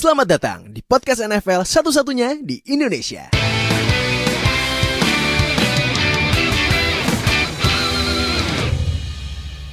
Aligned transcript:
Selamat 0.00 0.32
datang 0.32 0.72
di 0.72 0.80
podcast 0.80 1.20
NFL 1.20 1.60
satu-satunya 1.60 2.40
di 2.40 2.56
Indonesia. 2.72 3.28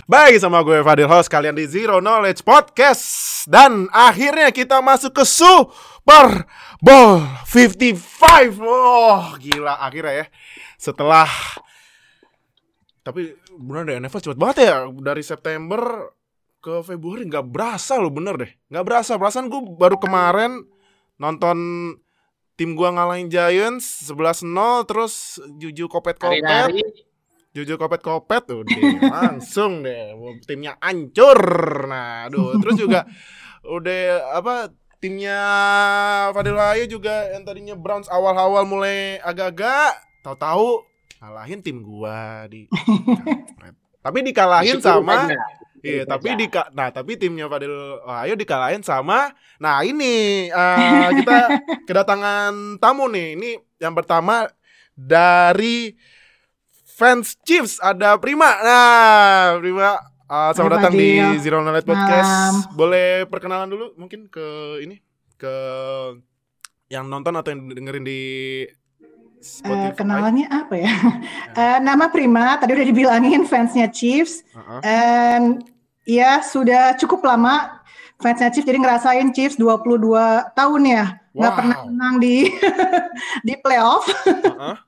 Baik 0.04 0.36
sama 0.44 0.68
gue 0.68 0.84
Fadil 0.84 1.08
host 1.08 1.32
kalian 1.32 1.56
di 1.56 1.64
Zero 1.64 2.04
Knowledge 2.04 2.44
Podcast. 2.44 3.08
Dan 3.48 3.88
akhirnya 3.96 4.52
kita 4.52 4.84
masuk 4.84 5.16
ke 5.16 5.24
Super 5.24 6.44
Bowl 6.84 7.24
55 7.48 8.60
Oh 8.68 9.32
gila 9.40 9.80
akhirnya 9.80 10.12
ya. 10.12 10.26
Setelah 10.76 11.32
Tapi 13.00 13.32
bener 13.56 13.88
deh 13.88 13.96
NFL 14.04 14.20
cepet 14.28 14.40
banget 14.44 14.58
ya 14.68 14.92
Dari 14.92 15.24
September 15.24 16.12
ke 16.68 16.84
Februari 16.84 17.24
nggak 17.24 17.48
berasa 17.48 17.96
loh 17.96 18.12
bener 18.12 18.36
deh 18.36 18.52
nggak 18.68 18.84
berasa 18.84 19.16
perasaan 19.16 19.48
gue 19.48 19.64
baru 19.80 19.96
kemarin 19.96 20.68
nonton 21.16 21.58
tim 22.60 22.76
gua 22.76 22.92
ngalahin 22.92 23.32
Giants 23.32 24.04
11-0 24.12 24.52
terus 24.84 25.40
Juju 25.56 25.88
kopet-kopet 25.88 26.76
Jujur 27.58 27.74
kopet-kopet 27.82 28.44
tuh 28.46 28.62
deh, 28.70 29.02
langsung 29.02 29.82
deh 29.82 30.14
timnya 30.46 30.78
hancur. 30.78 31.42
Nah, 31.90 32.30
aduh, 32.30 32.54
terus 32.62 32.78
juga 32.78 33.02
udah 33.82 34.38
apa 34.38 34.70
timnya 35.02 35.42
Fadil 36.38 36.54
Ayu 36.54 36.86
juga 36.86 37.34
yang 37.34 37.42
tadinya 37.42 37.74
Browns 37.74 38.14
awal-awal 38.14 38.62
mulai 38.62 39.18
agak-agak 39.26 39.98
tahu-tahu 40.22 40.86
ngalahin 41.18 41.66
tim 41.66 41.82
gua 41.82 42.46
di 42.46 42.70
tapi 44.06 44.22
dikalahin 44.22 44.78
sama 44.78 45.26
aja. 45.26 45.42
Iya, 45.86 46.04
Syukur 46.04 46.12
tapi 46.18 46.28
aja. 46.34 46.40
di 46.42 46.48
nah 46.74 46.88
tapi 46.90 47.12
timnya 47.22 47.46
Fadil 47.46 48.02
Ayu 48.02 48.34
dikalahin 48.34 48.82
sama 48.82 49.30
nah 49.62 49.86
ini 49.86 50.50
eh, 50.50 51.10
kita 51.22 51.38
kedatangan 51.86 52.82
tamu 52.82 53.06
nih. 53.10 53.38
Ini 53.38 53.50
yang 53.78 53.94
pertama 53.94 54.50
dari 54.98 55.94
fans 56.98 57.38
Chiefs 57.46 57.78
ada 57.78 58.18
Prima. 58.18 58.50
Nah, 58.66 59.62
Prima 59.62 60.02
eh, 60.26 60.52
selamat 60.58 60.72
Hai, 60.74 60.78
datang 60.82 60.94
di. 60.98 61.10
Zero 61.38 61.62
Knowledge 61.62 61.86
Podcast. 61.86 62.26
Malam. 62.26 62.54
Boleh 62.74 63.10
perkenalan 63.30 63.70
dulu 63.70 63.94
mungkin 64.02 64.26
ke 64.34 64.82
ini 64.82 64.98
ke 65.38 65.54
yang 66.90 67.06
nonton 67.06 67.38
atau 67.38 67.54
yang 67.54 67.70
dengerin 67.70 68.06
di 68.08 68.22
Spotify. 69.38 69.94
kenalannya 69.94 70.48
apa 70.50 70.76
ya? 70.76 70.94
Eh, 71.58 71.80
nama 71.82 72.10
Prima, 72.14 72.54
tadi 72.62 72.78
udah 72.78 72.86
dibilangin 72.86 73.42
fansnya 73.46 73.90
Chiefs. 73.90 74.46
Heeh. 74.54 74.80
And 74.86 75.66
ya 76.08 76.40
sudah 76.42 76.96
cukup 76.96 77.22
lama 77.22 77.84
fansnya 78.18 78.50
Chiefs, 78.50 78.66
jadi 78.66 78.80
ngerasain 78.82 79.30
Chiefs 79.30 79.60
22 79.60 80.10
tahun 80.56 80.82
ya. 80.88 81.06
Nggak 81.38 81.52
Wow. 81.54 81.58
pernah 81.62 81.78
menang 81.86 82.16
di 82.18 82.36
di 83.48 83.54
playoff. 83.62 84.08
Heeh. 84.26 84.76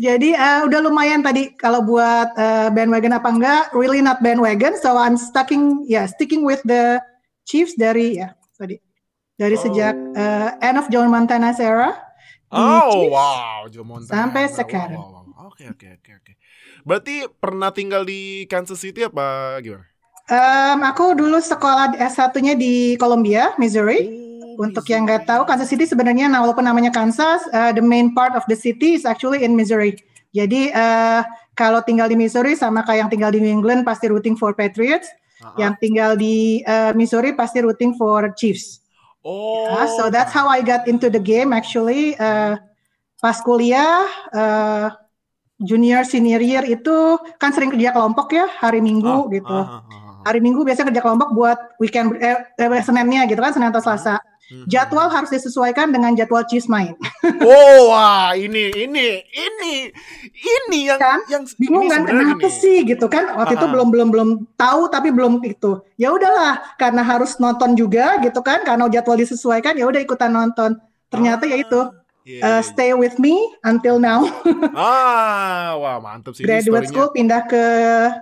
Jadi 0.00 0.32
eh, 0.32 0.60
udah 0.64 0.80
lumayan 0.80 1.20
tadi 1.20 1.52
kalau 1.52 1.84
buat 1.84 2.32
eh, 2.34 2.68
bandwagon 2.72 3.12
apa 3.12 3.28
enggak, 3.28 3.62
really 3.70 4.00
not 4.00 4.18
bandwagon. 4.18 4.72
So 4.80 4.96
I'm 4.96 5.14
sticking 5.14 5.84
ya 5.84 6.08
sticking 6.08 6.42
with 6.42 6.64
the 6.64 6.98
Chiefs 7.44 7.76
dari 7.76 8.16
ya 8.18 8.32
tadi 8.56 8.80
dari 9.36 9.54
Oh. 9.54 9.62
sejak 9.62 9.94
eh, 10.16 10.48
end 10.64 10.80
of 10.80 10.88
John 10.88 11.06
Montana's 11.06 11.60
era. 11.60 11.92
Oh 12.48 12.88
Chiefs. 12.90 13.12
wow, 13.12 13.58
Joe 13.68 13.84
Montana. 13.84 14.10
Sampai 14.10 14.44
sekarang. 14.48 14.96
wow, 14.96 15.22
wow. 15.22 15.46
Oke 15.46 15.68
oke 15.68 15.86
oke 16.00 16.10
oke. 16.18 16.32
Berarti 16.82 17.14
pernah 17.36 17.70
tinggal 17.70 18.02
di 18.02 18.48
Kansas 18.48 18.80
City 18.80 19.04
apa 19.04 19.60
gimana? 19.60 19.84
Em, 20.26 20.78
aku 20.82 21.14
dulu 21.14 21.38
sekolah 21.38 21.94
S1-nya 21.94 22.58
di 22.58 22.98
Columbia, 22.98 23.54
Missouri. 23.62 24.26
Untuk 24.56 24.88
yang 24.88 25.04
nggak 25.04 25.28
tahu, 25.28 25.44
Kansas 25.44 25.68
City 25.68 25.84
sebenarnya, 25.84 26.32
nah 26.32 26.40
walaupun 26.40 26.64
namanya 26.64 26.88
Kansas, 26.88 27.44
uh, 27.52 27.76
the 27.76 27.84
main 27.84 28.16
part 28.16 28.32
of 28.32 28.40
the 28.48 28.56
city 28.56 28.96
is 28.96 29.04
actually 29.04 29.44
in 29.44 29.52
Missouri. 29.52 30.00
Jadi 30.32 30.72
uh, 30.72 31.20
kalau 31.52 31.84
tinggal 31.84 32.08
di 32.08 32.16
Missouri 32.16 32.56
sama 32.56 32.80
kayak 32.80 33.06
yang 33.06 33.10
tinggal 33.12 33.30
di 33.36 33.44
New 33.44 33.52
England 33.52 33.84
pasti 33.84 34.08
rooting 34.08 34.34
for 34.34 34.56
Patriots, 34.56 35.06
Ah, 35.36 35.52
yang 35.60 35.76
tinggal 35.76 36.16
di 36.16 36.64
uh, 36.64 36.96
Missouri 36.96 37.36
pasti 37.36 37.60
rooting 37.60 37.92
for 38.00 38.32
Chiefs. 38.40 38.80
Oh. 39.20 39.68
Ya, 39.68 39.84
so 39.84 40.08
that's 40.08 40.32
how 40.32 40.48
I 40.48 40.64
got 40.64 40.88
into 40.88 41.12
the 41.12 41.20
game 41.20 41.52
actually. 41.52 42.16
Uh, 42.16 42.56
pas 43.20 43.36
kuliah, 43.44 44.08
uh, 44.32 44.96
junior 45.60 46.08
senior 46.08 46.40
year 46.40 46.64
itu 46.64 47.20
kan 47.36 47.52
sering 47.52 47.68
kerja 47.68 47.92
kelompok 47.92 48.32
ya 48.32 48.48
hari 48.64 48.80
Minggu 48.80 49.28
Ah, 49.28 49.28
gitu. 49.28 49.58
ah, 49.60 49.84
ah. 49.84 50.05
Hari 50.26 50.42
Minggu 50.42 50.60
biasa 50.60 50.82
kerja 50.82 50.98
kelompok 50.98 51.30
buat 51.30 51.58
weekend 51.78 52.18
eh, 52.18 52.34
eh, 52.52 52.82
Seninnya 52.82 53.24
gitu 53.24 53.38
kan 53.38 53.54
Senin 53.54 53.70
atau 53.70 53.78
Selasa. 53.78 54.18
Hmm. 54.46 54.62
Jadwal 54.66 55.10
harus 55.10 55.26
disesuaikan 55.28 55.90
dengan 55.90 56.14
jadwal 56.14 56.46
Chiefs 56.46 56.66
main. 56.66 56.94
Oh, 57.42 57.90
wah, 57.90 58.30
ini 58.32 58.70
ini 58.72 59.18
ini 59.26 59.74
ini 60.32 60.78
yang 60.86 60.98
Kan? 60.98 61.18
yang 61.26 61.42
Bingung 61.58 61.82
ini 61.82 61.90
kan 61.90 62.02
kenapa 62.04 62.46
gini. 62.46 62.54
sih 62.54 62.76
gitu 62.82 63.06
kan? 63.06 63.26
Waktu 63.34 63.54
itu 63.54 63.66
Ah. 63.66 63.72
belum 63.74 63.88
belum 63.90 64.08
belum 64.10 64.28
tahu 64.54 64.86
tapi 64.86 65.10
belum 65.10 65.42
itu. 65.42 65.82
Ya 65.96 66.10
udahlah 66.10 66.62
karena 66.76 67.02
harus 67.02 67.34
nonton 67.36 67.74
juga 67.74 68.18
gitu 68.20 68.38
kan 68.40 68.62
karena 68.62 68.86
jadwal 68.86 69.14
disesuaikan 69.16 69.74
ya 69.74 69.82
udah 69.84 69.98
ikutan 69.98 70.30
nonton. 70.30 70.78
Ternyata 71.06 71.42
ya 71.44 71.58
itu 71.58 71.80
Iya, 72.22 72.42
uh, 72.42 72.50
iya, 72.52 72.62
stay 72.64 72.90
with 72.90 73.18
me 73.18 73.34
until 73.62 73.98
now. 73.98 74.26
iya. 74.44 74.70
Ah, 74.74 75.66
wah 75.74 75.98
mantep 75.98 76.34
sih 76.34 76.42
ini 76.42 76.50
Graduate 76.52 76.86
school 76.86 77.10
pindah 77.10 77.46
ke 77.46 77.62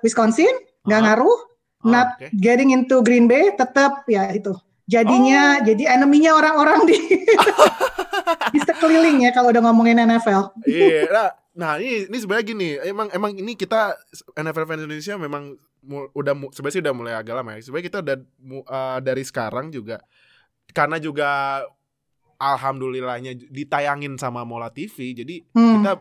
Wisconsin, 0.00 0.52
nggak 0.84 1.00
Ah. 1.00 1.04
ngaruh. 1.12 1.38
Not 1.84 2.16
oke. 2.16 2.26
getting 2.34 2.70
into 2.70 3.00
Green 3.00 3.24
Bay 3.24 3.52
tetap 3.52 4.04
ya 4.06 4.30
itu. 4.30 4.52
Jadinya 4.84 5.58
Oh. 5.58 5.64
jadi 5.64 5.96
enemy-nya 5.96 6.32
orang-orang 6.32 6.84
di 6.84 6.96
di 8.52 8.58
sekeliling 8.60 9.22
ya 9.22 9.30
kalau 9.30 9.48
udah 9.48 9.62
ngomongin 9.62 9.96
NFL. 9.98 10.52
Iya, 10.62 11.08
nah, 11.08 11.28
nah 11.52 11.72
ini 11.76 12.04
ini 12.04 12.16
sebenarnya 12.18 12.46
gini, 12.46 12.68
emang 12.78 13.08
emang 13.10 13.32
ini 13.32 13.52
kita 13.54 13.96
NFL 14.34 14.66
fans 14.66 14.82
Indonesia 14.82 15.14
memang 15.16 15.56
mu- 15.80 16.12
udah 16.12 16.32
sebenarnya 16.50 16.84
udah 16.84 16.94
mulai 16.94 17.14
agak 17.14 17.34
lama 17.34 17.56
ya. 17.56 17.60
Sebenarnya 17.62 17.86
kita 17.86 17.98
udah 18.00 18.16
mu- 18.40 18.66
eh, 18.66 18.98
dari 19.00 19.24
sekarang 19.24 19.66
juga 19.68 20.04
karena 20.70 20.96
juga 20.96 21.60
alhamdulillahnya 22.36 23.48
ditayangin 23.48 24.16
sama 24.16 24.42
Mola 24.42 24.68
TV. 24.68 25.14
Jadi 25.14 25.40
Hmm. 25.50 25.80
kita 25.80 25.92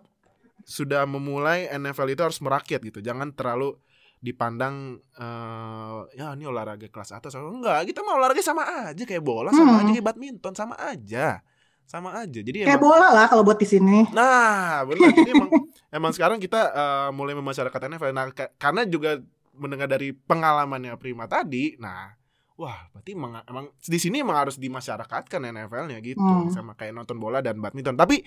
sudah 0.64 1.04
memulai 1.04 1.68
NFL 1.68 2.08
itu 2.10 2.22
harus 2.22 2.40
merakyat 2.40 2.82
gitu. 2.82 3.00
Jangan 3.00 3.32
terlalu 3.32 3.76
dipandang 4.24 4.76
eh, 5.14 5.98
ya 6.16 6.32
ini 6.32 6.48
olahraga 6.48 6.88
kelas 6.88 7.12
atas 7.12 7.36
enggak 7.36 7.84
kita 7.86 8.00
mau 8.02 8.16
olahraga 8.16 8.40
sama 8.40 8.64
aja 8.88 9.04
kayak 9.04 9.20
bola 9.20 9.52
sama 9.52 9.76
Hmm. 9.76 9.80
aja 9.84 9.90
kayak 9.92 10.08
badminton 10.08 10.54
sama 10.56 10.80
aja 10.80 11.44
sama 11.84 12.16
aja 12.16 12.40
jadi 12.40 12.64
Kayak 12.64 12.80
emang 12.80 12.88
bola 12.88 13.08
lah 13.12 13.28
kalau 13.28 13.44
buat 13.44 13.60
di 13.60 13.68
sini. 13.68 14.08
Nah, 14.16 14.88
benar. 14.88 15.12
Jadi 15.12 15.30
emang 15.30 15.52
emang 16.00 16.12
sekarang 16.16 16.40
kita 16.40 16.72
eh, 16.72 17.10
mulai 17.12 17.36
memasyarakat 17.36 17.76
NFL. 17.92 18.16
Nah, 18.16 18.32
ka- 18.32 18.56
karena 18.56 18.88
juga 18.88 19.20
mendengar 19.54 19.86
dari 19.86 20.16
pengalamannya 20.16 20.96
Prima 20.96 21.28
tadi, 21.28 21.76
nah, 21.76 22.16
wah, 22.56 22.88
berarti 22.90 23.12
emang, 23.12 23.36
emang 23.44 23.66
di 23.76 24.00
sini 24.00 24.24
emang 24.24 24.40
harus 24.40 24.56
dimasyarakatkan 24.56 25.44
NFL-nya 25.44 26.00
gitu, 26.00 26.24
Hmm. 26.24 26.48
sama 26.48 26.72
kayak 26.74 26.96
nonton 26.96 27.20
bola 27.20 27.44
dan 27.44 27.60
badminton. 27.60 27.94
Tapi 27.94 28.24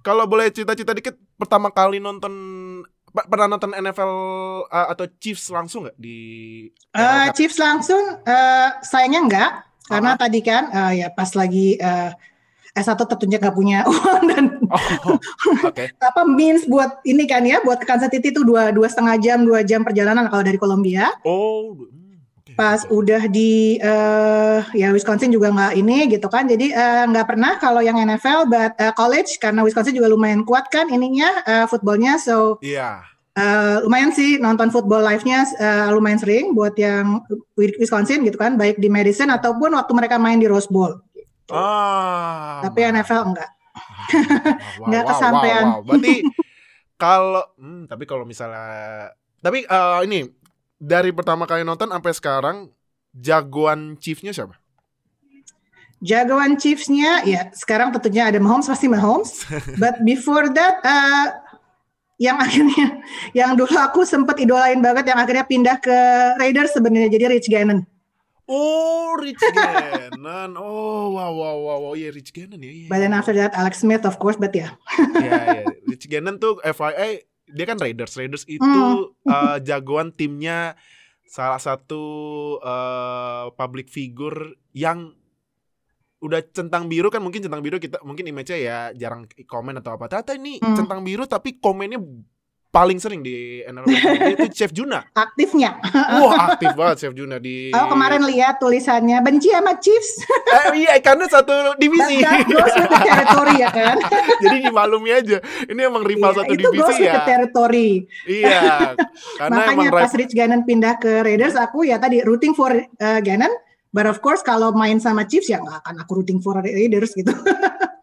kalau 0.00 0.24
boleh 0.24 0.48
cerita-cerita 0.48 0.94
dikit, 0.94 1.18
pertama 1.34 1.68
kali 1.68 1.98
nonton 1.98 2.32
pernah 3.12 3.46
nonton 3.46 3.72
NFL 3.72 4.12
eh, 4.66 4.86
atau 4.88 5.04
Chiefs 5.16 5.46
langsung 5.48 5.84
nggak 5.84 5.96
di 5.96 6.18
Eh, 6.90 7.26
Chiefs 7.32 7.56
langsung 7.56 8.00
eh, 8.18 8.68
sayangnya 8.80 9.20
enggak 9.20 9.50
karena 9.84 10.10
Ah. 10.12 10.18
tadi 10.18 10.40
kan 10.40 10.62
eh, 10.68 10.92
ya 10.98 11.08
pas 11.08 11.28
lagi 11.32 11.76
eh, 11.76 12.10
S1 12.72 12.96
tentunya 12.96 13.36
nggak 13.36 13.52
punya 13.52 13.84
uang 13.90 14.22
dan 14.26 14.44
Oh, 14.72 15.20
oke. 15.62 15.84
apa 16.08 16.22
means 16.24 16.64
buat 16.64 17.04
ini 17.04 17.28
kan 17.28 17.44
ya 17.44 17.60
buat 17.60 17.76
ke 17.76 17.84
Kansas 17.84 18.08
City 18.08 18.32
itu 18.32 18.40
dua 18.40 18.72
dua 18.72 18.88
setengah 18.88 19.20
jam 19.20 19.44
dua 19.44 19.60
jam 19.60 19.84
perjalanan 19.84 20.24
kalau 20.26 20.40
dari 20.40 20.56
Columbia 20.56 21.12
Oh, 21.20 21.76
pas 22.52 22.80
oke. 22.82 22.92
udah 22.92 23.22
di 23.26 23.76
eh, 23.76 24.60
ya 24.72 24.88
Wisconsin 24.90 25.28
juga 25.28 25.48
nggak 25.48 25.72
ini 25.74 26.08
gitu 26.08 26.26
kan 26.26 26.44
jadi 26.44 26.66
eh, 26.68 27.04
nggak 27.06 27.26
pernah 27.26 27.56
kalau 27.56 27.78
yang 27.78 27.96
NFL 27.96 28.46
but 28.46 28.72
eh, 28.76 28.92
college 28.92 29.36
karena 29.36 29.60
Wisconsin 29.60 29.92
juga 29.92 30.06
lumayan 30.06 30.42
kuat 30.42 30.68
kan 30.68 30.86
ininya 30.86 31.42
eh, 31.42 31.66
footballnya 31.66 32.16
so 32.16 32.56
Iya. 32.58 33.02
eh, 33.32 33.76
lumayan 33.80 34.10
sih 34.10 34.36
nonton 34.36 34.68
football 34.68 35.00
live-nya 35.02 35.44
eh, 35.54 35.88
lumayan 35.90 36.16
sering 36.16 36.52
buat 36.52 36.74
yang 36.74 37.24
Wisconsin 37.54 38.22
gitu 38.22 38.36
kan 38.36 38.54
baik 38.54 38.76
di 38.76 38.86
Madison 38.86 39.28
ataupun 39.28 39.72
waktu 39.72 39.92
mereka 39.92 40.16
main 40.16 40.36
di 40.36 40.46
Rose 40.46 40.68
Bowl 40.68 41.00
Ah. 41.48 42.62
tapi 42.62 42.80
mantap. 42.80 42.96
NFL 43.02 43.22
enggak 43.30 43.50
Wow, 44.76 44.86
Nggak 44.88 45.02
wow, 45.02 45.10
kesampean. 45.10 45.64
wow, 45.64 45.72
wow. 45.74 45.84
Berarti 45.86 46.14
kalau 47.02 47.44
hmm, 47.56 47.82
tapi 47.86 48.04
kalau 48.04 48.24
misalnya 48.24 49.08
tapi 49.38 49.64
eh, 49.64 50.00
ini 50.04 50.18
dari 50.82 51.14
pertama 51.14 51.46
kali 51.46 51.62
nonton 51.62 51.94
sampai 51.94 52.10
sekarang 52.10 52.56
jagoan 53.14 53.94
Chiefs-nya 54.02 54.34
siapa? 54.34 54.58
jagoan 56.02 56.58
Chiefs-nya 56.58 57.22
ya 57.22 57.46
sekarang 57.54 57.94
tentunya 57.94 58.26
ada 58.26 58.42
Mahomes 58.42 58.66
pasti 58.66 58.90
Mahomes 58.90 59.46
but 59.82 60.02
before 60.02 60.50
that 60.50 60.82
eh, 60.82 61.26
yang 62.18 62.42
akhirnya 62.42 62.98
yang 63.38 63.54
dulu 63.54 63.70
aku 63.78 64.02
sempet 64.02 64.42
idolain 64.42 64.82
banget 64.82 65.14
yang 65.14 65.22
akhirnya 65.22 65.46
pindah 65.46 65.78
ke 65.78 65.96
Raiders 66.42 66.74
sebenarnya 66.74 67.06
jadi 67.06 67.30
Rich 67.30 67.46
Gannon 67.46 67.86
Oh, 68.50 69.14
Rich 69.22 69.38
Gannon. 69.54 70.50
Oh, 70.60 71.14
wow, 71.14 71.30
wow, 71.30 71.56
wow, 71.62 71.78
wow. 71.88 71.92
Iya, 71.94 72.10
Rich 72.10 72.34
Gannon 72.34 72.58
ya. 72.58 72.68
Iya, 72.74 72.86
But 72.90 72.98
then 73.00 73.14
after 73.14 73.32
that 73.38 73.54
Alex 73.54 73.80
Smith 73.80 74.02
of 74.02 74.18
course, 74.18 74.34
but 74.34 74.50
ya. 74.52 74.74
Iya, 74.98 75.62
iya. 75.62 75.64
Rich 75.86 76.10
Gannon 76.10 76.36
tuh 76.42 76.58
FYI 76.60 77.22
dia 77.52 77.64
kan 77.64 77.76
Raiders. 77.76 78.16
Raiders 78.16 78.44
itu 78.46 78.64
Hmm. 78.64 79.28
eh, 79.28 79.56
jagoan 79.62 80.10
timnya 80.10 80.74
salah 81.24 81.56
satu 81.56 82.02
eh, 82.58 83.46
public 83.54 83.88
figure 83.88 84.52
yang 84.72 85.12
udah 86.22 86.38
centang 86.54 86.86
biru 86.86 87.10
kan 87.10 87.18
mungkin 87.18 87.42
centang 87.42 87.58
biru 87.60 87.82
kita 87.82 87.98
mungkin 88.06 88.30
image-nya 88.30 88.58
ya 88.58 88.78
jarang 88.94 89.26
komen 89.42 89.82
atau 89.82 89.98
apa. 89.98 90.06
Ternyata 90.06 90.32
ini 90.38 90.62
Hmm. 90.62 90.76
centang 90.78 91.02
biru 91.02 91.26
tapi 91.26 91.58
komennya 91.58 91.98
paling 92.72 92.96
sering 92.96 93.20
di. 93.20 93.60
Dia 93.62 94.32
itu 94.34 94.48
Chef 94.50 94.72
Juna. 94.72 95.04
Aktifnya. 95.12 95.76
Wah, 95.92 96.56
aktif 96.56 96.72
banget 96.72 96.96
Chef 97.04 97.14
Juna 97.14 97.36
di 97.36 97.68
Oh 97.76 97.92
kemarin 97.92 98.24
lihat 98.24 98.58
tulisannya 98.58 99.20
benci 99.20 99.52
sama 99.52 99.76
Chiefs. 99.78 100.24
Eh, 100.52 100.84
iya, 100.84 101.00
karena 101.00 101.24
satu 101.32 101.72
divisi. 101.80 102.20
That 102.20 102.44
goes 102.44 102.76
with 102.76 102.92
the 102.92 103.00
territory 103.00 103.56
ya 103.64 103.72
kan. 103.72 103.96
Jadi 104.44 104.56
dimaklumi 104.68 105.10
aja. 105.16 105.40
Ini 105.64 105.80
emang 105.88 106.04
rival 106.04 106.28
Iya, 106.36 106.38
satu 106.44 106.52
itu 106.52 106.60
divisi 106.68 106.80
goes 106.84 106.98
ya. 107.00 107.12
the 107.16 107.22
territory. 107.24 107.90
Iya. 108.28 108.60
Karena 109.40 109.56
Makanya 109.64 109.88
emang 109.88 109.96
pas. 109.96 110.12
Rich 110.12 110.36
Gannon 110.36 110.62
pindah 110.68 111.00
ke 111.00 111.24
Raiders, 111.24 111.56
aku 111.56 111.88
ya 111.88 111.96
tadi 111.96 112.20
rooting 112.20 112.52
for 112.52 112.68
uh, 112.76 113.20
Gannon. 113.24 113.48
But 113.96 114.04
of 114.12 114.20
course 114.20 114.44
kalau 114.44 114.76
main 114.76 115.00
sama 115.00 115.24
Chiefs 115.24 115.48
ya 115.48 115.56
nggak 115.56 115.88
akan 115.88 115.94
aku 116.04 116.20
rooting 116.20 116.44
for 116.44 116.60
Raiders 116.60 117.16
gitu. 117.16 117.32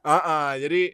Ah, 0.01 0.17
ah, 0.25 0.49
jadi 0.57 0.89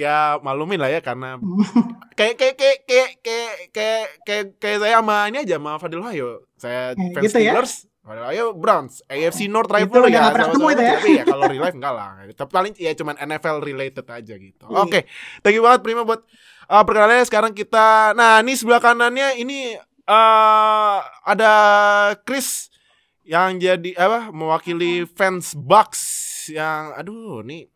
ya 0.00 0.40
malumin 0.40 0.80
lah 0.80 0.88
ya 0.88 1.04
karena 1.04 1.36
kayak 2.18 2.40
kayak 2.40 2.54
kayak 2.56 2.78
kayak 2.88 3.10
kayak 3.20 3.52
kayak 3.76 4.04
kayak, 4.24 4.44
kayak 4.56 4.78
saya 4.80 4.94
sama 4.96 5.16
ini 5.28 5.36
aja 5.44 5.56
sama 5.60 5.72
Fadil 5.76 6.00
Hayo. 6.00 6.30
Saya 6.56 6.96
Eh, 6.96 7.12
fans 7.12 7.24
gitu 7.28 7.36
ya? 7.36 7.52
Steelers. 7.52 7.74
Fadil 8.00 8.24
Hayo 8.24 8.46
Browns, 8.56 9.04
AFC 9.06 9.44
North 9.46 9.68
Itu 9.68 9.76
rival 9.76 10.08
udah 10.08 10.10
ya. 10.10 10.32
pernah 10.32 10.48
ketemu 10.48 10.66
itu 10.72 10.80
ya? 10.82 10.92
Tapi 10.96 11.10
ya 11.12 11.24
kalau 11.28 11.44
real 11.44 11.62
life 11.62 11.76
enggak 11.76 11.92
lah. 11.92 12.08
Tapi 12.32 12.50
paling 12.50 12.72
ya 12.80 12.92
cuman 12.96 13.14
NFL 13.20 13.56
related 13.60 14.06
aja 14.08 14.34
gitu. 14.40 14.64
Iya. 14.64 14.80
Oke. 14.80 15.00
Thank 15.44 15.54
you 15.60 15.62
banget 15.62 15.80
Prima 15.84 16.02
buat 16.02 16.24
uh, 16.66 16.82
perkenalannya. 16.82 17.26
Sekarang 17.28 17.52
kita 17.52 18.16
nah 18.16 18.40
ini 18.40 18.56
sebelah 18.56 18.80
kanannya 18.80 19.36
ini 19.36 19.76
eh 20.10 20.98
ada 21.28 21.52
Chris 22.24 22.72
yang 23.22 23.60
jadi 23.62 23.94
apa 23.94 24.34
mewakili 24.34 25.06
fans 25.06 25.54
Bucks 25.54 26.00
yang 26.50 26.90
aduh 26.98 27.46
nih 27.46 27.68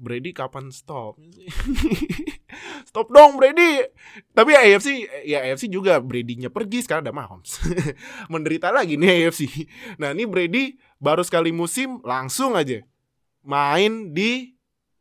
Brady 0.00 0.32
kapan 0.32 0.72
stop? 0.72 1.20
Stop 2.88 3.12
dong 3.12 3.36
Brady. 3.36 3.84
Tapi 4.32 4.56
ya 4.56 4.60
AFC 4.64 4.88
ya 5.28 5.44
AFC 5.44 5.68
juga 5.68 6.00
Brady-nya 6.00 6.48
pergi 6.48 6.80
sekarang 6.80 7.04
ada 7.04 7.12
Mahomes. 7.12 7.60
Menderita 8.32 8.72
lagi 8.72 8.96
nih 8.96 9.28
AFC 9.28 9.68
nah 10.00 10.16
ini 10.16 10.24
Brady 10.24 10.64
baru 10.96 11.20
sekali 11.20 11.52
musim 11.52 12.00
langsung 12.04 12.56
aja 12.56 12.80
main 13.44 14.12
di 14.12 14.56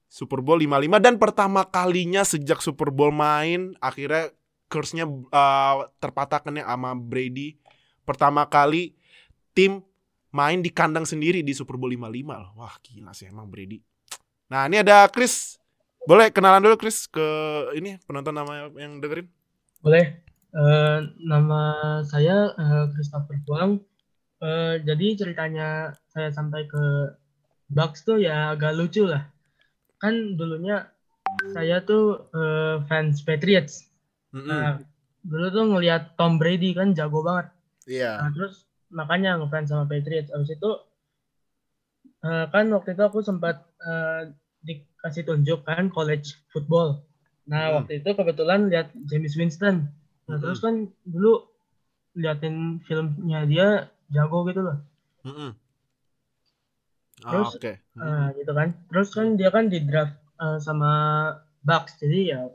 Super 0.10 0.42
Bowl 0.42 0.58
55 0.58 1.06
dan 1.06 1.16
pertama 1.22 1.62
kalinya 1.70 2.26
sejak 2.26 2.66
Super 2.66 2.90
Bowl 2.90 3.14
main 3.14 3.78
akhirnya 3.78 4.34
curse-nya 4.70 5.06
uh, 5.10 5.90
terpatahkan 5.98 6.62
sama 6.62 6.94
Brady. 6.98 7.58
Pertama 8.06 8.46
kali 8.50 8.98
tim 9.54 9.82
main 10.30 10.62
di 10.62 10.70
kandang 10.70 11.06
sendiri 11.06 11.42
di 11.42 11.54
Super 11.54 11.78
Bowl 11.78 11.94
55 11.94 12.42
loh. 12.42 12.52
Wah, 12.58 12.74
gila 12.82 13.14
sih 13.14 13.30
emang 13.30 13.50
Brady. 13.50 13.82
Nah, 14.50 14.66
ini 14.66 14.82
ada 14.82 15.06
Chris. 15.14 15.62
Boleh 16.10 16.34
kenalan 16.34 16.66
dulu 16.66 16.76
Chris 16.82 17.06
ke 17.06 17.22
ini 17.78 18.02
penonton 18.10 18.34
nama 18.34 18.74
yang 18.74 18.98
dengerin? 18.98 19.30
Boleh. 19.86 20.26
Eh, 20.50 21.00
nama 21.22 21.62
saya 22.02 22.50
eh, 22.58 22.86
Christopher 22.98 23.38
Puang. 23.46 23.78
Eh, 24.42 24.82
jadi 24.82 25.22
ceritanya 25.22 25.94
saya 26.10 26.34
sampai 26.34 26.66
ke 26.66 27.14
Bucks 27.70 28.02
tuh 28.02 28.18
ya 28.18 28.58
agak 28.58 28.74
lucu 28.74 29.06
lah. 29.06 29.30
Kan 30.02 30.34
dulunya 30.34 30.90
saya 31.54 31.86
tuh 31.86 32.34
eh, 32.34 32.82
fans 32.90 33.22
Patriots. 33.22 33.86
Mm-mm. 34.34 34.50
Nah, 34.50 34.82
dulu 35.22 35.46
tuh 35.54 35.66
ngelihat 35.78 36.18
Tom 36.18 36.42
Brady 36.42 36.74
kan 36.74 36.98
jago 36.98 37.22
banget. 37.22 37.54
Iya. 37.86 38.18
Nah, 38.26 38.34
terus 38.34 38.66
makanya 38.90 39.38
ngefans 39.38 39.70
sama 39.70 39.86
Patriots. 39.86 40.34
Abis 40.34 40.58
itu 40.58 40.72
eh, 42.26 42.46
kan 42.50 42.66
waktu 42.74 42.98
itu 42.98 43.04
aku 43.06 43.22
sempat 43.22 43.69
eh, 43.80 44.22
dikasih 44.60 45.24
tunjuk 45.24 45.64
kan 45.64 45.88
college 45.88 46.36
football. 46.52 47.00
Nah, 47.48 47.64
Hmm. 47.66 47.76
waktu 47.82 48.04
itu 48.04 48.10
kebetulan 48.14 48.68
lihat 48.70 48.92
James 49.08 49.34
Winston. 49.40 49.88
Nah, 50.28 50.36
Hmm. 50.36 50.42
terus 50.44 50.60
kan 50.60 50.76
dulu 51.04 51.48
liatin 52.18 52.84
filmnya 52.84 53.46
dia 53.46 53.68
jago 54.10 54.44
gitu 54.50 54.62
loh. 54.66 54.78
Mm-mm. 55.24 55.52
Ah, 57.20 57.32
Terus, 57.32 57.52
Oke. 57.56 57.74
Nah, 58.00 58.32
gitu 58.32 58.52
kan. 58.56 58.70
Terus 58.88 59.10
kan 59.12 59.28
dia 59.36 59.50
kan 59.52 59.68
di 59.68 59.80
draft 59.84 60.16
eh, 60.40 60.60
sama 60.64 60.92
Bucks. 61.64 62.00
Jadi 62.00 62.32
ya 62.32 62.48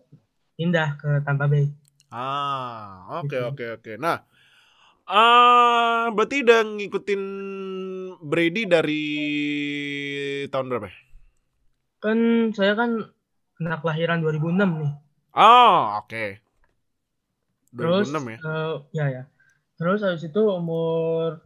pindah 0.57 0.97
ke 0.97 1.21
Tampa 1.27 1.45
Bay. 1.51 1.69
Ah, 2.09 3.21
oke 3.21 3.29
Gitu. 3.29 3.45
oke 3.45 3.65
oke. 3.81 3.93
Nah, 3.99 4.23
ah 5.05 6.09
berarti 6.15 6.47
udah 6.47 6.61
ngikutin 6.65 7.23
Brady 8.25 8.63
dari 8.65 9.05
tahun 10.49 10.67
berapa? 10.71 10.89
Kan 12.05 12.19
saya 12.53 12.73
kan 12.77 12.91
anak 13.65 13.81
kelahiran 13.81 14.21
2006 14.21 14.71
nih. 14.85 14.93
Oh, 15.35 15.99
oke. 16.05 16.25
Terus 17.75 18.09
2006 18.13 18.25
ya. 18.31 18.39
eh, 18.45 18.75
ya 18.95 19.07
ya. 19.11 19.23
Terus 19.81 19.99
habis 20.05 20.23
itu 20.23 20.43
umur 20.47 21.43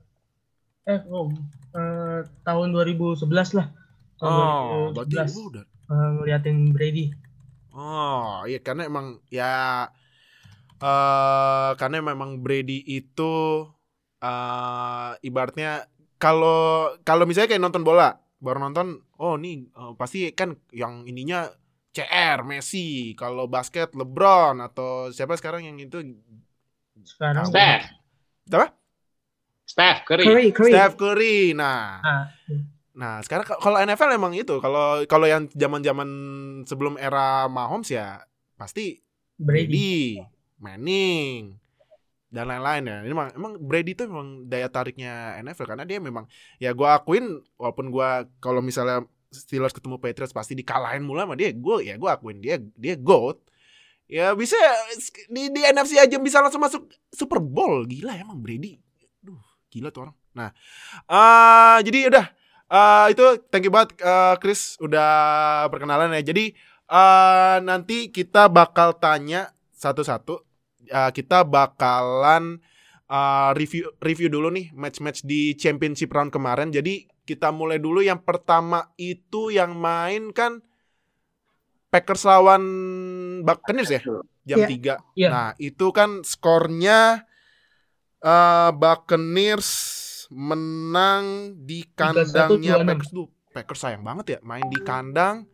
eh 0.88 1.00
oh, 1.08 1.30
eh, 1.78 2.20
tahun 2.44 2.68
2011 2.74 3.56
lah. 3.56 3.66
Tahun 4.18 4.34
Oh, 4.34 4.90
berarti 4.92 5.14
2011 5.14 5.36
lu 5.38 5.42
udah 5.54 5.64
eh, 5.88 6.08
ngeliatin 6.18 6.58
Brady. 6.74 7.06
Oh, 7.72 8.42
iya 8.50 8.58
karena 8.58 8.90
emang 8.90 9.22
ya 9.30 9.86
eh 10.78 11.70
karena 11.80 11.96
memang 12.02 12.42
Brady 12.42 12.82
itu 12.86 13.32
eh 14.22 15.10
ibaratnya 15.22 15.86
kalau 16.18 16.90
kalau 17.06 17.22
misalnya 17.26 17.54
kayak 17.54 17.62
nonton 17.62 17.86
bola, 17.86 18.18
baru 18.42 18.58
nonton, 18.58 19.06
oh 19.18 19.34
nih 19.36 19.66
eh, 19.68 19.92
pasti 19.98 20.30
kan 20.32 20.54
yang 20.72 21.04
ininya 21.04 21.50
CR, 21.88 22.46
Messi, 22.46 23.16
kalau 23.18 23.50
basket 23.50 23.90
LeBron 23.96 24.62
atau 24.62 25.10
siapa 25.10 25.34
sekarang 25.34 25.66
yang 25.66 25.76
itu 25.82 25.98
Sekarang 27.02 27.48
Steph. 27.48 27.84
Apa? 28.50 28.66
Steph 29.66 29.98
Curry. 30.06 30.24
Curry, 30.24 30.46
Curry. 30.54 30.72
Steph 30.72 30.94
Curry. 30.96 31.38
Nah, 31.52 32.00
Ah, 32.00 32.24
nah 32.94 33.14
sekarang 33.22 33.44
ka- 33.46 33.60
kalau 33.60 33.78
NFL 33.78 34.14
emang 34.14 34.32
itu, 34.34 34.58
kalau 34.62 35.02
kalau 35.06 35.26
yang 35.26 35.46
zaman-zaman 35.52 36.08
sebelum 36.64 36.94
era 36.96 37.46
Mahomes 37.46 37.90
ya 37.92 38.22
pasti 38.56 38.98
Brady. 39.38 40.18
Brady, 40.18 40.22
Manning, 40.58 41.54
dan 42.28 42.44
lain-lain 42.48 42.82
ya. 42.84 42.96
Ini 43.04 43.12
emang, 43.12 43.28
emang 43.32 43.52
Brady 43.56 43.96
itu 43.96 44.04
memang 44.04 44.44
daya 44.48 44.68
tariknya 44.68 45.40
NFL 45.40 45.68
karena 45.68 45.84
dia 45.88 45.98
memang 45.98 46.28
ya 46.60 46.76
gua 46.76 47.00
akuin 47.00 47.40
walaupun 47.56 47.88
gua 47.88 48.28
kalau 48.38 48.60
misalnya 48.60 49.04
Steelers 49.28 49.76
ketemu 49.76 50.00
Patriots 50.00 50.32
pasti 50.32 50.56
dikalahin 50.56 51.04
mulu 51.04 51.20
sama 51.20 51.36
dia, 51.36 51.52
gue 51.52 51.84
ya 51.84 52.00
gua 52.00 52.16
akuin 52.16 52.40
dia 52.40 52.56
dia 52.80 52.96
goat. 52.96 53.36
Ya 54.08 54.32
bisa 54.32 54.56
di 55.28 55.52
di 55.52 55.60
NFC 55.68 56.00
aja 56.00 56.16
bisa 56.16 56.40
langsung 56.40 56.64
masuk 56.64 56.88
Super 57.12 57.44
Bowl. 57.44 57.84
Gila 57.84 58.16
emang 58.16 58.40
Brady. 58.40 58.80
Duh, 59.20 59.36
gila 59.68 59.92
tuh 59.92 60.08
orang. 60.08 60.16
Nah, 60.32 60.48
eh 61.04 61.78
jadi 61.84 62.08
udah 62.08 62.26
eh 62.72 63.06
itu 63.12 63.24
thank 63.52 63.68
you 63.68 63.72
banget 63.72 64.00
eh, 64.00 64.34
Chris 64.40 64.80
udah 64.80 65.10
perkenalan 65.68 66.16
ya. 66.16 66.24
Jadi 66.32 66.56
eh 66.88 67.56
nanti 67.60 68.08
kita 68.08 68.48
bakal 68.48 68.96
tanya 68.96 69.52
satu-satu. 69.76 70.47
Eh, 70.88 71.10
kita 71.12 71.44
bakalan 71.44 72.58
eh, 73.04 73.50
review 73.54 73.92
review 74.00 74.28
dulu 74.28 74.48
nih 74.48 74.72
match-match 74.72 75.24
di 75.24 75.52
championship 75.54 76.08
round 76.10 76.32
kemarin. 76.32 76.72
Jadi 76.72 77.04
kita 77.22 77.52
mulai 77.52 77.76
dulu 77.76 78.00
yang 78.00 78.24
pertama 78.24 78.88
itu 78.96 79.52
yang 79.52 79.76
main 79.76 80.32
kan 80.32 80.64
Packers 81.88 82.24
lawan 82.24 82.62
Buccaneers 83.44 83.92
ya 83.92 84.00
jam 84.44 84.58
Iya. 84.64 84.68
3. 84.68 84.94
Iya. 85.16 85.28
Nah, 85.28 85.48
itu 85.60 85.92
kan 85.92 86.24
skornya 86.24 87.24
eh 88.18 88.70
Buccaneers 88.72 89.68
menang 90.28 91.56
di 91.64 91.84
31-26. 91.84 91.96
kandangnya 91.96 92.74
Packers 92.84 93.10
tuh. 93.12 93.28
Packers 93.48 93.80
sayang 93.80 94.04
banget 94.04 94.36
ya 94.36 94.38
main 94.44 94.64
di 94.68 94.78
kandang 94.84 95.48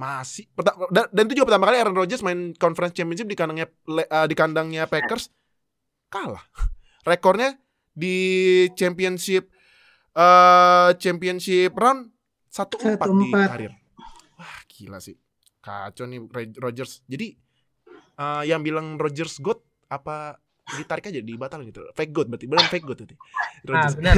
masih 0.00 0.48
dan, 0.88 1.28
itu 1.28 1.36
juga 1.36 1.52
pertama 1.52 1.68
kali 1.68 1.76
Aaron 1.76 1.92
Rodgers 1.92 2.24
main 2.24 2.56
conference 2.56 2.96
championship 2.96 3.28
di 3.28 3.36
kandangnya 3.36 3.68
eh, 4.00 4.26
di 4.26 4.32
kandangnya 4.32 4.88
Packers 4.88 5.28
kalah. 6.08 6.40
Rekornya 7.08 7.60
di 7.92 8.16
championship 8.72 9.52
eh 10.16 10.90
championship 10.96 11.76
round 11.76 12.08
1-4 12.48 12.96
di 12.96 13.30
1-4. 13.30 13.50
karir. 13.52 13.72
Wah, 14.40 14.58
gila 14.72 14.98
sih. 15.04 15.20
Kacau 15.60 16.08
nih 16.08 16.18
Ro- 16.24 16.56
Rodgers. 16.64 17.04
Jadi 17.04 17.36
eh 18.16 18.42
yang 18.48 18.64
bilang 18.64 18.96
Rodgers 18.96 19.36
God 19.36 19.60
apa 19.92 20.40
ditarik 20.80 21.12
aja 21.12 21.20
dibatalin 21.20 21.68
gitu. 21.68 21.84
Fake 21.92 22.16
good 22.16 22.32
berarti 22.32 22.48
benar 22.48 22.66
fake 22.72 22.86
good 22.88 22.98
berarti. 23.04 23.16
Ah, 23.20 23.48
Rodgers. 23.68 23.94
benar. 24.00 24.14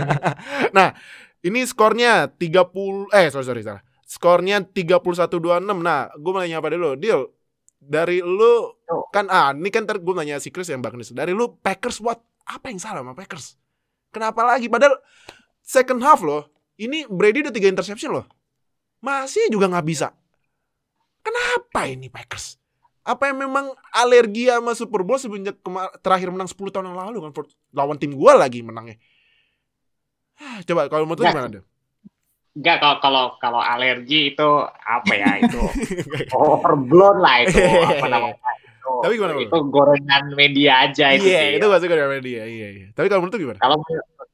nah, 0.76 0.88
ini 1.42 1.66
skornya 1.66 2.30
30 2.30 3.10
eh 3.10 3.26
sorry 3.34 3.46
sorry 3.46 3.62
salah. 3.66 3.82
Skornya 4.10 4.58
31-26. 4.66 5.30
Nah, 5.78 6.10
gue 6.10 6.30
mau 6.34 6.42
nanya 6.42 6.58
apa 6.58 6.74
dulu? 6.74 6.98
Deal. 6.98 7.30
Dari 7.78 8.18
lu 8.20 8.74
Yo. 8.90 9.06
kan 9.08 9.30
ah 9.30 9.54
ini 9.54 9.70
kan 9.70 9.86
gue 9.86 10.14
nanya 10.18 10.42
si 10.42 10.50
Chris 10.50 10.66
yang 10.66 10.82
Bagnis. 10.82 11.14
Dari 11.14 11.30
lu 11.30 11.54
Packers 11.56 12.02
what? 12.02 12.18
Apa 12.42 12.74
yang 12.74 12.82
salah 12.82 13.06
sama 13.06 13.14
Packers? 13.14 13.54
Kenapa 14.10 14.42
lagi? 14.42 14.66
Padahal 14.66 14.98
second 15.62 16.02
half 16.02 16.20
loh. 16.20 16.50
Ini 16.74 17.06
Brady 17.06 17.46
udah 17.46 17.54
3 17.54 17.70
interception 17.70 18.10
loh. 18.10 18.26
Masih 18.98 19.46
juga 19.48 19.70
nggak 19.70 19.86
bisa. 19.86 20.10
Kenapa 21.22 21.86
ini 21.86 22.10
Packers? 22.10 22.58
Apa 23.00 23.30
yang 23.30 23.38
memang 23.46 23.72
alergi 23.94 24.50
sama 24.50 24.74
Super 24.74 25.06
Bowl 25.06 25.16
semenjak 25.16 25.56
kema- 25.62 25.94
terakhir 26.02 26.28
menang 26.28 26.50
10 26.50 26.68
tahun 26.68 26.90
yang 26.90 26.98
lalu 26.98 27.18
kan 27.22 27.32
lawan 27.72 27.96
tim 27.96 28.12
gua 28.12 28.34
lagi 28.36 28.60
menangnya. 28.60 28.98
Ah, 30.36 30.60
Coba 30.66 30.88
kalau 30.88 31.04
menurut 31.06 31.20
lu 31.20 31.24
Nggak. 31.24 31.34
gimana 31.36 31.48
deh? 31.48 31.64
Enggak 32.50 32.76
kalau 32.82 32.96
kalau 32.98 33.24
kalau 33.38 33.60
alergi 33.62 34.34
itu 34.34 34.48
apa 34.82 35.12
ya 35.14 35.38
itu 35.38 35.60
overblown 36.34 37.22
lah 37.22 37.46
itu 37.46 37.58
apa 37.62 38.06
namanya 38.12 38.36
itu, 38.36 38.90
Tapi 39.06 39.12
gimana, 39.14 39.32
itu 39.38 39.58
gorengan 39.70 40.24
media 40.34 40.72
aja 40.88 41.14
itu 41.14 41.30
Iya, 41.30 41.40
sih. 41.46 41.50
itu 41.62 41.64
gak 41.70 41.82
suka 41.84 41.94
dari 41.94 42.20
dia. 42.26 42.42
Iya, 42.42 42.68
iya. 42.74 42.86
Tapi 42.90 43.06
kalau 43.06 43.22
menurut 43.22 43.38
gimana? 43.38 43.58
Kalau 43.62 43.76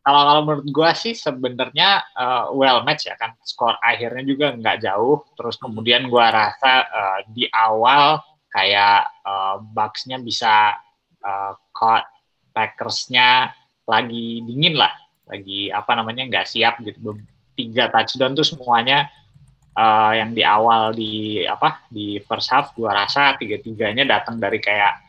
kalau 0.01 0.23
kalau 0.23 0.43
menurut 0.47 0.67
gua 0.73 0.91
sih 0.97 1.13
sebenarnya 1.13 1.89
eh, 2.15 2.45
well 2.57 2.81
match 2.87 3.11
ya 3.11 3.19
kan 3.19 3.35
skor 3.43 3.75
akhirnya 3.83 4.23
juga 4.23 4.55
nggak 4.55 4.87
jauh 4.87 5.27
terus 5.35 5.59
kemudian 5.59 6.07
gua 6.09 6.31
rasa 6.31 6.87
eh, 6.89 7.19
di 7.35 7.45
awal 7.53 8.23
kayak 8.49 9.13
eh, 9.27 9.57
Bucks-nya 9.77 10.23
bisa 10.23 10.79
eh, 11.21 11.53
caught 11.75 12.07
Packers-nya 12.55 13.51
lagi 13.85 14.41
dingin 14.47 14.79
lah 14.79 14.95
lagi 15.27 15.69
apa 15.69 15.93
namanya 15.99 16.23
nggak 16.31 16.47
siap 16.49 16.79
gitu 16.81 17.19
tiga 17.57 17.89
touchdown 17.89 18.37
tuh 18.37 18.47
semuanya 18.47 19.09
eh, 19.73 20.13
yang 20.21 20.37
di 20.37 20.45
awal 20.45 20.93
di 20.93 21.43
apa 21.49 21.89
di 21.89 22.21
first 22.21 22.53
half 22.53 22.77
gua 22.77 22.93
rasa 22.93 23.35
tiga 23.41 23.57
tiganya 23.59 24.05
datang 24.05 24.37
dari 24.37 24.61
kayak 24.61 25.07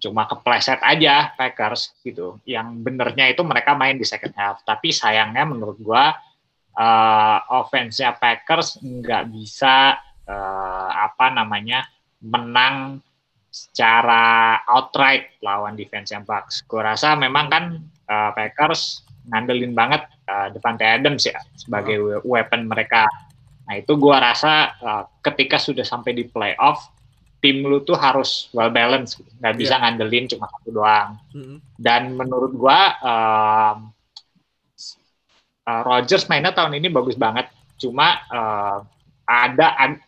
cuma 0.00 0.24
kepleset 0.24 0.80
aja 0.80 1.36
Packers 1.36 1.92
gitu. 2.00 2.40
Yang 2.48 2.68
benernya 2.80 3.28
itu 3.28 3.44
mereka 3.44 3.76
main 3.76 4.00
di 4.00 4.08
second 4.08 4.32
half. 4.34 4.64
Tapi 4.64 4.90
sayangnya 4.90 5.44
menurut 5.44 5.76
gua 5.78 6.16
uh, 6.74 7.38
offense-nya 7.60 8.16
Packers 8.16 8.80
nggak 8.80 9.28
bisa 9.28 10.00
uh, 10.24 10.90
apa 10.90 11.28
namanya 11.36 11.84
menang 12.24 13.04
secara 13.52 14.56
outright 14.64 15.36
lawan 15.44 15.76
defense-nya 15.76 16.24
Bucks. 16.24 16.64
Gua 16.64 16.96
rasa 16.96 17.14
memang 17.14 17.46
kan 17.52 17.64
uh, 18.10 18.34
Packers 18.34 19.06
ngandelin 19.30 19.70
banget 19.70 20.02
uh, 20.26 20.50
Devante 20.50 20.82
Adams 20.82 21.22
ya 21.22 21.38
sebagai 21.54 21.96
we- 22.02 22.22
weapon 22.26 22.66
mereka. 22.66 23.06
Nah 23.70 23.78
itu 23.78 23.94
gua 23.94 24.18
rasa 24.18 24.74
uh, 24.82 25.04
ketika 25.22 25.62
sudah 25.62 25.86
sampai 25.86 26.10
di 26.10 26.26
playoff 26.26 26.90
tim 27.40 27.64
lu 27.64 27.80
tuh 27.80 27.96
harus 27.96 28.52
well 28.52 28.68
balance, 28.68 29.16
gitu. 29.16 29.30
nggak 29.40 29.54
bisa 29.56 29.80
ngandelin 29.80 30.28
cuma 30.28 30.44
satu 30.50 30.68
doang. 30.76 31.16
Mm-mm. 31.32 31.56
Dan 31.80 32.12
menurut 32.12 32.52
gua 32.52 33.00
um, 33.00 33.78
uh, 35.64 35.82
Rodgers 35.88 36.28
mainnya 36.28 36.52
tahun 36.52 36.76
ini 36.76 36.92
bagus 36.92 37.16
banget. 37.16 37.48
Cuma 37.80 38.20
uh, 38.28 38.84
ada, 39.24 39.66
ad- 39.72 40.04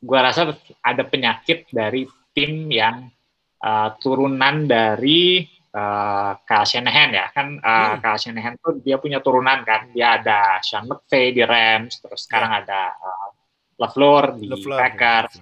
gua 0.00 0.32
rasa 0.32 0.56
ada 0.80 1.04
penyakit 1.04 1.68
dari 1.68 2.08
tim 2.32 2.72
yang 2.72 3.12
uh, 3.60 3.92
turunan 4.00 4.64
dari 4.64 5.44
uh, 5.72 6.32
Kyle 6.42 6.66
Shanahan 6.66 7.10
ya 7.10 7.26
kan 7.30 7.58
uh, 7.58 7.94
Hmm. 7.94 8.00
Kyle 8.00 8.20
Shanahan 8.20 8.54
tuh 8.58 8.78
dia 8.78 8.96
punya 8.96 9.18
turunan 9.18 9.62
kan 9.62 9.90
dia 9.90 10.16
ada 10.16 10.58
Sean 10.60 10.86
McVay 10.86 11.30
di 11.30 11.42
Rams 11.42 11.98
terus 11.98 12.26
sekarang 12.26 12.50
ada 12.60 12.92
uh, 12.92 13.28
LaFleur 13.76 14.36
di 14.36 14.46
LeFleur. 14.46 14.78
Packers 14.78 15.32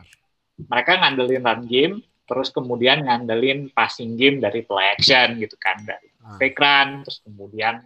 mereka 0.58 0.90
ngandelin 0.96 1.42
run 1.42 1.62
game 1.64 1.94
terus 2.24 2.50
kemudian 2.50 3.02
ngandelin 3.02 3.70
passing 3.72 4.14
game 4.14 4.36
dari 4.36 4.60
play 4.62 4.92
action 4.92 5.38
gitu 5.38 5.56
kan 5.56 5.80
dari 5.82 6.06
Ah. 6.18 6.36
fake 6.36 6.58
run 6.58 6.88
terus 7.02 7.24
kemudian 7.24 7.80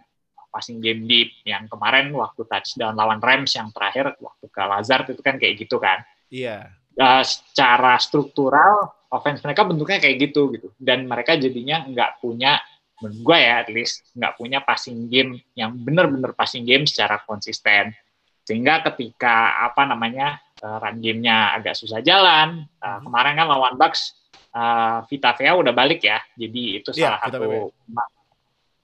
passing 0.51 0.77
game 0.77 1.07
deep 1.07 1.31
yang 1.45 1.63
kemarin 1.65 2.11
waktu 2.11 2.43
touchdown 2.43 2.91
lawan 2.93 3.17
Rams 3.17 3.55
yang 3.55 3.71
terakhir 3.71 4.13
waktu 4.19 4.45
ke 4.51 4.61
Lazard 4.61 5.07
itu 5.07 5.21
kan 5.23 5.39
kayak 5.39 5.55
gitu 5.57 5.79
kan 5.79 6.03
Iya. 6.27 6.67
Uh, 6.93 7.25
secara 7.25 7.97
struktural 7.97 8.85
offense 9.09 9.41
mereka 9.41 9.65
bentuknya 9.65 9.97
kayak 9.97 10.17
gitu 10.29 10.53
gitu. 10.53 10.69
Dan 10.77 11.09
mereka 11.09 11.33
jadinya 11.33 11.81
nggak 11.89 12.21
punya 12.21 12.61
menurut 13.01 13.17
gue 13.25 13.37
ya 13.41 13.53
at 13.65 13.69
least 13.73 14.05
nggak 14.13 14.33
punya 14.37 14.61
passing 14.61 15.09
game 15.09 15.41
yang 15.57 15.73
bener-bener 15.73 16.37
passing 16.37 16.61
game 16.61 16.85
secara 16.85 17.17
konsisten. 17.25 17.97
Sehingga 18.45 18.85
ketika 18.85 19.65
apa 19.65 19.89
namanya 19.89 20.37
uh, 20.61 20.77
run 20.77 21.01
gamenya 21.01 21.57
agak 21.57 21.73
susah 21.73 21.97
jalan 22.05 22.61
uh, 22.77 22.99
kemarin 23.01 23.41
kan 23.41 23.47
lawan 23.49 23.73
Bucks 23.73 24.13
uh, 24.53 25.01
Vita 25.09 25.33
Vea 25.33 25.57
udah 25.57 25.73
balik 25.73 26.05
ya. 26.05 26.21
Jadi 26.37 26.77
itu 26.77 26.93
Iya, 26.93 27.17
salah 27.17 27.19
Vita 27.25 27.37
satu 27.41 27.49
Vea. 27.49 28.05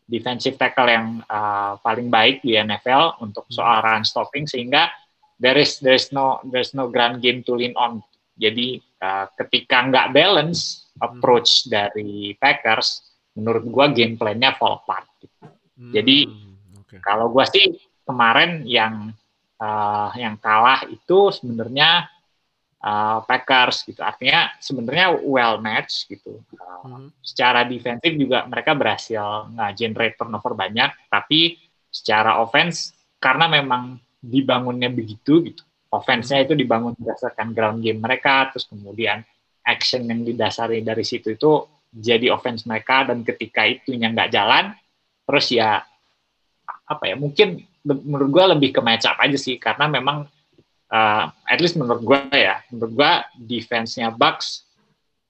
defensive 0.10 0.58
tackle 0.58 0.90
yang 0.90 1.08
uh, 1.30 1.78
paling 1.86 2.10
baik 2.10 2.42
di 2.42 2.58
NFL 2.58 3.22
untuk 3.22 3.46
Mhm. 3.46 3.54
soal 3.54 3.78
run 3.86 4.02
stopping. 4.02 4.50
Sehingga 4.50 4.90
there 5.40 5.58
is 5.58 5.80
there 5.80 5.96
is 5.96 6.12
no 6.12 6.44
there's 6.52 6.76
no 6.76 6.92
ground 6.92 7.24
game 7.24 7.42
to 7.42 7.56
lean 7.56 7.74
on 7.74 8.04
jadi 8.36 8.80
uh, 9.00 9.26
ketika 9.40 9.88
nggak 9.88 10.12
balance 10.14 10.92
approach 11.00 11.66
dari 11.68 12.36
Packers 12.36 13.02
menurut 13.34 13.64
gua 13.72 13.88
game 13.90 14.20
plan-nya 14.20 14.54
fall 14.60 14.84
apart 14.84 15.08
Hmm, 15.80 15.96
Jadi, 15.96 16.28
oke. 16.76 17.00
kalau 17.00 17.32
gua 17.32 17.48
sih 17.48 17.80
kemarin 18.04 18.68
yang 18.68 19.16
uh, 19.64 20.12
yang 20.20 20.36
kalah 20.36 20.84
itu 20.92 21.32
sebenarnya 21.32 22.04
uh, 22.84 23.24
Packers 23.24 23.88
gitu. 23.88 24.04
Artinya 24.04 24.52
sebenarnya 24.60 25.16
well 25.24 25.64
match 25.64 26.04
gitu. 26.12 26.44
Uh, 26.52 26.68
Mhm. 26.84 27.08
secara 27.24 27.64
defensif 27.64 28.12
juga 28.16 28.44
mereka 28.48 28.76
berhasil 28.76 29.48
nge-generate 29.56 30.20
turnover 30.20 30.52
banyak, 30.56 30.92
tapi 31.08 31.56
secara 31.88 32.44
offense 32.44 32.92
karena 33.24 33.48
memang 33.48 34.00
dibangunnya 34.20 34.92
begitu 34.92 35.44
gitu. 35.48 35.64
Offense-nya 35.90 36.46
itu 36.46 36.54
dibangun 36.54 36.94
berdasarkan 36.94 37.50
ground 37.56 37.82
game 37.82 37.98
mereka, 37.98 38.54
terus 38.54 38.70
kemudian 38.70 39.26
action 39.66 40.06
yang 40.06 40.22
didasari 40.22 40.86
dari 40.86 41.02
situ 41.02 41.34
itu 41.34 41.66
jadi 41.90 42.30
offense 42.30 42.70
mereka 42.70 43.10
dan 43.10 43.26
ketika 43.26 43.66
itunya 43.66 44.14
nggak 44.14 44.30
jalan, 44.30 44.78
terus 45.26 45.50
ya 45.50 45.82
apa 46.86 47.04
ya 47.10 47.18
mungkin 47.18 47.66
menurut 47.82 48.30
gua 48.30 48.46
lebih 48.54 48.70
ke 48.70 48.82
match 48.86 49.10
up 49.10 49.18
aja 49.18 49.38
sih 49.38 49.58
karena 49.58 49.90
memang 49.90 50.30
uh, 50.94 51.26
at 51.50 51.58
least 51.58 51.78
menurut 51.78 52.06
gua 52.06 52.22
ya 52.30 52.62
menurut 52.70 52.94
gua 52.94 53.26
defense-nya 53.34 54.14
Bucks 54.14 54.70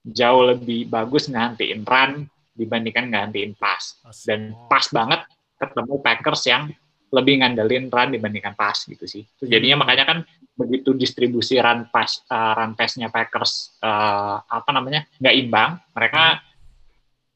jauh 0.04 0.44
lebih 0.44 0.88
bagus 0.92 1.32
ngantiin 1.32 1.84
run 1.88 2.28
dibandingkan 2.56 3.08
ngantiin 3.12 3.56
pass 3.56 4.00
dan 4.28 4.52
Oh. 4.52 4.68
pas 4.68 4.84
banget 4.92 5.24
ketemu 5.60 5.94
Packers 6.04 6.44
yang 6.48 6.64
lebih 7.10 7.42
ngandelin 7.42 7.90
run 7.90 8.10
dibandingkan 8.14 8.54
pass 8.54 8.86
gitu 8.86 9.06
sih. 9.06 9.26
Terus 9.38 9.50
jadinya 9.50 9.80
Hmm. 9.80 9.84
makanya 9.86 10.06
kan 10.06 10.18
begitu 10.54 10.92
distribusi 10.94 11.58
run 11.58 11.88
pass 11.90 12.22
uh, 12.30 12.54
run 12.58 12.76
pass-nya 12.76 13.10
Packers 13.10 13.80
uh, 13.82 14.44
apa 14.44 14.70
namanya 14.76 15.08
nggak 15.18 15.36
imbang, 15.36 15.80
mereka 15.96 16.44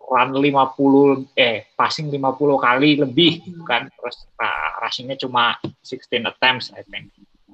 run 0.03 0.29
50 0.35 1.31
eh 1.39 1.71
passing 1.73 2.11
50 2.11 2.19
kali 2.59 2.89
lebih 2.99 3.39
gitu 3.41 3.63
kan 3.63 3.87
terus 3.87 4.27
uh, 4.37 4.83
rushing-nya 4.83 5.15
cuma 5.17 5.57
16 5.81 6.27
attempts 6.27 6.69
I 6.75 6.83
think. 6.85 7.09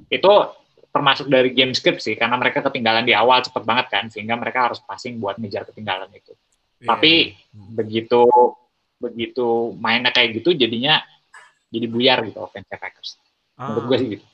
Itu 0.09 0.57
termasuk 0.89 1.29
dari 1.29 1.53
game 1.53 1.77
script 1.77 2.01
sih 2.01 2.17
karena 2.17 2.33
mereka 2.33 2.65
ketinggalan 2.65 3.05
di 3.05 3.13
awal 3.13 3.45
cepet 3.45 3.61
banget 3.61 3.87
kan 3.93 4.09
sehingga 4.09 4.33
mereka 4.33 4.71
harus 4.71 4.81
passing 4.81 5.21
buat 5.21 5.37
ngejar 5.37 5.69
ketinggalan 5.69 6.09
itu 6.09 6.33
Iya, 6.79 6.87
tapi 6.95 7.13
iya. 7.35 7.35
Hmm. 7.53 7.71
begitu 7.75 8.23
begitu 8.99 9.47
mainnya 9.79 10.11
kayak 10.11 10.39
gitu 10.39 10.55
jadinya 10.55 11.03
jadi 11.69 11.85
buyar 11.85 12.17
gitu 12.25 12.39
offense 12.39 12.67
Packers. 12.67 13.09
Menurut 13.55 13.83
Ah. 13.83 13.87
gue 13.87 13.97
sih 13.97 14.09
gitu. 14.09 14.25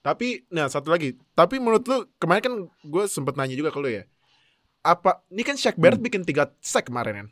Tapi 0.00 0.28
nah 0.48 0.68
satu 0.68 0.88
lagi. 0.88 1.16
Tapi 1.32 1.56
menurut 1.56 1.84
lu 1.84 2.04
kemarin 2.16 2.42
kan 2.42 2.54
gue 2.82 3.04
sempet 3.06 3.34
nanya 3.34 3.54
juga 3.54 3.70
ke 3.70 3.78
lu 3.78 3.88
ya. 3.88 4.04
Apa 4.80 5.24
ini 5.28 5.40
kan 5.40 5.56
Shaq 5.56 5.74
Barrett 5.74 5.98
bikin 5.98 6.22
tiga 6.22 6.52
sack 6.60 6.86
kemarin 6.86 7.24
kan? 7.24 7.28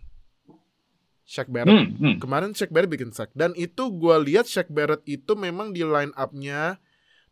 Shaq 1.23 1.49
Barrett 1.49 1.71
Hmm, 1.71 1.87
hmm. 1.95 2.15
kemarin 2.19 2.51
Shaq 2.53 2.73
Barrett 2.73 2.89
bikin 2.89 3.13
sack 3.13 3.31
dan 3.33 3.53
itu 3.55 3.93
gue 3.93 4.17
lihat 4.25 4.49
Shaq 4.49 4.69
Barrett 4.69 5.05
itu 5.05 5.37
memang 5.37 5.71
di 5.71 5.85
line 5.85 6.11
up-nya 6.13 6.81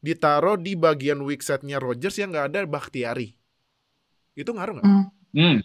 ditaruh 0.00 0.56
di 0.56 0.76
bagian 0.76 1.20
weak 1.20 1.40
set-nya 1.40 1.76
Rodgers 1.76 2.16
yang 2.16 2.32
nggak 2.32 2.52
ada 2.52 2.60
Bakhtiari. 2.64 3.32
Itu 4.32 4.52
ngaruh 4.52 4.80
nggak? 4.80 4.86
Hmm. 4.86 5.04
Hmm. 5.32 5.58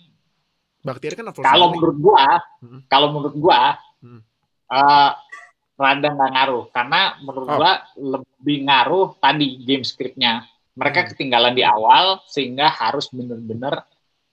Bakhtiari 0.82 1.16
kan 1.16 1.28
Kalau 1.32 1.72
menurut 1.72 1.98
gua, 1.98 2.40
Hmm. 2.62 2.80
kalau 2.88 3.08
menurut 3.12 3.36
gua, 3.36 3.76
Hmm. 4.00 4.22
eh, 4.72 5.12
rada 5.76 6.08
nggak 6.08 6.32
ngaruh 6.32 6.66
karena 6.72 7.02
menurut 7.20 7.48
Oh. 7.52 7.58
gua 7.60 7.74
lebih 7.96 8.64
ngaruh 8.64 9.08
tadi 9.20 9.60
game 9.60 9.84
scriptnya. 9.84 10.48
Mereka 10.76 11.00
Hmm. 11.04 11.10
ketinggalan 11.12 11.54
di 11.56 11.64
awal 11.64 12.20
sehingga 12.28 12.68
harus 12.68 13.08
bener-bener 13.08 13.84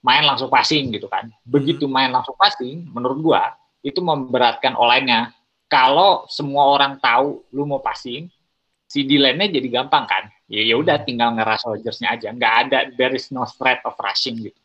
main 0.02 0.22
langsung 0.22 0.50
passing 0.50 0.90
gitu 0.90 1.06
kan. 1.06 1.30
Begitu 1.42 1.87
main 1.87 2.11
langsung 2.11 2.34
passing, 2.34 2.87
menurut 2.90 3.18
gua 3.18 3.42
itu 3.82 3.99
memberatkan 3.99 4.75
online-nya. 4.75 5.34
Kalau 5.66 6.26
semua 6.28 6.68
orang 6.68 6.99
tahu 6.99 7.42
lu 7.50 7.64
mau 7.64 7.78
passing, 7.78 8.30
si 8.84 9.02
D-line-nya 9.02 9.49
jadi 9.50 9.68
gampang 9.82 10.04
kan. 10.06 10.25
Ya 10.46 10.62
ya 10.62 10.76
udah 10.76 11.00
tinggal 11.00 11.32
ngeras 11.32 11.64
Rodgers-nya 11.64 12.12
aja. 12.12 12.28
Nggak 12.30 12.54
ada 12.66 12.78
there 12.92 13.14
is 13.14 13.32
no 13.32 13.42
threat 13.49 13.80
of 13.82 13.96
rushing 13.96 14.37
gitu. 14.42 14.58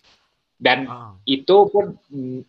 Dan 0.58 0.86
Ah. 0.86 1.14
itu 1.24 1.56
pun 1.70 1.96
mm, 2.10 2.42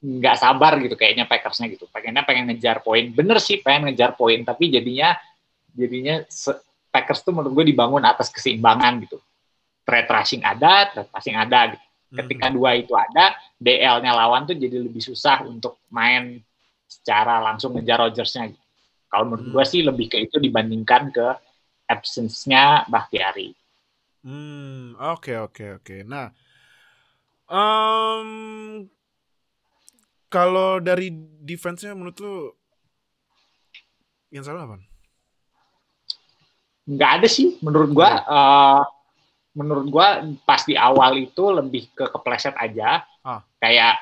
nggak 0.00 0.36
sabar 0.40 0.80
gitu 0.80 0.96
kayaknya 0.96 1.28
Packersnya 1.28 1.68
gitu. 1.68 1.84
Pengennya 1.92 2.24
pengen 2.24 2.48
ngejar 2.48 2.80
poin. 2.80 3.04
Bener 3.12 3.36
sih 3.38 3.60
pengen 3.60 3.92
ngejar 3.92 4.16
poin, 4.16 4.40
tapi 4.44 4.72
jadinya 4.72 5.12
jadinya 5.76 6.24
Packers 6.90 7.22
tuh 7.22 7.30
menurut 7.30 7.62
gue 7.62 7.70
dibangun 7.70 8.02
atas 8.02 8.32
keseimbangan 8.34 9.06
gitu. 9.06 9.22
Threat 9.86 10.10
rushing 10.10 10.42
ada, 10.42 10.90
threat 10.90 11.08
passing 11.12 11.36
ada 11.38 11.76
gitu. 11.76 11.84
Ketika 12.10 12.50
dua 12.50 12.74
itu 12.74 12.90
ada, 12.98 13.38
DL-nya 13.54 14.10
lawan 14.10 14.42
tuh 14.42 14.58
jadi 14.58 14.82
lebih 14.82 14.98
susah 14.98 15.46
untuk 15.46 15.78
main 15.94 16.42
secara 16.90 17.38
langsung 17.38 17.78
ngejar 17.78 18.02
Rodgers-nya. 18.02 18.50
gitu. 18.50 18.64
Kalau 19.06 19.24
menurut 19.30 19.46
Hmm. 19.46 19.54
gue 19.54 19.64
sih 19.66 19.80
lebih 19.86 20.06
ke 20.10 20.18
itu 20.18 20.42
dibandingkan 20.42 21.14
ke 21.14 21.26
absence-nya 21.86 22.86
Bakhtiari. 22.90 23.54
Hmm, 24.26 24.98
oke 24.98 25.32
oke 25.38 25.64
oke. 25.80 25.96
Nah, 26.02 26.28
em, 27.50 28.90
kalau 30.30 30.78
dari 30.78 31.10
defense-nya 31.42 31.92
menurut 31.92 32.16
lu 32.22 32.54
yang 34.30 34.46
salah 34.46 34.62
apa? 34.64 34.78
nggak 36.90 37.10
ada 37.22 37.28
sih 37.30 37.54
menurut 37.62 37.90
gua 37.92 38.10
eh, 38.18 38.82
menurut 39.54 39.86
gua 39.90 40.06
pas 40.42 40.62
di 40.64 40.74
awal 40.74 41.18
itu 41.18 41.44
lebih 41.50 41.90
ke 41.92 42.08
kepleset 42.08 42.54
aja 42.56 43.04
Ah. 43.20 43.44
kayak 43.60 44.00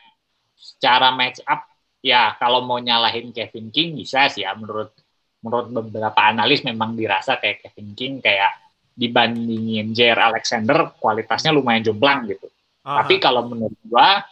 secara 0.55 1.11
match 1.11 1.43
up 1.43 1.67
ya 1.99 2.39
kalau 2.39 2.63
mau 2.63 2.79
nyalahin 2.79 3.35
Kevin 3.35 3.75
King 3.75 3.99
bisa 3.99 4.31
sih 4.31 4.47
ya 4.47 4.55
menurut 4.55 4.95
menurut 5.43 5.69
beberapa 5.75 6.21
analis 6.23 6.63
memang 6.63 6.95
dirasa 6.95 7.35
kayak 7.37 7.67
Kevin 7.67 7.99
King 7.99 8.13
kayak 8.23 8.55
dibandingin 8.95 9.91
Jair 9.91 10.19
Alexander 10.19 10.95
kualitasnya 11.03 11.51
lumayan 11.51 11.83
jomplang 11.83 12.31
gitu 12.31 12.47
Aha. 12.87 13.03
tapi 13.03 13.19
kalau 13.19 13.51
menurut 13.51 13.75
gua 13.85 14.23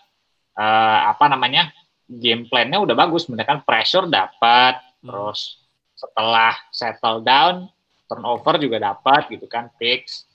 eh, 0.55 0.99
apa 1.11 1.25
namanya 1.27 1.67
game 2.07 2.47
plan-nya 2.47 2.79
udah 2.79 2.95
bagus, 2.95 3.27
mereka 3.27 3.59
kan 3.59 3.61
pressure 3.63 4.07
dapat, 4.07 4.79
Hmm. 5.03 5.11
terus 5.13 5.61
setelah 5.95 6.55
settle 6.71 7.21
down 7.21 7.67
turnover 8.07 8.59
juga 8.59 8.79
dapat 8.79 9.31
gitu 9.31 9.47
kan 9.47 9.71
picks. 9.75 10.27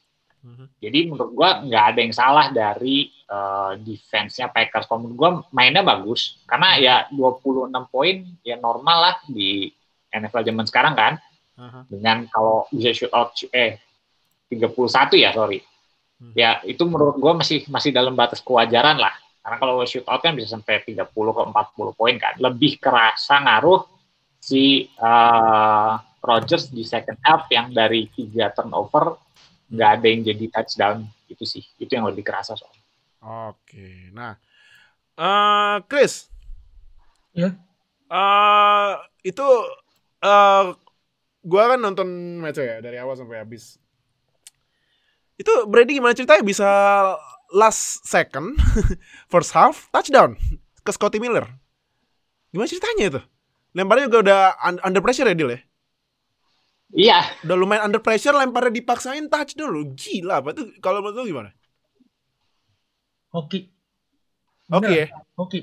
Mhm. 0.41 0.65
Jadi 0.81 0.99
menurut 1.05 1.31
gua 1.31 1.61
nggak 1.61 1.85
ada 1.93 1.99
yang 2.01 2.15
salah 2.15 2.47
dari 2.49 3.07
eh, 3.31 3.73
defense-nya 3.79 4.51
Packers. 4.51 4.89
Kalau 4.89 5.07
menurut 5.07 5.15
gua 5.15 5.31
mainnya 5.55 5.79
bagus 5.79 6.41
karena 6.43 6.75
ya 6.75 6.95
26 7.13 7.87
poin 7.87 8.27
ya 8.43 8.59
normal 8.59 8.97
lah 8.99 9.15
di 9.23 9.71
NFL 10.11 10.43
zaman 10.43 10.65
sekarang 10.67 10.93
kan 10.99 11.13
Aha. 11.55 11.87
dengan 11.87 12.27
kalau 12.27 12.67
bisa 12.67 12.91
shoot 12.91 13.13
out 13.15 13.31
eh 13.55 13.79
31 14.51 15.15
ya 15.15 15.31
sorry 15.31 15.63
Hmm. 16.21 16.37
ya 16.37 16.61
itu 16.69 16.85
menurut 16.85 17.17
gue 17.17 17.33
masih 17.33 17.65
masih 17.65 17.89
dalam 17.89 18.13
batas 18.13 18.45
kewajaran 18.45 18.93
lah 18.93 19.09
karena 19.41 19.57
kalau 19.57 19.81
shoot 19.89 20.05
out 20.05 20.21
kan 20.21 20.37
bisa 20.37 20.53
sampai 20.53 20.85
30 20.85 21.09
ke 21.09 21.41
40 21.49 21.97
poin 21.97 22.15
kan 22.21 22.33
lebih 22.37 22.77
kerasa 22.77 23.41
ngaruh 23.41 23.81
si 24.41 24.85
uh, 25.01 25.97
Rodgers 26.21 26.69
di 26.69 26.85
second 26.85 27.17
half 27.25 27.49
yang 27.49 27.73
dari 27.73 28.05
tiga 28.13 28.53
turnover 28.53 29.17
nggak 29.73 29.89
ada 29.97 30.05
yang 30.05 30.21
jadi 30.21 30.45
touchdown 30.53 30.97
itu 31.25 31.43
sih 31.45 31.63
itu 31.81 31.89
yang 31.89 32.05
lebih 32.05 32.21
kerasa 32.21 32.53
soal 32.53 32.73
Oke. 33.21 34.09
Nah, 34.17 34.33
eh 35.13 35.77
Chris. 35.85 36.25
Ya. 37.37 37.53
Eh 38.09 38.91
itu 39.29 39.47
eh 40.25 40.63
gua 41.45 41.63
kan 41.73 41.79
nonton 41.79 42.09
match 42.41 42.57
ya 42.57 42.81
dari 42.81 42.97
awal 42.97 43.13
sampai 43.13 43.45
habis. 43.45 43.77
Itu 45.37 45.69
Brady 45.69 46.01
gimana 46.01 46.17
ceritanya 46.17 46.41
bisa 46.41 46.69
last 47.53 48.03
second 48.07 48.57
first 49.31 49.51
half 49.55 49.87
touchdown 49.91 50.35
ke 50.85 50.91
Scotty 50.95 51.19
Miller. 51.21 51.47
Gimana 52.51 52.67
ceritanya 52.71 53.03
itu? 53.11 53.21
Lemparnya 53.75 54.07
juga 54.11 54.19
udah 54.25 54.39
un- 54.67 54.81
under 54.87 55.01
pressure 55.03 55.27
ya 55.27 55.35
Dil 55.35 55.51
ya? 55.55 55.59
iya 56.95 57.17
Udah 57.45 57.55
lumayan 57.57 57.83
under 57.89 58.01
pressure 58.05 58.33
lemparnya 58.37 58.73
dipaksain 58.81 59.25
touchdown 59.33 59.69
lu. 59.75 59.81
Gila 59.97 60.33
apa 60.41 60.49
itu 60.53 60.61
kalau 60.83 60.99
menurut 61.01 61.17
lu 61.25 61.29
gimana? 61.33 61.49
Hoki. 63.33 63.59
Oke 64.71 64.91
ya. 64.99 65.05
Bener, 65.05 65.11
Hoki. 65.37 65.59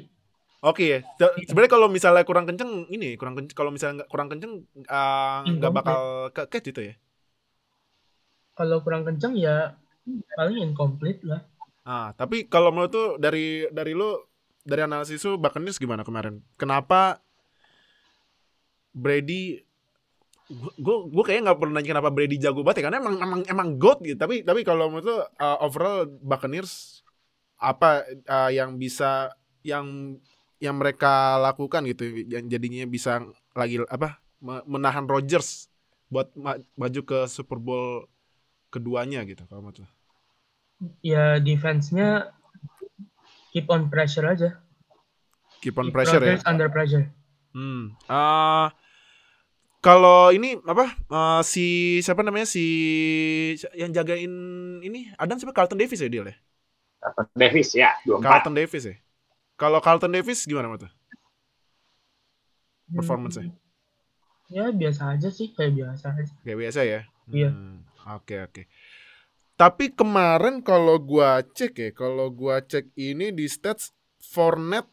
Oke 0.59 0.83
ya. 0.93 0.99
Se- 1.19 1.39
Sebenarnya 1.47 1.71
kalau 1.75 1.87
misalnya 1.97 2.23
kurang 2.29 2.47
kenceng 2.49 2.71
ini 2.91 3.15
kurang 3.21 3.35
kenceng 3.39 3.55
kalau 3.59 3.71
misalnya 3.75 3.95
nggak 4.03 4.11
kurang 4.13 4.29
kenceng 4.33 4.53
eh, 4.75 5.39
nggak 5.59 5.73
Incomplete. 5.73 5.79
bakal 5.79 6.01
ke 6.35 6.43
catch 6.51 6.69
itu 6.75 6.81
ya. 6.91 6.95
Kalau 8.59 8.79
kurang 8.85 9.03
kencang 9.09 9.35
ya 9.45 9.57
paling 10.37 10.59
incomplete 10.67 11.21
lah. 11.31 11.41
Ah, 11.89 12.13
tapi 12.13 12.45
kalau 12.45 12.69
menurut 12.69 12.93
tuh 12.93 13.09
dari 13.17 13.65
dari 13.73 13.97
lu 13.97 14.13
dari 14.61 14.85
analisis 14.85 15.25
lu 15.25 15.41
Buccaneers 15.41 15.81
gimana 15.81 16.05
kemarin? 16.05 16.45
Kenapa 16.61 17.25
Brady 18.93 19.65
gue 20.81 20.97
gue 21.13 21.25
kayaknya 21.25 21.53
nggak 21.53 21.61
pernah 21.61 21.75
nanya 21.77 21.91
kenapa 21.93 22.11
Brady 22.13 22.37
jago 22.41 22.61
banget 22.65 22.81
ya 22.81 22.85
karena 22.89 22.99
emang 23.05 23.17
emang 23.21 23.41
emang 23.45 23.69
god 23.77 24.01
gitu 24.01 24.17
tapi 24.17 24.41
tapi 24.41 24.65
kalau 24.65 24.89
menurut 24.89 25.05
lu 25.05 25.17
uh, 25.21 25.59
overall 25.61 26.09
Buccaneers 26.09 27.05
apa 27.61 28.05
uh, 28.25 28.49
yang 28.49 28.81
bisa 28.81 29.33
yang 29.61 30.17
yang 30.57 30.75
mereka 30.81 31.37
lakukan 31.37 31.85
gitu 31.85 32.09
yang 32.33 32.49
jadinya 32.49 32.89
bisa 32.89 33.29
lagi 33.53 33.81
apa 33.93 34.25
me- 34.41 34.65
menahan 34.65 35.05
Rodgers 35.05 35.69
buat 36.09 36.33
ma- 36.33 36.61
maju 36.81 37.01
ke 37.05 37.19
Super 37.29 37.61
Bowl 37.61 38.09
keduanya 38.73 39.25
gitu 39.29 39.45
kalau 39.49 39.69
menurut. 39.69 39.98
Ya 41.03 41.43
defense-nya 41.43 42.31
keep 43.53 43.67
on 43.71 43.91
pressure 43.91 44.27
aja. 44.29 44.63
keep 45.61 45.75
on 45.79 45.91
Keep 45.91 45.95
pressure 45.95 46.23
ya 46.23 46.39
under 46.47 46.69
pressure. 46.71 47.07
Hmm. 47.55 47.97
Ah, 48.07 48.71
kalau 49.79 50.31
ini 50.35 50.59
apa 50.67 50.91
eh, 50.91 51.41
si 51.47 51.67
siapa 52.03 52.23
namanya 52.27 52.47
si 52.47 52.63
yang 53.75 53.91
jagain 53.95 54.33
ini 54.83 55.11
Adam 55.19 55.39
siapa 55.39 55.55
Carlton 55.55 55.79
Davis 55.79 56.03
ya 56.03 56.11
dia 56.11 56.23
ya? 56.27 56.37
Davis 57.39 57.71
ya 57.79 57.95
24 58.07 58.23
Carlton 58.27 58.55
Davis 58.59 58.85
ya. 58.87 58.95
Kalau 59.59 59.79
Carlton 59.83 60.13
Davis 60.15 60.47
gimana 60.47 60.71
menurut 60.71 60.87
lu? 60.87 60.91
Performance-nya? 62.95 63.47
Hmm, 63.47 63.55
Ya 64.49 64.73
biasa 64.73 65.13
aja 65.13 65.29
sih, 65.29 65.53
kayak 65.53 65.77
biasa 65.77 66.07
aja. 66.17 66.33
Kayak 66.41 66.59
biasa 66.63 66.81
ya. 66.89 67.01
Iya. 67.29 67.51
Hmm, 67.53 67.85
Oke 68.17 68.41
oke. 68.41 68.63
Tapi 69.59 69.91
kemarin 69.91 70.63
kalau 70.63 71.03
gua 71.03 71.43
cek 71.43 71.73
ya, 71.75 71.91
kalau 71.91 72.31
gua 72.31 72.63
cek 72.63 72.95
ini 72.95 73.35
di 73.35 73.51
stats 73.51 73.91
Fournette 74.23 74.87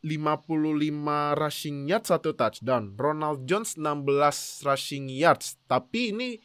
55 0.00 1.36
rushing 1.36 1.84
yards 1.84 2.08
satu 2.08 2.32
touchdown. 2.32 2.96
Ronald 2.96 3.44
Jones 3.44 3.76
16 3.76 4.64
rushing 4.64 5.12
yards. 5.12 5.60
Tapi 5.68 6.16
ini 6.16 6.40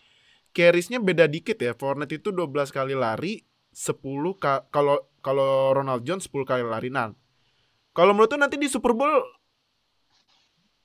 carries-nya 0.52 1.00
beda 1.00 1.32
dikit 1.32 1.56
ya. 1.64 1.72
Fournette 1.72 2.20
itu 2.20 2.36
12 2.36 2.76
kali 2.76 2.92
lari, 2.92 3.40
10 3.72 4.36
ka- 4.36 4.68
kalau 4.68 5.08
kalau 5.24 5.72
Ronald 5.72 6.04
Jones 6.04 6.28
10 6.28 6.44
kali 6.44 6.68
lari. 6.68 6.92
Nah, 6.92 7.16
kalau 7.96 8.12
menurut 8.12 8.36
tuh 8.36 8.42
nanti 8.42 8.60
di 8.60 8.68
Super 8.68 8.92
Bowl 8.92 9.24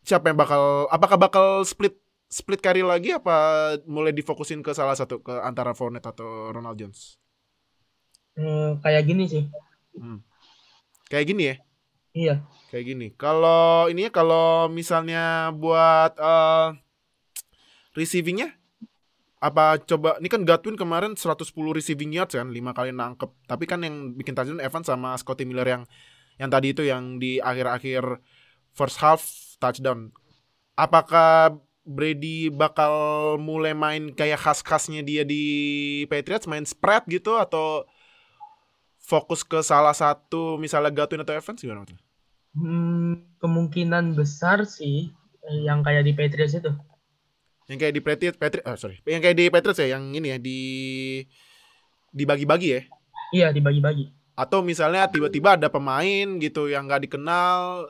siapa 0.07 0.31
yang 0.31 0.39
bakal 0.39 0.87
apakah 0.87 1.19
bakal 1.19 1.47
split 1.67 1.99
split 2.27 2.59
carry 2.59 2.83
lagi 2.83 3.15
apa 3.15 3.35
mulai 3.87 4.11
difokusin 4.11 4.61
ke 4.61 4.75
salah 4.75 4.99
satu 4.99 5.23
ke 5.23 5.33
antara 5.43 5.73
Fournette 5.73 6.11
atau 6.11 6.51
Ronald 6.51 6.77
Jones? 6.79 7.17
Eh, 8.37 8.77
kayak 8.83 9.03
gini 9.07 9.25
sih. 9.31 9.45
Hmm. 9.97 10.21
Kayak 11.07 11.27
gini 11.33 11.43
ya, 11.47 11.57
Iya. 12.13 12.35
kayak 12.69 12.85
gini. 12.85 13.07
Kalau 13.15 13.87
ini 13.89 14.09
ya 14.09 14.11
kalau 14.11 14.67
misalnya 14.67 15.55
buat 15.55 16.19
eh 16.19 16.69
receivingnya 17.97 18.53
apa 19.41 19.81
coba 19.85 20.17
ini 20.21 20.29
kan 20.33 20.43
Godwin 20.49 20.77
kemarin 20.81 21.13
110 21.15 21.53
receiving 21.77 22.13
yards 22.13 22.35
kan 22.37 22.49
5 22.49 22.73
kali 22.73 22.91
nangkep 22.93 23.31
tapi 23.45 23.65
kan 23.69 23.85
yang 23.85 24.17
bikin 24.17 24.33
touchdown 24.33 24.61
Evans 24.65 24.89
sama 24.89 25.13
Scotty 25.21 25.45
Miller 25.45 25.65
yang 25.69 25.83
yang 26.41 26.49
tadi 26.53 26.73
itu 26.73 26.85
yang 26.85 27.21
di 27.21 27.37
akhir-akhir 27.41 28.21
first 28.73 29.01
half 29.01 29.25
touchdown 29.61 30.13
apakah 30.77 31.57
Brady 31.87 32.51
bakal 32.51 32.93
mulai 33.39 33.71
main 33.73 34.11
kayak 34.11 34.43
khas-khasnya 34.43 35.07
dia 35.07 35.23
di 35.23 35.45
Patriots 36.11 36.51
main 36.51 36.67
spread 36.67 37.07
gitu 37.07 37.39
atau 37.39 37.87
fokus 38.99 39.47
ke 39.47 39.63
salah 39.63 39.95
satu 39.95 40.59
misalnya 40.59 40.91
Godwin 40.91 41.23
atau 41.23 41.39
Evans 41.39 41.63
gimana? 41.63 41.87
Hmm, 42.59 43.23
kemungkinan 43.39 44.19
besar 44.19 44.67
sih 44.67 45.15
yang 45.47 45.87
kayak 45.87 46.03
di 46.03 46.13
Patriots 46.19 46.59
itu. 46.59 46.75
Yang 47.71 47.79
kayak 47.83 47.95
di 47.95 48.03
Patriots, 48.03 48.39
Patriots, 48.39 48.67
ah, 48.67 48.77
sorry, 48.79 48.99
yang 49.07 49.23
kayak 49.23 49.37
di 49.39 49.47
Patriots 49.47 49.79
ya, 49.79 49.89
yang 49.95 50.11
ini 50.11 50.35
ya 50.35 50.39
di 50.43 50.61
dibagi-bagi 52.11 52.69
ya. 52.75 52.83
Iya, 53.35 53.49
dibagi-bagi. 53.55 54.11
atau 54.37 54.61
misalnya 54.61 55.09
tiba-tiba 55.09 55.57
ada 55.57 55.73
pemain 55.73 56.37
gitu 56.37 56.69
yang 56.69 56.85
nggak 56.85 57.09
dikenal 57.09 57.89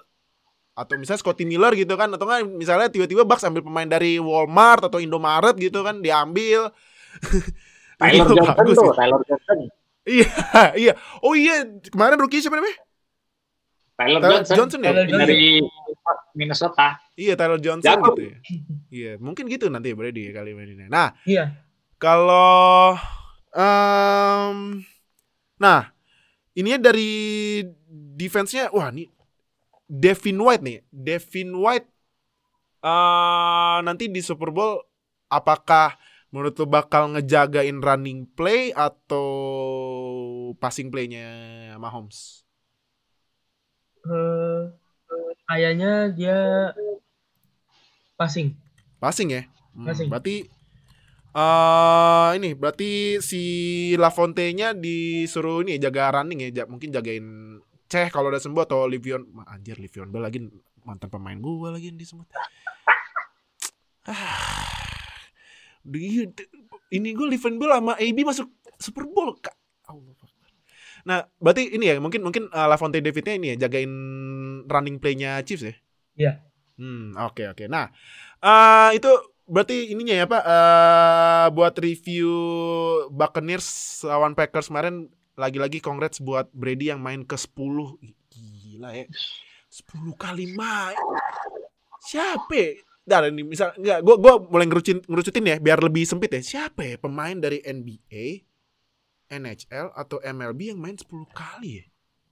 atau 0.76 0.94
misalnya 1.00 1.24
Scotty 1.24 1.48
Miller 1.48 1.72
gitu 1.72 1.96
kan 1.96 2.12
atau 2.12 2.28
nggak 2.28 2.52
misalnya 2.52 2.92
tiba-tiba 2.92 3.24
Bucks 3.24 3.42
ambil 3.42 3.64
pemain 3.64 3.88
dari 3.88 4.20
Walmart 4.20 4.84
atau 4.84 5.00
Indomaret 5.00 5.56
gitu 5.56 5.80
kan 5.80 6.04
diambil 6.04 6.68
Tyler 8.00 8.28
Itu 8.28 8.36
Johnson 8.36 8.52
bagus 8.60 8.76
tuh, 8.76 8.84
ya. 8.84 8.94
Tyler 8.94 9.20
Johnson. 9.24 9.58
iya 10.04 10.28
iya 10.84 10.92
oh 11.24 11.32
iya 11.32 11.64
kemarin 11.88 12.20
rookie 12.20 12.44
siapa 12.44 12.60
namanya 12.60 12.76
Tyler, 13.96 14.20
Tyler 14.20 14.36
Johnson, 14.44 14.56
Johnson 14.60 14.80
ya? 14.84 14.92
Tyler 14.92 15.04
dari 15.08 15.42
Minnesota. 16.36 16.86
iya 17.16 17.32
Tyler 17.34 17.56
Johnson 17.56 17.88
Jago. 17.88 18.12
gitu 18.12 18.22
ya 18.28 18.36
iya 18.92 19.12
mungkin 19.16 19.48
gitu 19.48 19.72
nanti 19.72 19.90
ya 19.90 19.96
Brady 19.96 20.28
kali 20.30 20.52
mainnya 20.52 20.92
nah 20.92 21.16
Iya. 21.24 21.56
Kalau 21.96 22.92
em 23.56 24.84
nah, 25.56 25.88
ininya 26.52 26.92
dari 26.92 27.64
defense-nya 28.12 28.68
wah 28.68 28.92
ini 28.92 29.08
Devin 29.86 30.38
White 30.42 30.62
nih. 30.66 30.78
Devin 30.90 31.50
White 31.54 31.88
eh 32.86 33.78
nanti 33.82 34.06
di 34.06 34.20
Super 34.22 34.54
Bowl 34.54 34.78
apakah 35.26 35.98
menurut 36.30 36.54
lu 36.58 36.66
bakal 36.68 37.16
ngejagain 37.16 37.80
running 37.80 38.28
play 38.36 38.70
atau 38.74 39.26
passing 40.58 40.90
play-nya 40.92 41.26
Mahomes? 41.80 42.44
Eh, 44.06 44.62
kayaknya 45.50 46.12
dia 46.14 46.38
passing. 48.14 48.54
Passing 49.02 49.28
ya? 49.34 49.42
Hmm, 49.74 49.86
Passing. 49.86 50.08
Berarti 50.10 50.36
eh 51.36 52.28
ini 52.38 52.56
berarti 52.56 53.20
si 53.20 53.42
Lafonte-nya 53.96 54.72
disuruh 54.72 55.60
ini 55.66 55.76
ya, 55.76 55.88
jaga 55.90 56.20
running 56.20 56.48
ya, 56.48 56.64
mungkin 56.64 56.94
jagain 56.94 57.58
Ceh 57.86 58.10
kalau 58.10 58.34
udah 58.34 58.42
sembuh 58.42 58.66
atau 58.66 58.86
Livion 58.90 59.22
anjir 59.46 59.78
Livion 59.78 60.10
Bell 60.10 60.26
lagi 60.26 60.42
mantan 60.82 61.10
pemain 61.10 61.38
gua 61.38 61.74
lagi 61.74 61.90
yang 61.90 61.98
disebut. 61.98 62.26
Ah. 64.06 64.46
Ini 66.90 67.08
gue 67.10 67.26
Livion 67.26 67.58
Bell 67.58 67.74
sama 67.74 67.98
AB 67.98 68.18
masuk 68.22 68.46
Super 68.78 69.02
Bowl 69.10 69.34
Kak. 69.38 69.54
Allah. 69.90 70.14
Nah, 71.06 71.22
berarti 71.38 71.70
ini 71.70 71.86
ya 71.86 72.02
mungkin 72.02 72.26
mungkin 72.26 72.50
uh, 72.50 72.66
Lafonte 72.66 72.98
David-nya 72.98 73.34
ini 73.38 73.46
ya 73.54 73.66
jagain 73.66 73.92
running 74.66 74.98
play-nya 74.98 75.38
Chiefs 75.46 75.62
ya? 75.62 75.74
Iya. 76.18 76.32
Hmm, 76.76 77.14
oke 77.14 77.46
oke. 77.54 77.70
Nah, 77.70 77.94
eh 78.42 78.98
itu 78.98 79.10
berarti 79.46 79.94
ininya 79.94 80.14
ya 80.18 80.26
Pak 80.26 80.42
eh 80.42 81.46
buat 81.54 81.74
review 81.78 82.30
Buccaneers 83.14 84.02
lawan 84.02 84.34
Packers 84.34 84.66
kemarin 84.66 85.06
lagi-lagi 85.36 85.78
congrats 85.78 86.18
buat 86.18 86.48
Brady 86.50 86.88
yang 86.88 86.98
main 86.98 87.22
ke 87.22 87.36
10. 87.36 87.52
Ih, 88.00 88.16
Gila 88.32 88.90
ya. 88.92 89.04
10 89.68 90.16
kali 90.16 90.50
main. 90.50 90.96
Siapa? 92.00 92.52
ya? 92.52 92.70
Dar 93.06 93.30
ini 93.30 93.46
misal 93.46 93.70
enggak 93.78 94.02
gua 94.02 94.16
gua 94.18 94.34
mulai 94.42 94.66
ngerucutin 94.66 94.98
ngerucutin 95.06 95.46
ya 95.46 95.56
biar 95.56 95.78
lebih 95.78 96.02
sempit 96.02 96.32
ya. 96.32 96.42
Siapa 96.42 96.82
ya 96.82 96.96
pemain 96.98 97.38
dari 97.38 97.62
NBA, 97.62 98.42
NHL 99.28 99.94
atau 99.94 100.18
MLB 100.18 100.74
yang 100.74 100.80
main 100.80 100.98
10 100.98 101.06
kali 101.30 101.78
ya? 101.78 101.86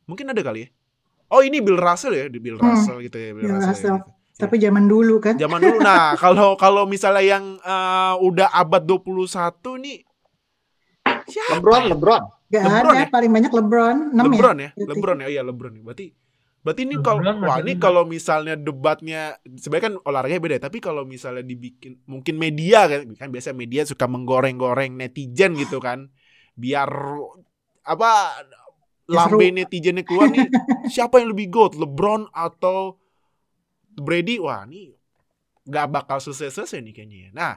Mungkin 0.05 0.27
ada 0.27 0.43
kali 0.43 0.67
ya. 0.67 0.69
Oh, 1.31 1.41
ini 1.41 1.63
Bill 1.63 1.79
Russell 1.79 2.13
ya, 2.13 2.27
di 2.27 2.39
Bill 2.39 2.59
Hmm, 2.59 2.75
Russell 2.75 3.01
gitu 3.01 3.17
ya, 3.17 3.31
Bill 3.33 3.49
Russell. 3.49 4.03
gitu. 4.03 4.11
Tapi 4.35 4.55
zaman 4.59 4.85
dulu 4.87 5.23
kan. 5.23 5.39
Zaman 5.39 5.63
dulu. 5.63 5.79
Nah, 5.79 6.19
kalau 6.19 6.59
kalau 6.59 6.91
misalnya 6.91 7.23
yang 7.23 7.55
eh, 7.57 8.15
udah 8.19 8.51
abad 8.51 8.83
21 8.83 9.79
nih 9.79 10.03
siapa? 11.35 11.59
LeBron, 11.59 11.83
ya? 11.83 11.91
LeBron. 11.91 12.23
Gak 12.47 12.63
LeBron 12.63 12.95
ada, 12.95 13.03
ya? 13.03 13.07
paling 13.11 13.31
banyak 13.35 13.53
LeBron. 13.53 13.97
6 14.15 14.25
LeBron 14.31 14.57
ya? 14.57 14.71
Berarti. 14.71 14.91
LeBron 14.95 15.19
ya? 15.19 15.27
Iya, 15.27 15.43
LeBron. 15.43 15.75
Berarti 15.83 16.07
berarti 16.65 16.89
ini 16.89 16.97
kalau 16.97 17.21
wah 17.45 17.61
ini 17.61 17.77
kalau 17.77 18.09
misalnya 18.09 18.57
debatnya 18.57 19.37
sebenarnya 19.45 19.85
kan 19.85 19.95
olahraganya 20.01 20.41
beda, 20.41 20.57
tapi 20.65 20.81
kalau 20.81 21.05
misalnya 21.05 21.45
dibikin 21.45 22.01
mungkin 22.09 22.41
media 22.41 22.89
kan 22.89 23.05
kan 23.21 23.29
biasa 23.29 23.53
media 23.53 23.85
suka 23.85 24.09
menggoreng-goreng 24.09 24.97
netizen 24.97 25.61
gitu 25.61 25.77
kan. 25.77 26.09
Biar 26.57 26.89
apa 27.85 28.11
Ya, 29.05 29.29
lambe 29.29 29.53
netizennya 29.53 30.01
keluar 30.01 30.33
nih 30.33 30.49
siapa 30.89 31.21
yang 31.21 31.37
lebih 31.37 31.53
goat 31.53 31.77
LeBron 31.77 32.25
atau 32.33 32.97
Brady 33.93 34.41
wah 34.41 34.65
ini 34.65 34.97
nggak 35.69 35.87
bakal 35.93 36.25
selesai-selesai 36.25 36.81
nih 36.81 36.93
kayaknya 36.97 37.19
ya. 37.29 37.31
Nah 37.37 37.53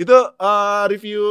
itu 0.00 0.16
eh, 0.16 0.84
review 0.88 1.24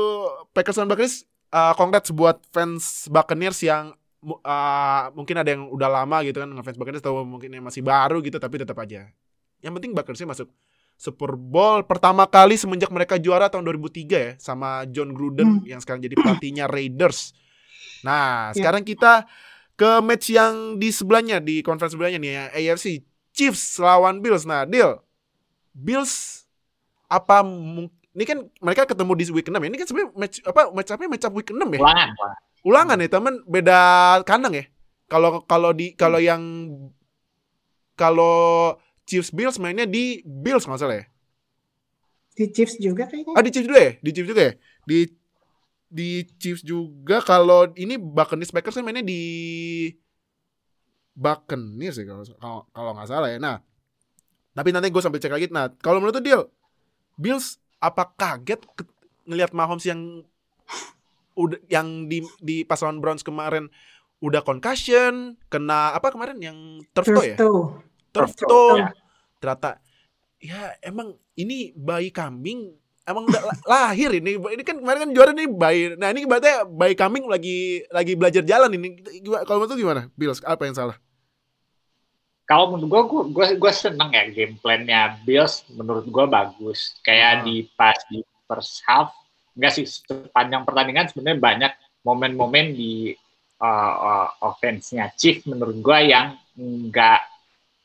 Packers 0.54 0.78
dan 0.78 0.86
Buccaneers 0.86 1.26
eh, 1.48 1.74
congrats 1.76 2.12
buat 2.12 2.42
fans 2.50 3.08
Buccaneers 3.08 3.60
yang 3.62 3.94
eh, 4.24 5.04
mungkin 5.14 5.36
ada 5.38 5.50
yang 5.50 5.68
udah 5.68 5.90
lama 5.92 6.18
gitu 6.22 6.40
kan 6.40 6.50
ngefans 6.50 6.76
Buccaneers 6.76 7.04
atau 7.04 7.22
mungkin 7.22 7.52
yang 7.52 7.64
masih 7.64 7.82
baru 7.82 8.20
gitu 8.20 8.38
tapi 8.38 8.58
tetap 8.58 8.78
aja 8.78 9.08
yang 9.60 9.74
penting 9.74 9.94
Buccaneers 9.94 10.26
masuk 10.26 10.50
Super 10.98 11.38
Bowl 11.38 11.86
pertama 11.86 12.26
kali 12.26 12.58
semenjak 12.58 12.90
mereka 12.90 13.22
juara 13.22 13.48
tahun 13.48 13.70
2003 13.70 14.10
ya 14.10 14.32
sama 14.38 14.82
John 14.90 15.14
Gruden 15.14 15.62
Hmm. 15.62 15.66
yang 15.68 15.78
sekarang 15.78 16.02
jadi 16.02 16.18
pelatihnya 16.18 16.66
Raiders. 16.66 17.38
Nah, 18.02 18.50
Ya. 18.50 18.58
sekarang 18.58 18.82
kita 18.82 19.30
ke 19.78 20.02
match 20.02 20.34
yang 20.34 20.78
di 20.78 20.90
sebelahnya 20.90 21.38
di 21.38 21.62
conference 21.62 21.94
sebelahnya 21.94 22.18
nih 22.18 22.32
ya, 22.34 22.44
AFC 22.74 23.06
Chiefs 23.30 23.78
lawan 23.78 24.26
Bills. 24.26 24.50
Nah, 24.50 24.66
deal. 24.66 24.98
Bills 25.70 26.46
apa 27.06 27.46
ini 28.18 28.26
kan 28.26 28.50
mereka 28.66 28.90
ketemu 28.90 29.14
di 29.14 29.24
week 29.30 29.46
6 29.46 29.54
ya. 29.54 29.68
Ini 29.70 29.78
kan 29.78 29.86
sebenarnya 29.86 30.10
match 30.18 30.36
apa 30.42 30.62
match 30.74 30.90
apa 30.90 31.02
match 31.06 31.26
up 31.30 31.34
week 31.38 31.54
6 31.54 31.54
ya? 31.54 31.62
Ulangan. 31.62 32.10
ulangan. 32.18 32.38
Ulangan 32.66 32.98
ya, 32.98 33.08
teman. 33.14 33.36
Beda 33.46 33.80
kandang 34.26 34.58
ya. 34.58 34.66
Kalau 35.06 35.46
kalau 35.46 35.70
di 35.70 35.94
kalau 35.94 36.18
yang 36.18 36.42
kalau 37.94 38.74
Chiefs 39.06 39.30
Bills 39.30 39.62
mainnya 39.62 39.86
di 39.86 40.26
Bills 40.26 40.66
nggak 40.66 40.82
salah 40.82 40.98
ya. 40.98 41.06
Di 42.34 42.50
Chiefs 42.50 42.82
juga 42.82 43.06
kayaknya. 43.06 43.38
Ah 43.38 43.46
di 43.46 43.54
Chiefs 43.54 43.70
juga 43.70 43.82
ya? 43.86 43.92
Di 44.02 44.10
Chiefs 44.10 44.30
juga 44.34 44.42
ya? 44.42 44.54
Di 44.90 44.98
di 45.88 46.10
Chiefs 46.42 46.64
juga 46.66 47.18
kalau 47.22 47.70
ini 47.78 48.02
Buccaneers 48.02 48.50
Packers 48.50 48.82
kan 48.82 48.84
mainnya 48.84 49.06
di 49.06 49.22
Buccaneers 51.14 52.02
ya 52.02 52.06
kalau 52.10 52.26
kalau 52.42 52.60
kalau 52.74 52.92
nggak 52.98 53.10
salah 53.14 53.30
ya. 53.30 53.38
Nah, 53.38 53.62
tapi 54.58 54.74
nanti 54.74 54.90
gue 54.90 55.02
sampai 55.06 55.22
cek 55.22 55.34
lagi. 55.38 55.46
Nah, 55.54 55.70
kalau 55.78 56.02
menurut 56.02 56.18
tuh 56.18 56.26
deal 56.26 56.42
Bills 57.14 57.62
apa 57.78 58.04
kaget 58.14 58.62
ke- 58.74 58.96
ngelihat 59.28 59.52
Mahomes 59.52 59.86
yang 59.86 60.24
udah 61.38 61.60
yang 61.70 62.10
di 62.10 62.26
di 62.42 62.66
pas 62.66 62.82
lawan 62.82 62.98
Browns 62.98 63.22
kemarin 63.22 63.70
udah 64.18 64.42
concussion, 64.42 65.38
kena 65.48 65.94
apa 65.94 66.10
kemarin 66.10 66.42
yang 66.42 66.58
turf 66.90 67.06
toe 67.06 67.26
ya? 67.26 67.38
Turf 68.10 68.34
toe. 68.34 68.82
Ya. 68.82 68.90
Ternyata 69.38 69.70
ya 70.42 70.74
emang 70.82 71.14
ini 71.38 71.74
bayi 71.78 72.10
kambing 72.10 72.74
emang 73.06 73.30
udah 73.30 73.42
la- 73.46 73.64
lahir 73.74 74.10
ini. 74.18 74.42
Ini 74.42 74.64
kan 74.66 74.82
kemarin 74.82 75.00
kan 75.06 75.12
juara 75.14 75.32
nih 75.38 75.48
bayi. 75.48 75.82
Nah, 75.96 76.10
ini 76.10 76.26
berarti 76.26 76.66
bayi 76.66 76.98
kambing 76.98 77.30
lagi 77.30 77.86
lagi 77.94 78.14
belajar 78.18 78.42
jalan 78.42 78.74
ini. 78.74 78.98
Kalau 79.46 79.62
menurut 79.62 79.78
gimana? 79.78 80.02
Bills 80.18 80.42
apa 80.42 80.66
yang 80.66 80.74
salah? 80.74 80.98
Kalau 82.48 82.72
menurut 82.72 82.88
gue, 82.88 83.02
gue, 83.12 83.24
gue, 83.36 83.48
gue 83.60 83.74
seneng 83.76 84.16
ya 84.16 84.24
game 84.32 84.56
plan-nya 84.56 85.20
Bills. 85.28 85.68
Menurut 85.68 86.08
gue 86.08 86.26
bagus. 86.32 86.96
Kayak 87.04 87.32
Ah. 87.32 87.44
di 87.44 87.56
pas 87.76 88.00
di 88.08 88.24
first 88.48 88.80
half, 88.88 89.12
enggak 89.60 89.76
sih 89.76 89.84
sepanjang 89.84 90.64
pertandingan 90.64 91.12
sebenarnya 91.12 91.40
banyak 91.44 91.72
momen-momen 92.08 92.72
di 92.72 93.12
uh, 93.60 93.96
uh, 94.00 94.28
offense-nya 94.48 95.12
Chief 95.20 95.44
menurut 95.44 95.76
gue 95.84 96.00
yang 96.08 96.40
enggak 96.56 97.28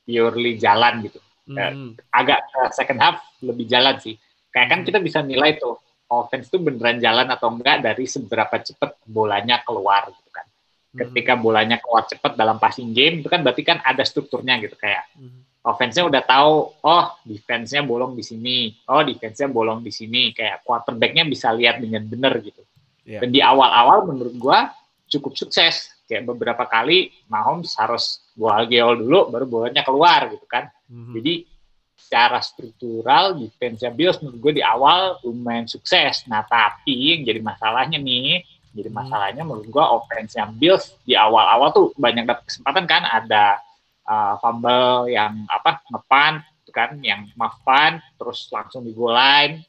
purely 0.07 0.55
jalan 0.63 1.03
gitu. 1.11 1.19
Hmm. 1.51 1.99
Agak 2.15 2.47
ke 2.47 2.61
second 2.71 3.03
half 3.03 3.19
lebih 3.43 3.67
jalan 3.67 3.99
sih. 3.99 4.15
Kayak 4.55 4.69
kan 4.71 4.79
Hmm. 4.83 4.87
kita 4.87 4.99
bisa 5.03 5.19
nilai 5.27 5.59
tuh 5.59 5.75
offense 6.07 6.47
tuh 6.53 6.63
beneran 6.63 7.03
jalan 7.03 7.27
atau 7.27 7.51
enggak 7.51 7.83
dari 7.83 8.07
seberapa 8.07 8.63
cepat 8.63 9.01
bolanya 9.09 9.59
keluar 9.67 10.07
gitu 10.13 10.31
kan. 10.31 10.47
Ketika 10.93 11.41
bolanya 11.41 11.81
keluar 11.81 12.05
cepat 12.05 12.37
dalam 12.37 12.61
passing 12.61 12.93
game 12.93 13.25
itu 13.25 13.29
kan 13.33 13.41
berarti 13.41 13.65
kan 13.65 13.81
ada 13.81 14.05
strukturnya 14.05 14.61
gitu 14.61 14.77
kayak 14.77 15.09
Hmm. 15.17 15.41
offense-nya 15.63 16.05
udah 16.11 16.23
tahu, 16.27 16.75
oh 16.85 17.05
defense-nya 17.23 17.87
bolong 17.87 18.19
di 18.19 18.25
sini, 18.27 18.75
oh 18.91 19.07
defense-nya 19.07 19.47
bolong 19.47 19.81
di 19.81 19.95
sini, 19.95 20.35
kayak 20.35 20.67
quarterback-nya 20.67 21.23
bisa 21.23 21.55
lihat 21.55 21.79
dengan 21.79 22.03
benar 22.03 22.35
gitu. 22.43 22.67
Iya. 23.07 23.23
Dan 23.23 23.31
di 23.31 23.39
awal-awal 23.39 24.11
menurut 24.11 24.35
gua 24.43 24.75
cukup 25.07 25.39
sukses, 25.39 25.87
kayak 26.11 26.27
beberapa 26.27 26.67
kali 26.67 27.15
Mahomes 27.31 27.79
harus 27.79 28.27
gua 28.35 28.67
geol 28.67 29.07
dulu 29.07 29.31
baru 29.31 29.47
bolanya 29.47 29.87
keluar 29.87 30.35
gitu 30.35 30.45
kan. 30.51 30.67
Hmm. 30.91 31.15
Jadi 31.15 31.47
secara 31.95 32.43
struktural 32.43 33.39
defense-nya 33.39 33.95
Bills 33.95 34.19
menurut 34.21 34.41
gue 34.43 34.53
di 34.59 34.65
awal 34.67 35.23
lumayan 35.23 35.71
sukses. 35.71 36.27
Nah 36.27 36.43
tapi 36.43 37.15
yang 37.15 37.23
jadi 37.23 37.41
masalahnya 37.41 38.03
nih, 38.03 38.43
jadi 38.73 38.89
masalahnya 38.89 39.45
menurut 39.45 39.69
gue 39.69 39.85
offense-nya 39.85 40.49
Bills 40.57 40.97
di 41.05 41.13
awal-awal 41.13 41.73
tuh 41.73 41.87
banyak 41.97 42.25
dapat 42.25 42.49
kesempatan 42.49 42.85
kan 42.89 43.05
ada 43.05 43.61
uh, 44.09 44.41
fumble 44.41 45.09
yang 45.13 45.45
apa 45.53 45.85
ngepan 45.93 46.41
kan 46.73 46.97
yang 47.05 47.29
punt, 47.37 48.01
terus 48.17 48.49
langsung 48.49 48.81
di 48.81 48.97
goal 48.97 49.13
line 49.13 49.61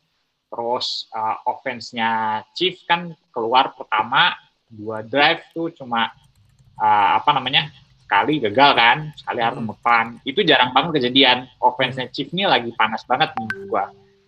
terus 0.47 1.09
uh, 1.11 1.41
offense-nya 1.49 2.41
Chief 2.53 2.77
kan 2.85 3.11
keluar 3.33 3.73
pertama 3.73 4.37
dua 4.69 5.01
drive 5.01 5.41
tuh 5.49 5.73
cuma 5.73 6.13
uh, 6.77 7.09
apa 7.17 7.33
namanya 7.33 7.73
sekali 8.05 8.37
gagal 8.37 8.71
kan, 8.77 8.97
sekali 9.17 9.39
harus 9.41 9.57
Hmm. 9.57 9.71
depan. 9.73 10.05
Itu 10.21 10.45
jarang 10.45 10.69
banget 10.69 11.01
kejadian. 11.01 11.49
Offense-nya 11.57 12.13
Chiefs 12.13 12.29
ini 12.37 12.45
lagi 12.45 12.69
panas 12.77 13.01
banget 13.09 13.33
menurut 13.33 13.65
gua. 13.65 13.85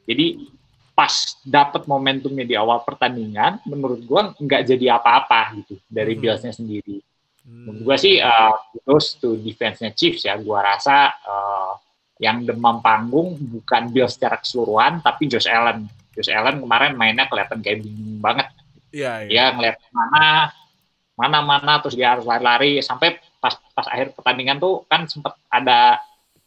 Jadi 0.10 0.50
pas 0.96 1.12
dapat 1.44 1.84
momentumnya 1.92 2.48
di 2.48 2.56
awal 2.56 2.80
pertandingan, 2.88 3.60
menurut 3.68 4.02
gua 4.08 4.32
nggak 4.40 4.64
jadi 4.64 4.96
apa-apa 4.96 5.60
gitu 5.60 5.76
dari 5.92 6.16
Hmm. 6.16 6.22
Bills-nya 6.24 6.56
sendiri. 6.56 7.04
Hmm. 7.44 7.68
Menurut 7.68 7.82
gua 7.84 7.96
sih 8.00 8.24
uh, 8.24 8.56
kudos 8.72 9.20
to 9.20 9.36
defense-nya 9.44 9.92
Chiefs 9.92 10.24
ya. 10.24 10.40
Gua 10.40 10.64
rasa 10.64 11.12
uh, 11.28 11.76
yang 12.16 12.48
demam 12.48 12.80
panggung 12.80 13.36
bukan 13.36 13.92
Bills 13.92 14.16
secara 14.16 14.40
keseluruhan, 14.40 15.04
tapi 15.04 15.28
Josh 15.28 15.52
Allen. 15.52 15.84
Josh 16.16 16.32
Allen 16.32 16.64
kemarin 16.64 16.96
mainnya 16.96 17.28
kelihatan 17.28 17.60
kayak 17.60 17.84
bingung 17.84 18.24
banget. 18.24 18.48
Iya, 18.96 19.28
iya. 19.28 19.30
Dia 19.30 19.44
ngeliat 19.52 19.78
mana, 19.92 20.26
mana-mana, 21.20 21.74
terus 21.84 22.00
dia 22.00 22.16
harus 22.16 22.24
lari-lari. 22.24 22.80
Sampai 22.80 23.20
pas 23.44 23.60
pas 23.76 23.86
akhir 23.92 24.16
pertandingan 24.16 24.64
tuh 24.64 24.88
kan 24.88 25.04
sempat 25.12 25.36
ada 25.52 26.00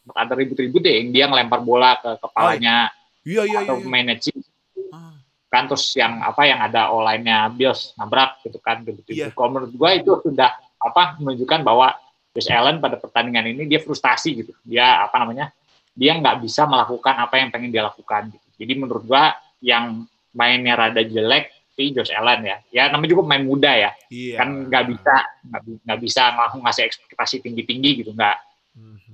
ada 0.09 0.33
ribut-ribut 0.33 0.81
deh, 0.81 1.05
yang 1.05 1.09
dia 1.13 1.25
ngelempar 1.29 1.61
bola 1.61 2.01
ke 2.01 2.17
kepalanya 2.17 2.89
Iya, 2.89 2.98
iya, 3.25 3.43
iya. 3.47 3.59
atau 3.65 3.79
iya. 3.81 4.15
Chiefs 4.19 4.47
Ah. 4.89 5.13
kan 5.49 5.69
terus 5.69 5.93
yang 5.93 6.17
apa 6.21 6.45
yang 6.49 6.61
ada 6.61 6.89
online-nya 6.89 7.49
Bills 7.53 7.93
nabrak 7.97 8.41
gitu 8.45 8.57
kan 8.61 8.81
gitu 8.85 9.01
Iya. 9.09 9.29
Kalau 9.33 9.49
menurut 9.53 9.73
gua 9.77 9.93
itu 9.93 10.09
sudah 10.21 10.49
apa 10.79 11.17
menunjukkan 11.21 11.61
bahwa 11.61 11.93
Josh 12.33 12.49
Allen 12.53 12.77
pada 12.79 12.95
pertandingan 12.97 13.49
ini 13.53 13.65
dia 13.69 13.81
frustasi 13.81 14.45
gitu. 14.45 14.53
Dia 14.65 15.03
apa 15.05 15.17
namanya? 15.21 15.49
Dia 15.97 16.15
nggak 16.17 16.41
bisa 16.45 16.69
melakukan 16.69 17.17
apa 17.17 17.35
yang 17.41 17.49
pengen 17.49 17.73
dia 17.73 17.83
lakukan. 17.85 18.29
Gitu. 18.33 18.47
Jadi 18.65 18.73
menurut 18.77 19.03
gua 19.05 19.33
yang 19.59 20.05
mainnya 20.33 20.77
rada 20.77 21.01
jelek 21.01 21.49
si 21.73 21.91
Josh 21.91 22.13
Allen 22.13 22.45
ya. 22.45 22.57
Ya 22.69 22.83
namanya 22.93 23.09
juga 23.17 23.25
pemain 23.25 23.43
muda 23.43 23.71
ya. 23.73 23.91
Iya. 24.09 24.35
Kan 24.41 24.69
nggak 24.69 24.83
bisa 24.89 25.15
nggak 25.49 25.61
bi- 25.65 25.81
nggak 25.85 25.99
bisa 25.99 26.21
ngasih 26.61 26.83
ekspektasi 26.87 27.35
tinggi-tinggi 27.43 27.91
gitu. 28.05 28.11
Nggak. 28.13 28.37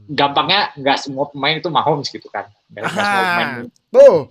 Gampangnya 0.06 0.72
nggak 0.78 0.98
semua 1.02 1.26
pemain 1.30 1.58
itu 1.58 1.70
Mahomes 1.70 2.10
gitu 2.10 2.28
kan. 2.30 2.50
Semua 2.70 3.24
pemain 3.34 3.50
Tuh, 3.90 4.30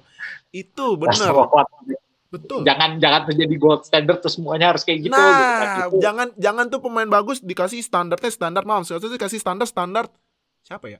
itu 0.55 0.85
quarterback 0.99 2.03
Betul. 2.35 2.67
jangan 2.67 2.99
jangan 2.99 3.31
menjadi 3.31 3.55
gold 3.63 3.87
standard 3.87 4.19
terus 4.19 4.35
semuanya 4.35 4.75
harus 4.75 4.83
kayak 4.83 5.07
gitu, 5.07 5.15
gitu 5.15 5.53
kan. 5.55 5.67
Nah, 5.71 5.87
jangan 6.03 6.29
jangan 6.35 6.65
tuh 6.67 6.83
pemain 6.83 7.07
bagus 7.07 7.39
dikasih 7.39 7.79
standarnya 7.79 8.31
standar 8.35 8.67
Mahomes. 8.67 8.91
Harusnya 8.91 9.15
dikasih 9.15 9.39
standar 9.39 9.71
standar 9.71 10.11
siapa 10.67 10.91
ya? 10.91 10.99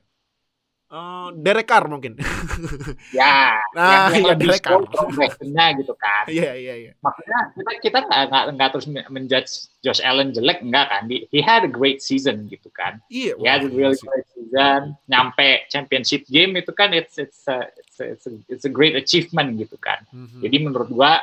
Eh, 0.95 1.27
Derek 1.35 1.67
Carr 1.67 1.85
mungkin. 1.85 2.15
ya 3.11 3.59
Nah, 3.75 3.83
yang, 3.83 4.03
yang 4.07 4.15
iya, 4.15 4.27
lebih 4.31 4.47
Derek 4.47 4.63
slow 4.63 4.79
Carr. 4.79 4.91
progressionnya 4.95 5.65
gitu 5.75 5.93
kan 5.93 6.23
Iya 6.25 6.51
iya 6.55 6.73
iya. 6.79 6.91
maksudnya 6.97 7.39
kita 7.51 7.71
kita 7.83 7.97
nggak 8.01 8.21
nggak 8.25 8.43
nggak 8.55 8.69
terus 8.71 8.87
menjudge 9.09 9.51
Josh 9.81 9.99
Allen 9.99 10.31
jelek 10.31 10.63
enggak 10.63 10.87
kan 10.87 11.03
he, 11.05 11.39
had 11.39 11.61
a 11.61 11.69
great 11.69 11.99
season 11.99 12.47
gitu 12.47 12.71
kan 12.71 13.03
Iya. 13.07 13.35
he 13.35 13.43
had 13.43 13.61
a 13.61 13.69
really 13.69 13.93
sih. 13.93 14.07
great 14.07 14.27
season 14.31 14.95
nyampe 15.05 15.67
championship 15.67 16.23
game 16.27 16.55
itu 16.55 16.71
kan 16.71 16.89
it's 16.89 17.19
it's 17.19 17.43
a, 17.45 17.67
it's 17.75 17.99
a, 17.99 18.05
it's 18.07 18.25
a, 18.25 18.31
it's 18.47 18.63
a 18.63 18.71
great 18.71 18.95
achievement 18.95 19.59
gitu 19.59 19.75
kan 19.75 19.99
Mhm. 20.09 20.39
jadi 20.39 20.57
menurut 20.61 20.87
gua 20.87 21.19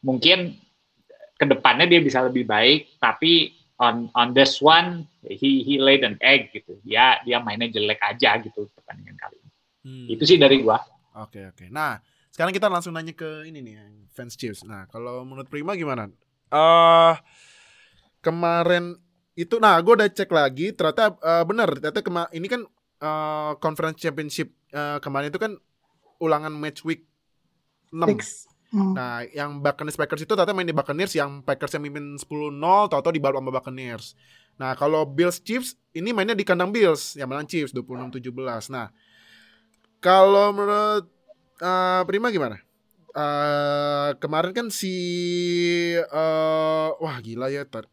mungkin 0.00 0.58
ke 1.32 1.44
depannya 1.44 1.86
dia 1.86 2.00
bisa 2.00 2.20
lebih 2.20 2.42
baik 2.42 2.98
tapi 2.98 3.54
on 3.76 4.08
on 4.16 4.32
this 4.32 4.58
one 4.58 5.04
he 5.22 5.60
he 5.62 5.76
laid 5.76 6.00
an 6.04 6.16
egg 6.24 6.48
gitu 6.52 6.76
dia 6.86 7.20
dia 7.22 7.38
mainnya 7.40 7.68
jelek 7.68 8.00
aja 8.00 8.40
gitu 8.40 8.68
pertandingan 8.76 9.16
kali 9.20 9.36
ini 9.38 9.50
Hmm. 9.86 10.10
itu 10.10 10.26
sih 10.26 10.34
dari 10.34 10.66
gua 10.66 10.82
Oke 11.16 11.48
oke. 11.48 11.72
Nah, 11.72 11.96
sekarang 12.28 12.52
kita 12.52 12.68
langsung 12.68 12.92
nanya 12.92 13.16
ke 13.16 13.48
ini 13.48 13.64
nih, 13.64 13.80
yang 13.80 14.04
fans 14.12 14.36
Chiefs. 14.36 14.60
Nah, 14.68 14.84
kalau 14.92 15.24
menurut 15.24 15.48
Prima 15.48 15.72
gimana? 15.72 16.12
Eh 16.52 17.14
kemarin 18.20 19.00
itu, 19.32 19.56
nah, 19.56 19.80
gue 19.80 19.96
udah 19.96 20.08
cek 20.12 20.28
lagi, 20.28 20.76
ternyata 20.76 21.16
eh, 21.16 21.44
benar, 21.48 21.72
ternyata 21.72 22.04
kema 22.04 22.28
ini 22.36 22.46
kan 22.52 22.68
eh, 23.00 23.52
conference 23.64 23.96
championship 23.96 24.52
eh, 24.76 25.00
kemarin 25.00 25.32
itu 25.32 25.40
kan 25.40 25.56
ulangan 26.20 26.52
match 26.52 26.84
week 26.84 27.08
6 27.92 28.04
Fix. 28.12 28.44
Hmm. 28.74 28.92
Nah, 28.98 29.22
yang 29.30 29.62
Buccaneers 29.62 29.94
Packers 29.94 30.26
itu 30.26 30.32
ternyata 30.34 30.50
main 30.50 30.66
di 30.66 30.74
Buccaneers 30.74 31.14
yang 31.14 31.42
Packers 31.42 31.78
yang 31.78 31.86
mimpin 31.86 32.18
10-0, 32.18 32.26
tau-tau 32.90 33.12
dibalut 33.14 33.38
sama 33.38 33.54
Buccaneers. 33.54 34.18
Nah, 34.58 34.74
kalau 34.74 35.06
Bills 35.06 35.38
Chiefs 35.38 35.78
ini 35.94 36.10
mainnya 36.10 36.34
di 36.34 36.42
kandang 36.42 36.74
Bills, 36.74 37.14
yang 37.14 37.30
menang 37.30 37.46
Chiefs 37.46 37.70
26-17. 37.70 38.72
Nah, 38.74 38.90
kalau 40.02 40.50
menurut 40.50 41.06
eh, 41.62 42.02
Prima 42.04 42.34
gimana? 42.34 42.66
Eh, 43.16 44.10
kemarin 44.20 44.52
kan 44.52 44.68
si 44.68 44.92
eh, 45.96 46.88
wah 47.00 47.16
gila 47.24 47.48
ya 47.48 47.64
tar 47.64 47.88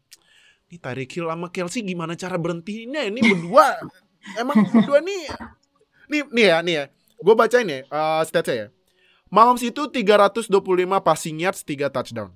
ini 0.68 0.76
Tyreek 0.76 1.16
Hill 1.16 1.32
sama 1.32 1.48
Kelsey 1.48 1.80
gimana 1.80 2.12
cara 2.12 2.36
berhentinya 2.36 3.00
ini 3.00 3.24
berdua 3.24 3.72
emang 4.40 4.68
berdua 4.68 5.00
nih 5.00 5.32
nih 6.12 6.28
nih 6.28 6.44
ya 6.44 6.56
nih 6.60 6.74
ya 6.76 6.84
gue 7.24 7.34
bacain 7.40 7.64
ya 7.64 7.88
eh, 7.88 8.22
statsnya 8.28 8.52
ya 8.52 8.66
Mahomes 9.34 9.66
itu 9.66 9.90
325 9.90 10.46
passing 11.02 11.42
yards 11.42 11.66
3 11.66 11.90
touchdown 11.90 12.30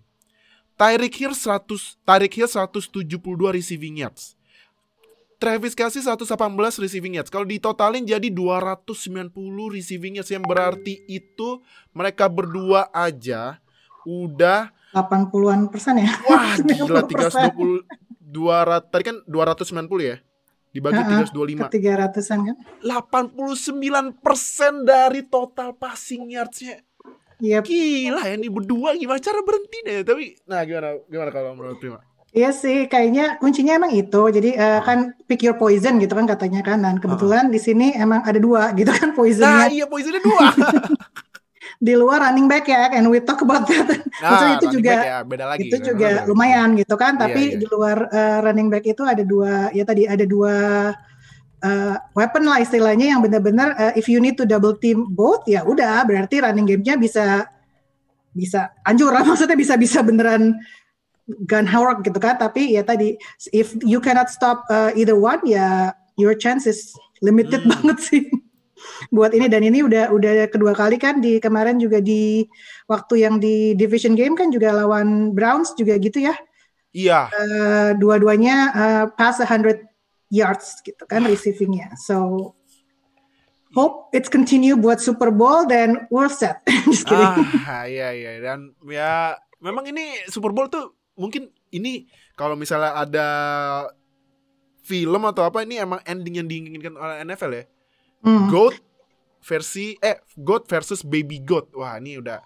Tyreek 0.75 1.15
Hill 1.15 1.39
100 1.39 2.03
Tyreek 2.03 2.35
Hill 2.35 2.51
172 2.51 3.15
receiving 3.55 4.03
yards 4.03 4.35
Travis 5.39 5.79
Kelsey 5.79 6.03
118 6.03 6.35
receiving 6.83 7.15
yards. 7.15 7.31
Kalau 7.31 7.47
ditotalin 7.47 8.03
jadi 8.03 8.27
290 8.27 9.31
receiving 9.71 10.19
yards 10.19 10.35
yang 10.35 10.43
berarti 10.43 10.99
itu 11.07 11.63
mereka 11.95 12.27
berdua 12.27 12.91
aja 12.91 13.63
udah 14.03 14.75
80-an 14.91 15.71
persen 15.71 16.03
ya. 16.03 16.11
wah 16.27 16.59
gila 16.59 17.07
90%. 17.07 17.55
320 17.55 17.87
200 18.29 18.91
tadi 18.91 19.03
kan 19.07 19.17
290 19.31 19.79
ya. 20.05 20.19
Dibagi 20.69 21.01
Ha-ha, 21.01 21.25
325. 21.33 21.73
Ke 21.73 21.81
300-an 21.81 22.39
kan. 22.45 22.57
89% 22.85 24.21
dari 24.85 25.25
total 25.25 25.73
passing 25.79 26.29
yardsnya. 26.29 26.85
Yep. 27.38 27.62
Gila 27.70 28.22
ya 28.27 28.35
nih 28.35 28.51
berdua 28.51 28.98
gimana 28.98 29.20
cara 29.22 29.40
berhenti 29.46 29.79
deh. 29.87 30.03
Tapi 30.03 30.24
nah 30.51 30.61
gimana 30.66 30.98
gimana 31.07 31.31
kalau 31.31 31.55
menurut 31.55 31.79
Prima? 31.79 32.03
Iya 32.29 32.53
sih, 32.53 32.85
kayaknya 32.92 33.40
kuncinya 33.40 33.81
emang 33.81 33.92
itu. 33.96 34.22
Jadi 34.29 34.53
eh, 34.53 34.81
kan 34.85 35.16
pick 35.24 35.40
your 35.40 35.57
poison 35.57 35.96
gitu 35.96 36.12
kan 36.12 36.29
katanya 36.29 36.61
kan. 36.61 36.85
Dan 36.85 37.01
kebetulan 37.01 37.48
di 37.48 37.57
sini 37.57 37.96
emang 37.96 38.20
ada 38.27 38.37
dua 38.37 38.74
gitu 38.77 38.90
kan 38.92 39.11
Nah 39.11 39.16
poisonnya 39.16 39.66
iya 39.72 39.87
poinnya 39.88 40.20
dua. 40.20 40.44
di 41.87 41.94
luar 41.94 42.29
running 42.29 42.51
back 42.51 42.68
ya. 42.68 42.90
And 42.92 43.09
we 43.09 43.22
talk 43.24 43.40
about 43.40 43.64
that. 43.70 43.87
Maksudnya 44.22 44.55
itu 44.61 44.66
juga 44.77 44.92
back 44.92 45.07
ya, 45.09 45.18
beda 45.24 45.44
lagi. 45.46 45.62
itu 45.70 45.77
juga 45.81 46.11
lumayan 46.29 46.68
gitu 46.77 46.94
kan. 46.98 47.16
Iya, 47.16 47.20
Tapi 47.24 47.42
iya. 47.55 47.57
di 47.57 47.66
luar 47.70 47.98
eh, 48.12 48.38
running 48.44 48.68
back 48.68 48.85
itu 48.85 49.03
ada 49.07 49.22
dua 49.24 49.70
ya 49.72 49.85
tadi 49.87 50.03
ada 50.05 50.24
dua 50.29 50.55
eh, 51.64 51.97
weapon 52.14 52.44
lah 52.47 52.59
istilahnya 52.62 53.16
yang 53.16 53.21
benar-benar 53.25 53.75
eh, 53.79 53.92
if 53.99 54.07
you 54.07 54.18
need 54.23 54.35
to 54.38 54.44
double 54.47 54.77
team 54.79 55.09
both 55.12 55.42
ya 55.47 55.62
udah 55.66 56.03
berarti 56.07 56.42
running 56.42 56.66
game-nya 56.66 56.94
bisa 56.99 57.47
bisa 58.35 58.71
anjur 58.87 59.11
lah 59.11 59.25
maksudnya 59.29 59.59
bisa 59.59 59.75
bisa 59.79 60.03
beneran 60.03 60.55
gun 61.44 61.68
hawk 61.68 62.01
gitu 62.07 62.16
kan 62.16 62.40
tapi 62.40 62.73
ya 62.73 62.83
tadi 62.83 63.18
if 63.53 63.77
you 63.85 64.01
cannot 64.01 64.33
stop 64.33 64.64
uh, 64.73 64.88
either 64.97 65.16
one 65.18 65.42
ya 65.44 65.92
your 66.16 66.33
chances 66.35 66.94
limited 67.21 67.61
Hmm. 67.64 67.73
banget 67.75 67.99
sih 68.01 68.23
buat 69.14 69.35
ini 69.35 69.51
dan 69.51 69.66
ini 69.66 69.83
udah 69.83 70.14
udah 70.14 70.47
kedua 70.49 70.73
kali 70.73 70.97
kan 70.97 71.18
di 71.18 71.42
kemarin 71.42 71.83
juga 71.83 71.99
di 71.99 72.47
waktu 72.87 73.27
yang 73.27 73.42
di 73.42 73.75
division 73.75 74.14
game 74.14 74.38
kan 74.38 74.49
juga 74.55 74.71
lawan 74.73 75.35
Browns 75.35 75.75
juga 75.77 75.99
gitu 75.99 76.23
ya 76.23 76.35
Iya. 76.88 77.29
Eh, 77.29 77.90
dua-duanya 78.01 78.57
uh, 78.73 79.05
pass 79.12 79.38
100 79.44 79.85
yards 80.29 80.81
gitu 80.85 81.05
kan 81.09 81.25
receivingnya 81.25 81.97
so 81.97 82.53
hope 83.77 84.09
it's 84.17 84.29
continue 84.29 84.77
buat 84.77 85.01
Super 85.01 85.29
Bowl 85.33 85.69
dan 85.69 86.09
we're 86.09 86.33
set 86.33 86.61
just 86.88 87.05
kidding 87.09 87.45
Ah, 87.69 87.85
iya 87.85 88.12
iya 88.12 88.41
dan 88.41 88.73
ya 88.88 89.37
memang 89.61 89.88
ini 89.88 90.25
Super 90.29 90.55
Bowl 90.55 90.69
tuh 90.73 90.97
mungkin 91.19 91.51
ini 91.75 92.09
kalau 92.38 92.55
misalnya 92.55 92.95
ada 92.95 93.29
film 94.88 95.23
atau 95.29 95.45
apa 95.45 95.67
ini 95.69 95.77
emang 95.77 96.01
ending 96.09 96.41
yang 96.41 96.49
diinginkan 96.49 96.97
oleh 96.97 97.21
NFL 97.21 97.53
ya. 97.53 97.64
Hmm. 98.25 98.49
Goat 98.49 98.81
versi 99.45 100.01
eh 100.01 100.17
Goat 100.38 100.64
versus 100.64 101.05
Baby 101.05 101.45
Goat. 101.45 101.69
Wah, 101.77 102.01
ini 102.01 102.17
udah 102.17 102.41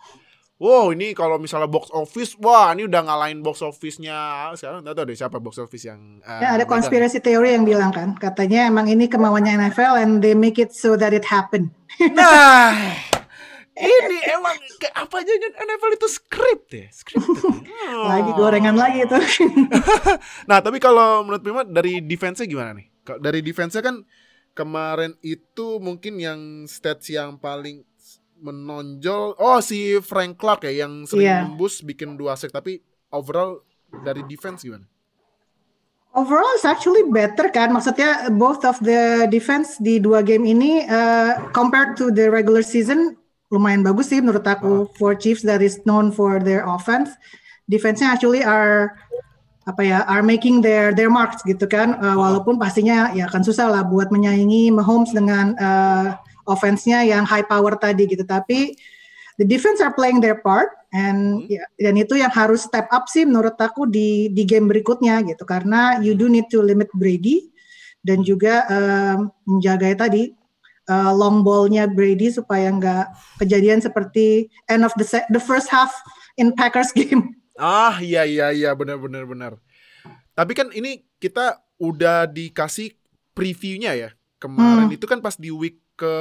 Wow, 0.62 0.94
ini 0.94 1.10
kalau 1.10 1.42
misalnya 1.42 1.66
box 1.66 1.90
office, 1.90 2.38
wah 2.38 2.70
ini 2.70 2.86
udah 2.86 3.02
ngalahin 3.02 3.42
box 3.42 3.66
office-nya. 3.66 4.46
Sekarang 4.54 4.86
nggak 4.86 4.94
tahu 4.94 5.06
deh 5.10 5.18
siapa 5.18 5.42
box 5.42 5.58
office 5.58 5.90
yang 5.90 6.22
eh, 6.22 6.38
Ya, 6.38 6.54
ada 6.54 6.62
konspirasi 6.62 7.18
teori 7.18 7.58
yang 7.58 7.66
bilang 7.66 7.90
kan, 7.90 8.14
katanya 8.14 8.70
emang 8.70 8.86
ini 8.86 9.10
kemauannya 9.10 9.58
NFL 9.58 9.98
and 9.98 10.12
they 10.22 10.38
make 10.38 10.62
it 10.62 10.70
so 10.70 10.94
that 10.94 11.10
it 11.10 11.26
happen. 11.26 11.74
Nah, 12.14 12.78
ini 13.74 14.18
emang 14.30 14.54
kayak 14.78 14.94
apa 15.02 15.26
aja 15.26 15.32
NFL 15.66 15.98
itu 15.98 16.08
script 16.14 16.70
ya, 16.70 16.86
scripted. 16.94 17.42
Oh. 17.90 18.06
Lagi 18.14 18.30
gorengan 18.38 18.78
lagi 18.78 19.02
itu. 19.02 19.18
Nah, 20.48 20.62
tapi 20.62 20.78
kalau 20.78 21.26
menurut 21.26 21.42
Bima 21.42 21.66
dari 21.66 21.98
defense-nya 21.98 22.46
gimana 22.46 22.78
nih? 22.78 22.86
Dari 23.18 23.42
defense-nya 23.42 23.82
kan 23.82 24.06
kemarin 24.54 25.18
itu 25.26 25.82
mungkin 25.82 26.22
yang 26.22 26.70
stats 26.70 27.10
yang 27.10 27.34
paling 27.42 27.82
menonjol 28.42 29.38
oh 29.38 29.62
si 29.62 30.02
Frank 30.02 30.36
Clark 30.36 30.66
ya 30.66 30.84
yang 30.84 31.06
sering 31.06 31.24
Iya. 31.30 31.38
nembus 31.46 31.80
bikin 31.80 32.18
dua 32.18 32.34
sack 32.34 32.50
tapi 32.50 32.82
overall 33.14 33.62
dari 34.02 34.26
defense 34.26 34.66
gimana? 34.66 34.84
Overall, 36.12 36.44
it's 36.60 36.68
actually 36.68 37.08
better 37.08 37.48
kan. 37.48 37.72
Maksudnya 37.72 38.28
both 38.36 38.68
of 38.68 38.76
the 38.84 39.24
defense 39.32 39.80
di 39.80 39.96
dua 39.96 40.20
game 40.20 40.44
ini 40.44 40.84
uh, 40.84 41.40
compared 41.56 41.96
to 41.96 42.12
the 42.12 42.28
regular 42.28 42.60
season 42.60 43.16
lumayan 43.48 43.80
bagus 43.80 44.12
sih 44.12 44.20
menurut 44.20 44.44
aku. 44.44 44.92
For 45.00 45.16
Chiefs 45.16 45.40
that 45.48 45.64
is 45.64 45.80
known 45.88 46.12
for 46.12 46.36
their 46.36 46.68
offense, 46.68 47.16
defense-nya 47.64 48.12
actually 48.12 48.44
are 48.44 48.92
apa 49.64 49.80
ya 49.80 49.98
are 50.04 50.20
making 50.20 50.60
their 50.60 50.92
their 50.92 51.08
marks 51.08 51.40
gitu 51.48 51.64
kan. 51.64 51.96
Uh, 51.96 52.20
walaupun 52.20 52.60
pastinya 52.60 53.08
ya 53.16 53.24
akan 53.32 53.40
susah 53.40 53.72
lah 53.72 53.80
buat 53.80 54.12
menyaingi 54.12 54.68
Mahomes 54.68 55.16
dengan 55.16 55.56
uh, 55.56 56.12
offense-nya 56.44 57.04
yang 57.04 57.22
high 57.24 57.44
power 57.44 57.74
tadi 57.76 58.06
gitu. 58.06 58.22
Tapi 58.22 58.74
the 59.40 59.46
defense 59.46 59.80
are 59.80 59.94
playing 59.94 60.20
their 60.20 60.38
part 60.40 60.70
and 60.92 61.48
ya, 61.48 61.64
dan 61.80 61.96
itu 61.96 62.20
yang 62.20 62.28
harus 62.28 62.68
step 62.68 62.84
up 62.92 63.08
sih 63.08 63.24
menurut 63.24 63.56
aku 63.56 63.88
di 63.88 64.28
di 64.28 64.44
game 64.44 64.68
berikutnya 64.68 65.24
gitu 65.24 65.48
karena 65.48 65.96
you 66.04 66.12
do 66.12 66.28
need 66.28 66.44
to 66.52 66.60
limit 66.60 66.92
Brady 66.92 67.48
dan 68.04 68.20
juga 68.20 68.66
um, 68.68 69.32
menjaga 69.48 70.04
tadi 70.04 70.36
uh, 70.92 71.10
long 71.16 71.40
ballnya 71.40 71.88
Brady 71.88 72.28
supaya 72.28 72.68
nggak 72.68 73.08
kejadian 73.40 73.80
seperti 73.80 74.52
end 74.68 74.84
of 74.84 74.92
the 75.00 75.06
se- 75.06 75.24
the 75.32 75.40
first 75.40 75.72
half 75.72 75.90
in 76.36 76.52
Packers 76.52 76.92
game. 76.98 77.32
Ah 77.56 77.96
iya 77.98 78.28
iya 78.28 78.52
iya 78.52 78.70
benar 78.76 79.00
benar 79.00 79.24
benar. 79.24 79.52
Tapi 80.32 80.52
kan 80.52 80.72
ini 80.72 81.04
kita 81.20 81.60
udah 81.76 82.24
dikasih 82.24 82.94
previewnya 83.32 83.92
ya 83.96 84.10
kemarin 84.38 84.88
Hmm. 84.88 84.96
itu 84.96 85.04
kan 85.08 85.18
pas 85.18 85.34
di 85.34 85.50
week 85.50 85.81
ke 85.94 86.16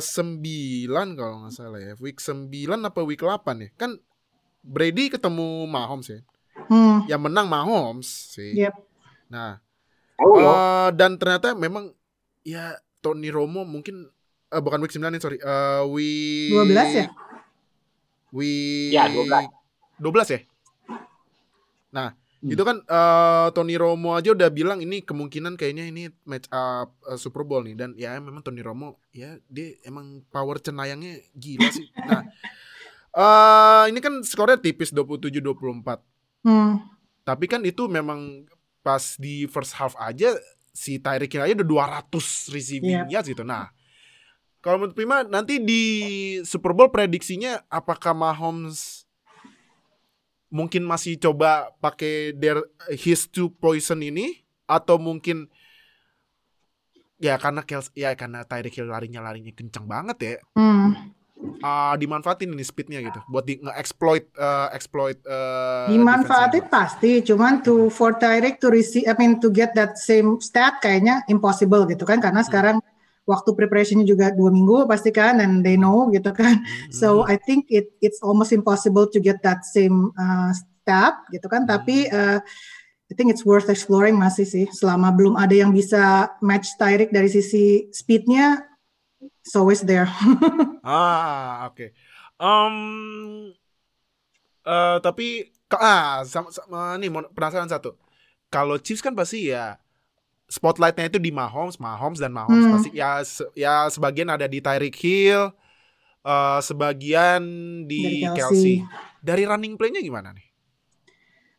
9 0.00 0.88
kalau 1.18 1.34
nggak 1.44 1.54
salah 1.54 1.80
ya. 1.80 1.94
Week 1.98 2.18
9 2.18 2.50
apa 2.82 3.00
week 3.02 3.22
8 3.22 3.64
ya? 3.64 3.68
Kan 3.74 3.98
Brady 4.60 5.08
ketemu 5.08 5.64
Mahomes 5.64 6.10
ya. 6.10 6.20
Hmm. 6.66 7.06
Yang 7.06 7.20
menang 7.30 7.46
Mahomes 7.46 8.08
sih. 8.34 8.56
Yep. 8.56 8.74
Nah, 9.30 9.62
Oh, 10.16 10.40
eh, 10.40 10.88
dan 10.96 11.20
ternyata 11.20 11.52
memang 11.52 11.92
ya 12.40 12.72
Tony 13.04 13.28
Romo 13.28 13.68
mungkin 13.68 14.08
eh, 14.48 14.62
bukan 14.64 14.80
week 14.80 14.92
9 14.96 15.12
ini 15.12 15.20
sorry. 15.20 15.36
Eh 15.36 15.82
week 15.92 16.56
12 16.72 16.72
ya? 16.96 17.06
Week 18.32 18.92
Ya, 18.96 19.06
12. 19.12 19.52
12 20.00 20.34
ya? 20.34 20.40
Nah, 21.92 22.16
Hmm. 22.36 22.52
itu 22.52 22.62
kan 22.62 22.76
eh, 22.80 23.48
Tony 23.52 23.80
Romo 23.80 24.12
aja 24.12 24.30
udah 24.30 24.52
bilang 24.52 24.78
ini 24.78 25.00
kemungkinan 25.00 25.56
kayaknya 25.56 25.88
ini 25.88 26.02
match 26.24 26.46
up 26.52 26.92
eh, 27.04 27.16
Super 27.16 27.42
Bowl 27.42 27.64
nih 27.64 27.74
dan 27.74 27.96
ya 27.96 28.12
memang 28.20 28.44
Tony 28.44 28.60
Romo 28.60 29.00
ya 29.10 29.40
dia 29.48 29.72
emang 29.82 30.20
power 30.28 30.60
cenayangnya 30.60 31.20
gila 31.32 31.68
sih. 31.72 31.88
Nah, 32.06 32.22
eh 33.16 33.84
ini 33.90 33.98
kan 33.98 34.20
skornya 34.20 34.60
tipis 34.60 34.92
27-24. 34.92 35.42
Hmm. 36.44 36.78
Tapi 37.24 37.44
kan 37.48 37.64
itu 37.64 37.88
memang 37.88 38.46
pas 38.80 39.18
di 39.18 39.50
first 39.50 39.74
half 39.74 39.98
aja 39.98 40.30
si 40.70 41.00
Tyreek 41.00 41.32
Hill 41.32 41.42
aja 41.42 41.54
udah 41.58 42.04
200 42.12 42.54
receiving 42.54 43.08
Yep. 43.08 43.10
yards 43.10 43.28
gitu. 43.32 43.42
Nah, 43.42 43.72
kalau 44.60 44.78
menurut 44.78 44.94
Prima 44.94 45.26
nanti 45.26 45.58
di 45.58 45.82
Super 46.44 46.70
Bowl 46.70 46.92
prediksinya 46.92 47.66
apakah 47.66 48.14
Mahomes 48.14 48.95
mungkin 50.46 50.86
masih 50.86 51.18
coba 51.18 51.74
pakai 51.82 52.34
their 52.38 52.62
his 52.94 53.26
two 53.26 53.50
poison 53.50 53.98
ini 53.98 54.46
atau 54.66 54.98
mungkin 54.98 55.50
ya 57.16 57.40
karena 57.40 57.64
Kels, 57.64 57.88
ya 57.96 58.12
karena 58.12 58.44
Tyreek 58.44 58.76
Hill 58.76 58.92
larinya 58.92 59.24
larinya 59.24 59.50
kencang 59.54 59.86
banget 59.88 60.16
ya. 60.20 60.34
Hmm. 60.54 61.14
ah, 61.60 61.92
dimanfaatin 62.00 62.48
ini 62.48 62.64
speednya 62.64 63.04
gitu 63.04 63.20
buat 63.28 63.44
di 63.44 63.60
nge-exploit 63.60 64.24
eh, 64.32 64.68
exploit 64.72 65.20
eh, 65.20 65.92
Dimanfaatin 65.92 66.64
pasti, 66.72 67.20
cuman 67.20 67.60
to 67.60 67.92
for 67.92 68.16
Tyreek 68.16 68.56
to 68.56 68.72
receive, 68.72 69.04
I 69.04 69.12
mean 69.20 69.36
to 69.44 69.52
get 69.52 69.76
that 69.76 70.00
same 70.00 70.40
stat 70.40 70.80
kayaknya 70.80 71.28
impossible 71.28 71.84
gitu 71.92 72.08
kan, 72.08 72.24
karena 72.24 72.40
sekarang 72.40 72.80
waktu 73.26 73.50
preparationnya 73.58 74.06
juga 74.06 74.30
dua 74.30 74.54
minggu 74.54 74.86
pasti 74.86 75.10
kan, 75.10 75.42
and 75.42 75.66
they 75.66 75.74
know 75.74 76.06
gitu 76.14 76.30
kan. 76.30 76.62
So 76.94 77.26
I 77.26 77.36
think 77.36 77.68
it 77.68 77.90
it's 77.98 78.22
almost 78.22 78.54
impossible 78.54 79.10
to 79.10 79.18
get 79.18 79.42
that 79.42 79.66
same 79.66 80.14
uh, 80.14 80.54
stat 80.54 81.18
gitu 81.34 81.50
kan, 81.50 81.66
tapi 81.66 82.06
uh, 82.08 82.38
I 83.06 83.14
think 83.14 83.30
it's 83.30 83.46
worth 83.46 83.70
exploring 83.70 84.18
masih 84.18 84.42
sih, 84.42 84.66
selama 84.74 85.14
belum 85.14 85.38
ada 85.38 85.54
yang 85.54 85.70
bisa 85.70 86.34
match 86.42 86.74
Tyreek 86.74 87.14
dari 87.14 87.30
sisi 87.30 87.86
speednya, 87.94 88.66
it's 89.42 89.54
always 89.54 89.82
there. 89.86 90.10
Ah, 90.86 91.66
oke. 91.66 91.90
Em, 92.38 92.74
eh, 94.62 94.98
tapi 95.02 95.50
ah 95.74 96.22
sama, 96.22 96.54
sama 96.54 96.94
nih 96.94 97.10
penasaran 97.34 97.66
satu. 97.66 97.98
Kalau 98.54 98.78
Chiefs 98.78 99.02
kan 99.02 99.18
pasti 99.18 99.50
ya 99.50 99.82
spotlightnya 100.46 101.10
itu 101.10 101.18
di 101.18 101.30
Mahomes, 101.30 101.76
Mahomes 101.76 102.18
dan 102.18 102.30
Mahomes 102.30 102.64
Hmm. 102.64 102.72
pasti 102.72 102.90
ya 102.94 103.10
se- 103.22 103.50
ya 103.52 103.90
sebagian 103.90 104.30
ada 104.30 104.46
di 104.46 104.62
Tyreek 104.62 104.94
Hill, 104.94 105.50
eh, 106.22 106.58
sebagian 106.62 107.42
di 107.84 108.22
Dari 108.22 108.38
Kelsey. 108.38 108.38
Kelsey. 108.38 108.74
Dari 109.20 109.42
running 109.42 109.74
play-nya 109.74 109.98
gimana 109.98 110.30
nih? 110.30 110.46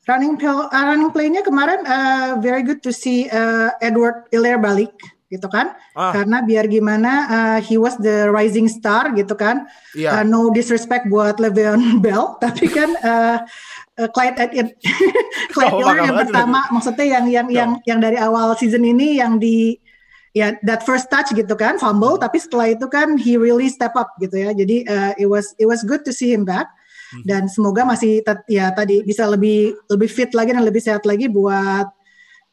Running 0.08 0.39
play, 0.39 0.47
uh, 0.47 0.71
running 0.71 1.12
play-nya 1.12 1.43
kemarin 1.43 1.84
uh, 1.84 2.39
very 2.39 2.63
good 2.63 2.80
to 2.80 2.95
see 2.95 3.28
uh, 3.28 3.76
Edward 3.84 4.23
Hilaire 4.32 4.56
balik 4.56 4.95
gitu 5.27 5.47
kan. 5.51 5.75
Ah, 5.91 6.15
Karena 6.15 6.39
biar 6.39 6.71
gimana 6.71 7.11
uh, 7.27 7.59
he 7.59 7.75
was 7.75 7.99
the 7.99 8.31
rising 8.31 8.71
star 8.71 9.11
gitu 9.11 9.35
kan. 9.35 9.67
iya. 9.91 10.19
Uh, 10.19 10.23
no 10.23 10.47
disrespect 10.49 11.11
buat 11.11 11.35
Le'Veon 11.37 11.99
Bell, 11.99 12.35
tapi 12.43 12.71
kan 12.71 12.89
uh, 13.03 13.37
uh, 13.99 14.09
Clyde 14.15 14.39
Ed- 14.55 14.75
Clyde 15.53 15.73
Oh, 15.75 15.91
yang 15.93 16.15
pertama 16.15 16.63
maksudnya 16.71 17.19
yang 17.19 17.25
yang 17.27 17.47
yang 17.51 17.71
yang 17.83 17.99
dari 17.99 18.15
awal 18.15 18.55
season 18.55 18.87
ini 18.87 19.19
yang 19.19 19.35
di 19.35 19.75
ya 20.31 20.53
that 20.63 20.85
first 20.85 21.09
touch 21.09 21.33
gitu 21.33 21.57
kan 21.57 21.81
fumble 21.81 22.13
tapi 22.21 22.37
setelah 22.37 22.69
itu 22.69 22.85
kan 22.85 23.17
he 23.17 23.35
really 23.41 23.67
step 23.67 23.97
up 23.99 24.13
gitu 24.21 24.37
ya. 24.37 24.55
Jadi 24.55 24.87
uh, 24.87 25.11
it 25.19 25.27
was 25.27 25.51
it 25.59 25.67
was 25.67 25.83
good 25.83 26.07
to 26.07 26.15
see 26.15 26.31
him 26.31 26.47
back 26.47 26.71
Hmm. 27.07 27.23
dan 27.23 27.47
semoga 27.47 27.87
masih 27.87 28.19
ya 28.51 28.67
tadi 28.75 28.99
bisa 28.99 29.23
lebih 29.23 29.79
lebih 29.87 30.11
fit 30.11 30.27
lagi 30.35 30.51
dan 30.51 30.67
lebih 30.67 30.83
sehat 30.83 31.07
lagi 31.07 31.31
buat 31.31 31.87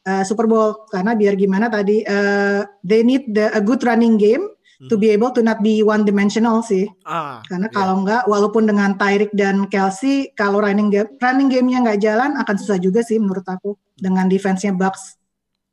uh, 0.05 0.23
Super 0.23 0.45
Bowl 0.45 0.85
karena 0.87 1.13
biar 1.13 1.33
gimana 1.35 1.67
tadi 1.67 2.01
uh, 2.01 2.63
they 2.81 3.01
need 3.01 3.25
the, 3.29 3.51
a 3.51 3.61
good 3.61 3.81
running 3.83 4.15
game 4.15 4.45
to 4.91 4.99
be 4.99 5.07
able 5.07 5.31
to 5.31 5.39
not 5.39 5.63
be 5.63 5.79
one 5.79 6.03
dimensional 6.03 6.59
sih 6.59 6.83
Ah, 7.07 7.39
karena 7.47 7.71
iya. 7.71 7.73
kalau 7.73 8.03
enggak 8.03 8.23
walaupun 8.27 8.67
dengan 8.67 8.93
Tyreek 8.99 9.31
dan 9.31 9.71
Kelsey 9.71 10.35
kalau 10.35 10.59
running 10.59 10.91
game 10.91 11.07
running 11.17 11.47
gamenya 11.47 11.79
nggak 11.81 11.99
jalan 12.03 12.35
akan 12.35 12.55
susah 12.59 12.75
juga 12.77 12.99
sih 12.99 13.15
menurut 13.15 13.47
aku 13.47 13.79
dengan 13.95 14.27
defense-nya 14.27 14.75
Bucks 14.75 15.15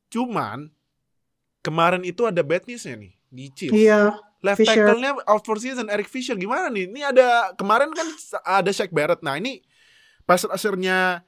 Cuman 0.06 0.70
kemarin 1.60 2.04
itu 2.04 2.28
ada 2.28 2.44
bad 2.44 2.62
news-nya 2.68 2.94
nih 2.94 3.12
di 3.26 3.44
Chiefs. 3.50 3.74
iya 3.74 4.12
Left 4.42 4.58
Fisher. 4.58 4.86
tackle-nya 4.86 5.18
out 5.24 5.42
for 5.46 5.56
season 5.56 5.86
Eric 5.86 6.10
Fisher 6.10 6.34
gimana 6.34 6.66
nih? 6.66 6.90
Ini 6.90 7.00
ada 7.14 7.54
kemarin 7.54 7.94
kan 7.94 8.06
ada 8.42 8.70
Shaq 8.74 8.90
Barrett. 8.90 9.22
Nah, 9.22 9.38
ini 9.38 9.62
pass 10.26 10.42
rusher-nya 10.42 11.22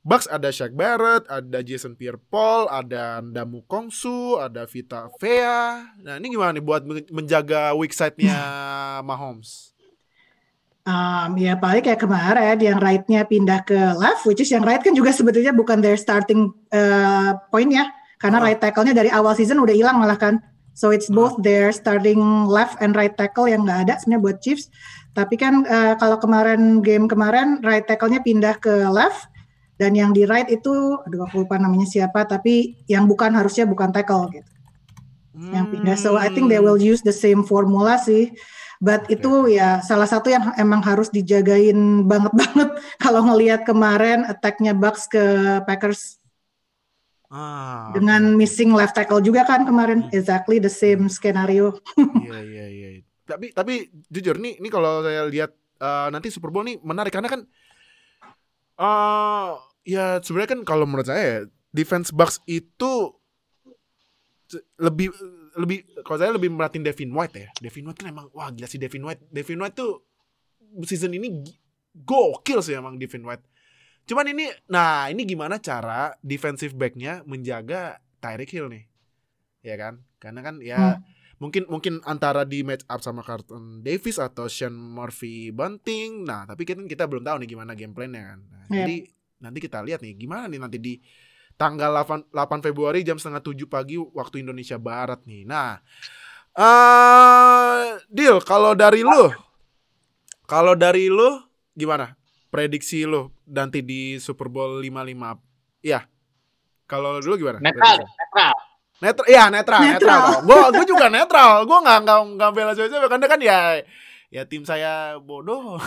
Bucks 0.00 0.24
ada 0.26 0.48
Shaq 0.48 0.72
Barrett, 0.72 1.28
ada 1.28 1.60
Jason 1.60 1.92
Pierre-Paul, 1.92 2.72
ada 2.72 3.20
Ndamu 3.20 3.68
Kongsu, 3.68 4.40
ada 4.40 4.64
Vita 4.64 5.12
Vea. 5.20 5.92
Nah, 6.00 6.16
ini 6.16 6.32
gimana 6.32 6.56
nih 6.56 6.64
buat 6.64 6.82
men- 6.88 7.08
menjaga 7.12 7.76
weak 7.76 7.92
side-nya 7.92 8.40
Mahomes? 9.08 9.76
Um, 10.80 11.36
ya 11.36 11.60
paling 11.60 11.84
kayak 11.84 12.00
kemarin 12.00 12.56
yang 12.56 12.80
right-nya 12.80 13.28
pindah 13.28 13.60
ke 13.62 13.76
left, 14.00 14.24
which 14.24 14.40
is 14.40 14.48
yang 14.48 14.64
right 14.64 14.80
kan 14.80 14.96
juga 14.96 15.12
sebetulnya 15.12 15.52
bukan 15.52 15.84
their 15.84 16.00
starting 16.00 16.48
uh, 16.72 17.36
point 17.52 17.68
ya, 17.68 17.84
karena 18.16 18.40
Oh. 18.40 18.44
right 18.48 18.56
tackle-nya 18.56 18.96
dari 18.96 19.12
awal 19.12 19.36
season 19.36 19.60
udah 19.60 19.76
hilang 19.76 20.00
malah 20.00 20.16
kan. 20.16 20.40
So 20.72 20.96
it's 20.96 21.12
both 21.12 21.36
their 21.44 21.76
starting 21.76 22.48
left 22.48 22.80
and 22.80 22.96
right 22.96 23.12
tackle 23.12 23.44
yang 23.44 23.68
nggak 23.68 23.84
ada 23.84 23.94
sebenarnya 24.00 24.22
buat 24.24 24.36
Chiefs. 24.40 24.72
Tapi 25.12 25.36
kan 25.36 25.68
uh, 25.68 25.94
kalau 26.00 26.16
kemarin 26.16 26.80
game 26.80 27.04
kemarin 27.04 27.60
right 27.60 27.84
tackle-nya 27.84 28.24
pindah 28.24 28.56
ke 28.56 28.88
left 28.88 29.28
dan 29.80 29.96
yang 29.96 30.12
di 30.12 30.28
right 30.28 30.52
itu, 30.52 31.00
aduh 31.00 31.24
aku 31.24 31.48
lupa 31.48 31.56
namanya 31.56 31.88
siapa, 31.88 32.28
tapi 32.28 32.76
yang 32.84 33.08
bukan 33.08 33.32
harusnya 33.32 33.64
bukan 33.64 33.88
tackle 33.88 34.28
gitu 34.28 34.50
yang 35.54 35.72
pindah. 35.72 35.96
So 35.96 36.20
I 36.20 36.28
think 36.28 36.52
they 36.52 36.60
will 36.60 36.76
use 36.76 37.00
the 37.00 37.14
same 37.14 37.46
formula 37.46 37.96
sih. 37.96 38.34
But 38.80 39.08
itu 39.12 39.48
ya 39.52 39.80
salah 39.84 40.08
satu 40.08 40.32
yang 40.32 40.52
emang 40.56 40.80
harus 40.84 41.08
dijagain 41.12 42.04
banget 42.04 42.32
banget 42.40 42.70
kalau 43.00 43.24
ngelihat 43.28 43.64
kemarin 43.64 44.24
attack-nya 44.28 44.76
Bucks 44.76 45.08
ke 45.08 45.20
Packers 45.64 46.20
Ah, 47.30 47.94
dengan 47.94 48.34
oke. 48.34 48.42
missing 48.42 48.74
left 48.74 48.98
tackle 48.98 49.22
juga 49.22 49.46
kan 49.46 49.62
kemarin 49.62 50.10
exactly 50.10 50.58
the 50.58 50.66
same 50.66 51.06
skenario. 51.06 51.78
Iya 52.26 52.42
iya 52.42 52.66
iya. 52.66 52.88
Tapi 53.22 53.54
tapi 53.54 53.86
jujur 54.10 54.34
nih 54.34 54.58
ini 54.58 54.66
kalau 54.66 54.98
saya 55.06 55.30
lihat 55.30 55.54
eh, 55.78 56.08
nanti 56.10 56.26
Super 56.26 56.50
Bowl 56.50 56.66
nih 56.66 56.82
menarik 56.82 57.14
karena 57.14 57.30
kan 57.30 57.46
eh 58.80 59.50
ya 59.82 60.20
sebenarnya 60.20 60.50
kan 60.58 60.60
kalau 60.64 60.84
menurut 60.84 61.08
saya 61.08 61.46
defense 61.70 62.10
Bucks 62.10 62.42
itu 62.44 63.14
lebih 64.82 65.14
lebih 65.54 65.86
kalau 66.02 66.18
saya 66.18 66.34
lebih 66.34 66.50
merhatiin 66.50 66.82
Devin 66.82 67.14
White 67.14 67.34
ya. 67.38 67.48
Devin 67.62 67.86
White 67.86 67.98
kan 68.02 68.08
emang 68.10 68.26
wah 68.34 68.50
gila 68.50 68.66
sih 68.66 68.78
Devin 68.78 69.06
White. 69.06 69.30
Devin 69.30 69.62
White 69.62 69.76
tuh 69.78 70.02
season 70.86 71.14
ini 71.14 71.42
gokil 71.94 72.58
sih 72.62 72.74
emang 72.74 72.98
Devin 72.98 73.22
White. 73.22 73.46
Cuman 74.06 74.26
ini, 74.26 74.50
nah 74.66 75.06
ini 75.06 75.22
gimana 75.22 75.62
cara 75.62 76.10
defensive 76.18 76.74
backnya 76.74 77.22
menjaga 77.30 78.02
Tyreek 78.18 78.50
Hill 78.50 78.66
nih, 78.66 78.84
ya 79.62 79.78
kan? 79.78 80.02
Karena 80.18 80.40
kan 80.42 80.58
ya 80.58 80.98
Hmm. 80.98 81.02
mungkin 81.38 81.62
mungkin 81.70 81.94
antara 82.02 82.42
di 82.42 82.66
match 82.66 82.82
up 82.90 83.00
sama 83.00 83.22
Carlton 83.22 83.80
Davis 83.80 84.18
atau 84.18 84.50
Sean 84.50 84.74
Murphy 84.74 85.54
Bunting. 85.54 86.26
Nah 86.26 86.42
tapi 86.42 86.66
kita 86.66 86.82
kita 86.84 87.06
belum 87.06 87.22
tahu 87.22 87.38
nih 87.44 87.48
gimana 87.54 87.72
game 87.78 87.94
plan-nya 87.94 88.34
kan. 88.34 88.38
Nah, 88.50 88.62
Yep. 88.66 88.74
Jadi 88.76 88.96
nanti 89.40 89.58
kita 89.58 89.80
lihat 89.80 90.04
nih 90.04 90.14
gimana 90.16 90.46
nih 90.46 90.60
nanti 90.60 90.78
di 90.78 90.94
tanggal 91.60 91.92
8, 91.92 92.32
8 92.32 92.64
Februari 92.64 93.04
jam 93.04 93.20
setengah 93.20 93.44
7 93.44 93.68
pagi 93.68 94.00
waktu 94.00 94.40
Indonesia 94.40 94.80
Barat 94.80 95.20
nih. 95.28 95.44
Nah, 95.44 95.76
eh 96.56 98.00
deal 98.08 98.40
kalau 98.40 98.72
dari 98.72 99.04
lu, 99.04 99.28
kalau 100.48 100.72
dari 100.72 101.12
lu 101.12 101.36
gimana? 101.76 102.16
Prediksi 102.50 103.06
lu 103.06 103.30
nanti 103.46 103.78
di 103.84 104.18
Super 104.18 104.50
Bowl 104.50 104.82
55. 104.82 105.86
Ya. 105.86 106.02
Kalau 106.90 107.22
dulu 107.22 107.38
gimana? 107.38 107.62
Netral, 107.62 108.02
Prediksi? 108.02 108.16
netral. 108.18 108.54
Netral, 109.00 109.26
iya 109.32 109.44
netral, 109.48 109.80
netral. 109.80 110.20
Netral. 110.20 110.44
Gue 110.44 110.60
gue 110.74 110.86
juga 110.90 111.06
netral. 111.06 111.52
Gue 111.64 111.78
nggak 111.78 111.98
nggak 112.04 112.18
nggak 112.36 112.50
bela 112.52 112.72
siapa 112.74 113.06
karena 113.08 113.26
kan 113.30 113.40
ya 113.40 113.58
ya 114.34 114.42
tim 114.44 114.66
saya 114.66 115.16
bodoh. 115.22 115.78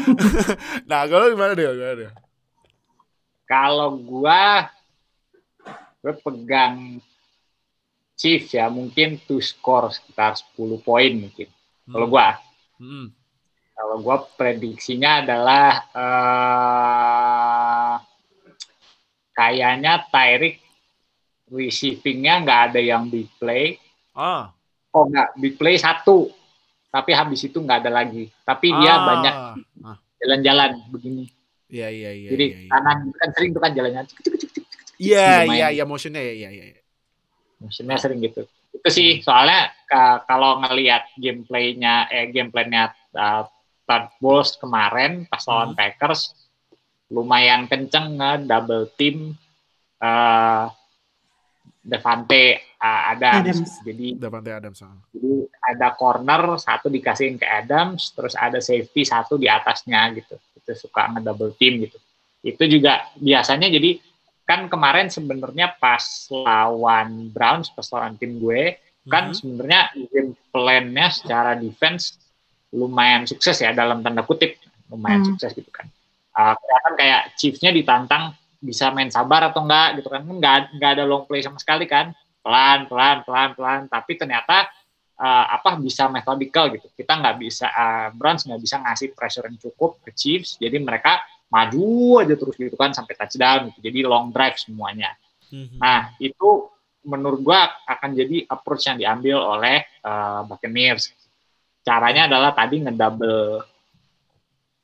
nah 0.90 1.06
kalau 1.06 1.30
gimana 1.30 1.54
dia? 1.54 1.70
Gimana 1.72 1.94
dia? 1.94 2.10
Kalau 3.54 3.94
gua 3.94 4.66
gue 6.02 6.14
pegang 6.18 6.98
Chiefs 8.14 8.50
ya, 8.50 8.66
mungkin 8.66 9.22
to 9.22 9.38
score 9.38 9.90
sekitar 9.90 10.34
10 10.34 10.78
poin 10.78 11.10
mungkin. 11.14 11.46
Kalau 11.86 12.06
gua, 12.06 12.38
Hmm. 12.78 13.10
kalau 13.72 13.96
gua 14.00 14.16
prediksinya 14.34 15.22
adalah 15.22 15.68
eh 15.94 17.94
kayaknya 19.32 20.02
Tyreek 20.06 20.62
receivingnya 21.46 22.34
nggak 22.42 22.60
ada 22.70 22.80
yang 22.80 23.06
big 23.06 23.28
play. 23.36 23.78
Ah. 24.10 24.50
Oh 24.90 25.04
nggak, 25.06 25.36
big 25.36 25.54
play 25.54 25.76
satu. 25.76 26.30
Tapi 26.90 27.10
habis 27.10 27.42
itu 27.42 27.58
nggak 27.58 27.86
ada 27.86 27.92
lagi. 27.92 28.30
Tapi 28.42 28.66
dia 28.74 28.94
Ah. 28.94 29.02
banyak 29.02 29.34
Ah. 29.82 29.96
jalan-jalan 30.18 30.70
begini. 30.90 31.24
Iya 31.68 31.88
iya 31.90 32.10
iya. 32.12 32.28
Jadi 32.34 32.46
iya, 32.50 32.58
iya. 32.60 32.70
kanan 32.70 32.98
kan 33.12 33.28
sering 33.34 33.50
tuh 33.56 33.62
kan 33.62 33.72
jalannya. 33.72 34.02
Iya 35.00 35.28
iya 35.48 35.66
iya 35.74 35.84
motionnya 35.84 36.22
ya 36.22 36.34
iya 36.48 36.50
iya. 36.52 36.80
Maksudnya 37.60 37.96
sering 37.96 38.20
gitu. 38.20 38.44
Itu 38.74 38.88
sih 38.90 39.22
soalnya 39.24 39.72
ka- 39.88 40.22
kalau 40.28 40.60
ngelihat 40.60 41.08
gameplaynya 41.16 42.10
eh 42.12 42.28
gameplaynya 42.30 42.92
uh, 43.16 43.48
Bowles 44.20 44.56
kemarin 44.56 45.28
pas 45.28 45.44
lawan 45.44 45.72
Hmm. 45.72 45.78
Packers 45.78 46.32
lumayan 47.12 47.68
kenceng 47.68 48.16
nge 48.16 48.48
double 48.48 48.88
team 48.96 49.36
uh, 50.00 50.72
Devante 51.84 52.73
uh, 52.84 53.02
Adams. 53.16 53.40
Adams. 53.64 53.70
Jadi 53.80 54.06
Davante 54.20 54.52
Adams. 54.52 54.78
ah. 54.84 54.92
jadi 55.08 55.32
ada 55.64 55.88
corner 55.96 56.60
satu 56.60 56.92
dikasihin 56.92 57.40
ke 57.40 57.48
Adams, 57.48 58.12
terus 58.12 58.36
ada 58.36 58.60
safety 58.60 59.08
satu 59.08 59.40
di 59.40 59.48
atasnya 59.48 60.12
gitu. 60.12 60.36
Itu 60.60 60.76
suka 60.76 61.08
nge-double 61.16 61.56
team 61.56 61.80
gitu. 61.88 61.96
Itu 62.44 62.68
juga 62.68 63.08
biasanya 63.16 63.72
jadi 63.72 63.96
kan 64.44 64.68
kemarin 64.68 65.08
sebenarnya 65.08 65.80
pas 65.80 66.28
lawan 66.28 67.32
Browns, 67.32 67.72
pas 67.72 67.88
lawan 67.96 68.20
tim 68.20 68.36
gue, 68.36 68.76
kan 69.08 69.32
Mhm. 69.32 69.36
sebenarnya 69.40 69.80
game 70.12 70.36
plan-nya 70.52 71.08
secara 71.08 71.56
defense 71.56 72.20
lumayan 72.68 73.24
sukses 73.24 73.56
ya 73.64 73.72
dalam 73.72 74.04
tanda 74.04 74.20
kutip 74.20 74.60
lumayan 74.92 75.24
Hmm. 75.24 75.32
sukses 75.32 75.56
gitu 75.56 75.72
kan. 75.72 75.88
Uh, 76.34 76.52
kelihatan 76.60 76.94
kayak 76.98 77.20
Chiefs-nya 77.40 77.70
ditantang 77.72 78.34
bisa 78.58 78.90
main 78.92 79.08
sabar 79.08 79.48
atau 79.48 79.64
enggak 79.64 80.02
gitu 80.02 80.08
kan. 80.12 80.20
Kan 80.20 80.34
Enggak 80.36 80.56
enggak 80.76 80.90
ada 80.98 81.04
long 81.08 81.24
play 81.24 81.40
sama 81.40 81.56
sekali 81.56 81.88
kan. 81.88 82.12
Pelan 82.44 82.84
pelan 82.84 83.24
pelan 83.24 83.50
pelan 83.56 83.80
tapi 83.88 84.20
ternyata 84.20 84.68
uh, 85.16 85.44
apa 85.48 85.80
bisa 85.80 86.12
methodikal 86.12 86.68
gitu. 86.68 86.92
Kita 86.92 87.16
nggak 87.16 87.36
bisa 87.40 87.72
uh, 87.72 88.08
Browns 88.12 88.44
nggak 88.44 88.60
bisa 88.60 88.76
ngasih 88.84 89.16
pressure 89.16 89.48
yang 89.48 89.56
cukup 89.56 90.04
ke 90.04 90.12
Chiefs. 90.12 90.60
Jadi 90.60 90.76
mereka 90.76 91.24
maju 91.48 92.20
aja 92.20 92.34
terus 92.36 92.54
gitu 92.58 92.76
kan 92.76 92.92
sampai 92.92 93.16
touchdown 93.16 93.72
gitu. 93.72 93.80
Jadi 93.88 93.98
long 94.04 94.28
drive 94.28 94.60
semuanya. 94.60 95.16
Mhm. 95.48 95.80
Nah, 95.80 96.12
itu 96.20 96.68
menurut 97.04 97.40
gua 97.40 97.68
akan 97.88 98.12
jadi 98.12 98.44
approach 98.48 98.88
yang 98.88 99.00
diambil 99.00 99.40
oleh 99.40 99.84
uh, 100.04 100.44
Buccaneers. 100.44 101.12
Caranya 101.84 102.28
adalah 102.28 102.52
tadi 102.52 102.80
ngedouble 102.80 103.64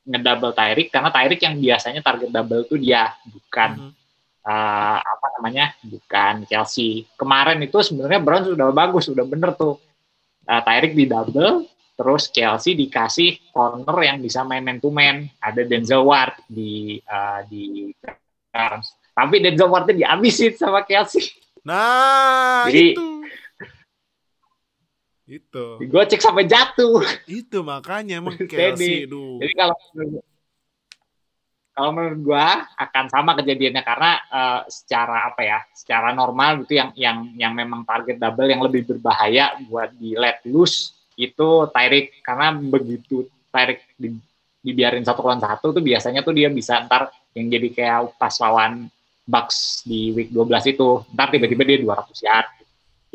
ngedouble 0.01 0.53
Tyreek 0.57 0.89
karena 0.89 1.09
Tyreek 1.13 1.41
yang 1.45 1.55
biasanya 1.61 2.01
target 2.01 2.29
double 2.33 2.65
itu 2.65 2.75
dia 2.81 3.13
bukan 3.21 3.69
Mhm. 3.77 4.00
Uh, 4.45 4.97
apa 4.99 5.27
namanya 5.39 5.73
bukan 5.81 6.45
Chelsea. 6.45 7.05
Kemarin 7.17 7.61
itu 7.61 7.77
sebenarnya 7.81 8.21
Browns 8.21 8.47
sudah 8.49 8.69
bagus, 8.73 9.03
sudah 9.09 9.25
bener 9.25 9.53
tuh. 9.55 9.77
Uh, 10.41 10.61
Tyreek 10.65 10.97
di 10.97 11.05
double, 11.05 11.69
terus 11.93 12.27
Chelsea 12.33 12.73
dikasih 12.73 13.53
corner 13.53 13.93
yang 14.01 14.17
bisa 14.19 14.41
main 14.41 14.65
man 14.65 14.81
to 14.81 14.89
man. 14.89 15.29
Ada 15.37 15.63
Denzel 15.69 16.01
Ward 16.01 16.33
di 16.49 16.97
uh, 17.05 17.45
di 17.45 17.93
Browns. 18.49 18.97
Tapi 19.13 19.37
Denzel 19.37 19.69
Wardnya 19.69 19.95
dihabisin 19.95 20.57
sama 20.57 20.81
Chelsea. 20.83 21.29
Nah 21.61 22.65
Jadi- 22.65 22.97
itu. 22.97 23.07
Itu. 25.31 25.79
Gue 25.79 26.03
cek 26.03 26.19
sampai 26.19 26.43
jatuh. 26.43 26.99
Itu 27.23 27.63
makanya 27.63 28.19
emang 28.19 28.35
Jadi- 28.51 29.07
duh. 29.07 29.39
Jadi 29.39 29.53
kalau 29.55 29.77
kalau 31.71 31.95
menurut 31.95 32.19
gua 32.19 32.67
akan 32.75 33.05
sama 33.07 33.31
kejadiannya 33.39 33.83
karena 33.83 34.11
eh, 34.27 34.61
secara 34.67 35.31
apa 35.31 35.41
ya, 35.41 35.59
secara 35.71 36.11
normal 36.11 36.63
gitu 36.63 36.75
yang 36.75 36.91
yang 36.99 37.17
yang 37.39 37.53
memang 37.55 37.87
target 37.87 38.19
double 38.19 38.51
yang 38.51 38.59
lebih 38.59 38.83
berbahaya 38.83 39.55
buat 39.71 39.95
di 39.95 40.13
let 40.19 40.43
loose 40.43 40.91
itu 41.15 41.71
Tyreek. 41.71 42.19
Karena 42.23 42.51
begitu 42.51 43.23
Tyreek 43.47 43.95
di, 43.95 44.19
dibiarin 44.59 45.07
satu 45.07 45.23
lawan 45.23 45.39
satu 45.39 45.71
tuh 45.71 45.83
biasanya 45.83 46.21
tuh 46.27 46.35
dia 46.35 46.51
bisa 46.51 46.83
ntar 46.85 47.07
yang 47.31 47.47
jadi 47.47 47.67
kayak 47.71 48.19
pas 48.19 48.35
lawan 48.43 48.91
Bucks 49.21 49.87
di 49.87 50.11
week 50.11 50.33
12 50.33 50.75
itu 50.75 51.07
ntar 51.15 51.31
tiba-tiba 51.31 51.63
dia 51.63 51.79
200 51.79 52.27
yard. 52.27 52.49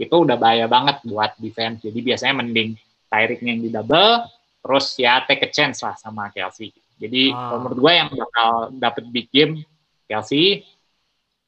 Itu 0.00 0.24
udah 0.24 0.36
bahaya 0.40 0.64
banget 0.64 1.04
buat 1.04 1.36
defense. 1.36 1.84
Jadi 1.84 1.98
biasanya 2.00 2.40
mending 2.40 2.72
Tyreek 3.12 3.44
yang 3.44 3.60
di 3.60 3.68
double 3.68 4.24
terus 4.64 4.96
ya 4.98 5.22
take 5.28 5.44
a 5.44 5.50
chance 5.52 5.84
lah 5.84 5.94
sama 5.94 6.26
Kelsey 6.34 6.74
jadi 6.96 7.22
Ah. 7.30 7.52
kalau 7.52 7.58
menurut 7.64 7.78
gue 7.80 7.92
yang 7.92 8.08
bakal 8.10 8.50
dapet 8.72 9.04
big 9.08 9.28
game 9.28 9.60
Kelsey 10.06 10.64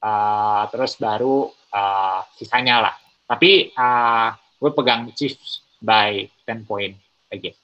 uh, 0.01 0.65
terus 0.69 0.97
baru 0.97 1.49
uh, 1.71 2.21
sisanya 2.35 2.81
lah 2.81 2.95
tapi 3.25 3.73
uh, 3.73 4.33
gue 4.59 4.71
pegang 4.73 5.09
Chiefs 5.13 5.65
by 5.79 6.27
10 6.45 6.65
point 6.65 6.97
again 7.29 7.55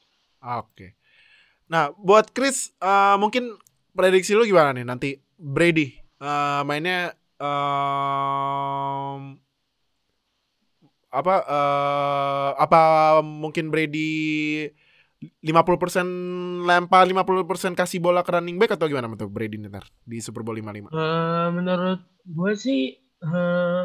Oke. 0.44 0.92
Nah, 1.64 1.88
buat 1.96 2.28
Chris 2.36 2.68
eh, 2.76 3.16
mungkin 3.16 3.56
prediksi 3.96 4.36
lu 4.36 4.44
gimana 4.44 4.76
nih 4.76 4.84
nanti 4.84 5.16
Brady 5.34 5.96
eh, 6.20 6.60
mainnya 6.68 7.16
em, 7.40 9.40
apa 11.08 11.34
eh, 11.48 12.50
apa 12.60 12.80
mungkin 13.24 13.72
Brady 13.72 14.68
50% 15.44 16.64
lempar 16.64 17.04
50% 17.04 17.76
kasih 17.76 18.00
bola 18.00 18.24
ke 18.24 18.32
running 18.32 18.56
back 18.56 18.80
atau 18.80 18.88
gimana 18.88 19.12
untuk 19.12 19.28
Brady 19.28 19.60
ntar 19.60 19.84
di 20.00 20.16
Super 20.18 20.40
Bowl 20.40 20.56
55? 20.56 20.88
Eh, 20.88 21.48
menurut 21.52 22.00
gue 22.24 22.52
sih 22.56 22.80
eh, 22.96 23.84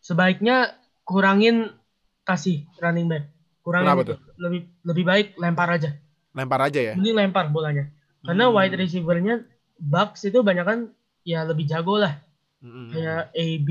sebaiknya 0.00 0.74
kurangin 1.04 1.70
kasih 2.22 2.66
running 2.78 3.06
back. 3.06 3.24
Kurangin 3.60 3.86
Kenapa 3.86 4.02
tuh? 4.02 4.18
Lebih 4.40 4.60
lebih 4.82 5.04
baik 5.04 5.26
lempar 5.36 5.68
aja. 5.70 5.90
Lempar 6.34 6.60
aja 6.64 6.80
ya. 6.80 6.92
Mending 6.96 7.16
lempar 7.16 7.46
bolanya. 7.50 7.90
Karena 8.20 8.48
Hmm. 8.48 8.54
wide 8.56 8.76
receiver-nya 8.76 9.34
Bucks 9.80 10.28
itu 10.28 10.44
banyak 10.44 10.66
kan 10.66 10.78
ya 11.24 11.44
lebih 11.44 11.64
jago 11.64 11.96
lah. 11.96 12.20
Mm-mm. 12.60 12.92
Kayak 12.92 13.32
AB 13.32 13.68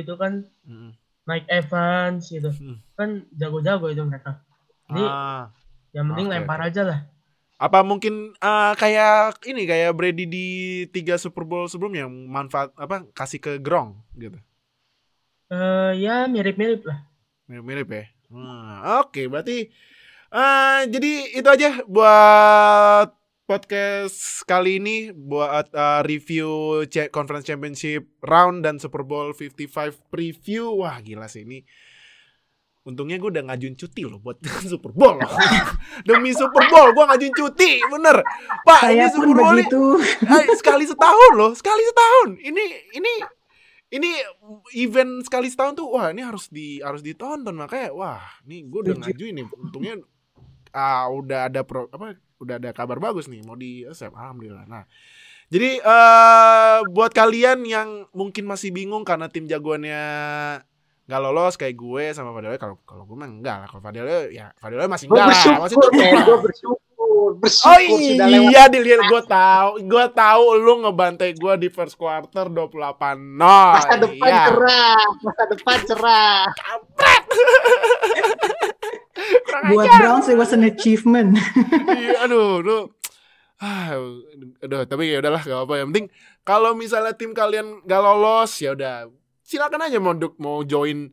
gitu 0.00 0.16
kan, 0.16 0.48
Mm-mm. 0.64 0.96
Mike 1.28 1.44
Evans 1.52 2.32
gitu. 2.32 2.48
Hmm. 2.48 2.80
Kan 2.96 3.28
jago-jago 3.36 3.92
itu 3.92 4.00
mereka. 4.00 4.40
Jadi 4.88 5.04
Ah. 5.04 5.52
Yang 5.92 6.12
penting 6.12 6.26
oke, 6.28 6.32
lempar 6.34 6.60
aja 6.64 6.82
lah. 6.84 7.00
Apa 7.60 7.84
mungkin 7.86 8.34
eh, 8.34 8.72
kayak 8.74 9.44
ini 9.46 9.62
kayak 9.68 9.94
Brady 9.94 10.24
di 10.26 10.46
tiga 10.90 11.20
Super 11.20 11.46
Bowl 11.46 11.68
sebelumnya 11.70 12.08
yang 12.08 12.14
manfaat 12.26 12.74
apa 12.74 13.06
kasih 13.12 13.38
ke 13.38 13.52
Gronk 13.60 14.00
gitu. 14.16 14.40
Eh 15.52 15.92
ya 16.00 16.26
mirip-mirip 16.26 16.82
lah. 16.88 17.04
Mirip-mirip 17.46 17.88
ya. 17.92 18.04
Hmm, 18.32 19.04
Oke, 19.04 19.28
berarti 19.28 19.68
eh 20.32 20.80
jadi 20.88 21.12
itu 21.36 21.48
aja 21.52 21.84
buat 21.84 23.12
podcast 23.44 24.48
kali 24.48 24.80
ini 24.80 24.96
buat 25.12 25.68
eh, 25.76 26.00
review 26.08 26.82
Conference 27.12 27.44
Championship 27.44 28.08
round 28.24 28.64
dan 28.64 28.80
Super 28.80 29.04
Bowl 29.04 29.36
55 29.36 30.08
preview. 30.08 30.72
Wah, 30.80 30.96
gila 31.04 31.28
sih 31.28 31.44
ini. 31.44 31.60
Untungnya 32.82 33.14
gue 33.22 33.30
udah 33.30 33.46
ngajuin 33.46 33.78
cuti 33.78 34.02
loh 34.02 34.18
buat 34.18 34.42
Super 34.72 34.90
Bowl. 34.90 35.22
Demi 36.06 36.34
Super 36.34 36.66
Bowl 36.66 36.90
gue 36.90 37.04
ngajuin 37.06 37.34
cuti, 37.34 37.78
bener. 37.86 38.26
Pak, 38.66 38.80
ini 38.90 39.06
Saya 39.06 39.14
pun 39.14 39.22
Super 39.22 39.36
Bowl 39.38 39.56
ini. 39.58 39.66
Ay, 40.26 40.44
sekali 40.58 40.84
setahun 40.84 41.32
loh, 41.38 41.52
sekali 41.54 41.82
setahun. 41.86 42.28
Ini 42.42 42.64
ini 42.98 43.12
ini 43.92 44.10
event 44.80 45.20
sekali 45.28 45.52
setahun 45.52 45.76
tuh 45.76 45.86
wah 45.92 46.08
ini 46.08 46.24
harus 46.24 46.48
di 46.48 46.80
harus 46.80 47.04
ditonton 47.04 47.52
makanya 47.52 47.92
wah 47.92 48.24
ini 48.48 48.64
gue 48.64 48.80
udah 48.88 48.96
ngajuin 49.04 49.36
nih 49.36 49.46
untungnya 49.52 50.00
ah 50.72 51.12
udah 51.12 51.52
ada 51.52 51.60
pro 51.60 51.92
apa 51.92 52.16
udah 52.40 52.56
ada 52.56 52.72
kabar 52.72 52.96
bagus 52.96 53.28
nih 53.28 53.44
mau 53.44 53.52
di 53.52 53.84
accept 53.84 54.16
alhamdulillah 54.16 54.64
nah 54.64 54.88
jadi 55.52 55.84
eh 55.84 56.78
buat 56.88 57.12
kalian 57.12 57.68
yang 57.68 58.08
mungkin 58.16 58.48
masih 58.48 58.72
bingung 58.72 59.04
karena 59.04 59.28
tim 59.28 59.44
jagoannya 59.44 60.00
nggak 61.12 61.28
lolos 61.28 61.60
kayak 61.60 61.76
gue 61.76 62.04
sama 62.16 62.32
Fadil 62.32 62.56
kalau 62.56 62.80
kalau 62.88 63.04
gue 63.04 63.16
mah 63.20 63.28
enggak 63.28 63.56
lah 63.60 63.68
kalau 63.68 63.84
Fadil 63.84 64.08
ya 64.32 64.48
Fadil 64.56 64.80
masih 64.88 65.12
enggak 65.12 65.28
lah 65.28 65.68
masih. 65.68 65.76
Gue 65.76 66.38
bersyukur. 66.40 66.80
Bersyukur 67.36 67.80
Oh 67.92 67.98
sudah 68.00 68.28
lewat. 68.30 68.48
iya 68.48 68.62
dilihat 68.72 69.04
gue 69.04 69.22
tahu 69.28 69.70
gue 69.84 70.06
tahu 70.16 70.44
lu 70.56 70.80
ngebantai 70.86 71.36
gue 71.36 71.54
di 71.60 71.68
first 71.68 72.00
quarter 72.00 72.48
28 72.48 72.72
nol 73.36 73.76
Masa 73.76 73.94
depan 74.00 74.30
iya. 74.32 74.48
cerah. 74.48 75.04
Masa 75.20 75.44
depan 75.52 75.78
cerah. 75.84 76.40
Kurang 79.44 79.64
Buat. 79.68 79.86
Browns 80.00 80.26
it 80.32 80.40
was 80.40 80.56
an 80.56 80.64
achievement. 80.64 81.36
Iya, 81.92 82.24
aduh 82.24 82.64
lu 82.64 82.78
ah 83.62 83.94
aduh 84.64 84.82
tapi 84.88 85.12
ya 85.12 85.22
udahlah 85.22 85.38
gak 85.44 85.54
apa 85.68 85.74
yang 85.78 85.94
penting 85.94 86.06
kalau 86.42 86.74
misalnya 86.74 87.14
tim 87.14 87.30
kalian 87.30 87.78
gak 87.86 88.02
lolos 88.02 88.58
ya 88.58 88.74
udah 88.74 89.06
silakan 89.52 89.84
aja 89.84 90.00
mau 90.00 90.16
mau 90.40 90.64
join 90.64 91.12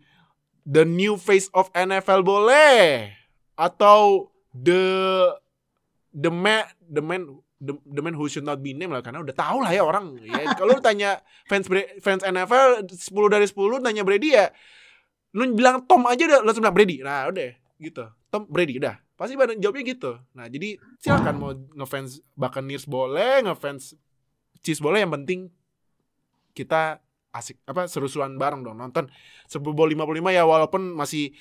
the 0.63 0.87
new 0.87 1.19
face 1.19 1.51
of 1.51 1.67
NFL 1.75 2.23
boleh. 2.23 3.11
Atau 3.59 4.31
the 4.55 4.79
the 6.15 6.31
man 6.31 6.63
the 6.87 7.03
man 7.03 7.27
the, 7.59 7.75
the 7.83 7.99
man 7.99 8.15
who 8.15 8.31
should 8.31 8.47
not 8.47 8.63
be 8.63 8.71
named 8.71 8.95
lah 8.95 9.03
karena 9.03 9.19
udah 9.19 9.35
tahu 9.35 9.59
lah 9.59 9.75
ya 9.75 9.83
orang. 9.83 10.15
Ya 10.23 10.47
kalau 10.57 10.79
lu 10.79 10.81
tanya 10.81 11.19
fans 11.51 11.67
fans 11.99 12.23
NFL 12.23 12.87
10 12.87 12.95
dari 13.27 13.45
10 13.45 13.83
tanya 13.83 14.03
Brady 14.07 14.31
ya 14.31 14.47
lu 15.35 15.45
bilang 15.53 15.85
Tom 15.85 16.07
aja 16.09 16.23
udah 16.25 16.39
langsung 16.47 16.63
bilang 16.63 16.77
Brady. 16.79 17.03
Nah 17.03 17.27
udah 17.27 17.51
gitu. 17.77 18.07
Tom 18.31 18.47
Brady 18.47 18.79
udah 18.79 18.95
pasti 19.19 19.35
jawabnya 19.35 19.83
gitu. 19.83 20.15
Nah 20.31 20.47
jadi 20.47 20.79
silakan 21.03 21.35
mau 21.35 21.51
ngefans 21.51 22.23
Buccaneers 22.39 22.87
boleh 22.87 23.43
ngefans 23.43 23.99
Chiefs 24.63 24.83
boleh 24.83 25.03
yang 25.03 25.11
penting 25.11 25.51
kita 26.55 26.99
asik 27.29 27.61
apa 27.69 27.85
seru-seruan 27.85 28.35
bareng 28.41 28.65
dong 28.65 28.77
nonton 28.77 29.07
Super 29.45 29.73
Bowl 29.73 29.89
55 29.91 30.33
ya 30.33 30.43
walaupun 30.45 30.97
masih 30.97 31.33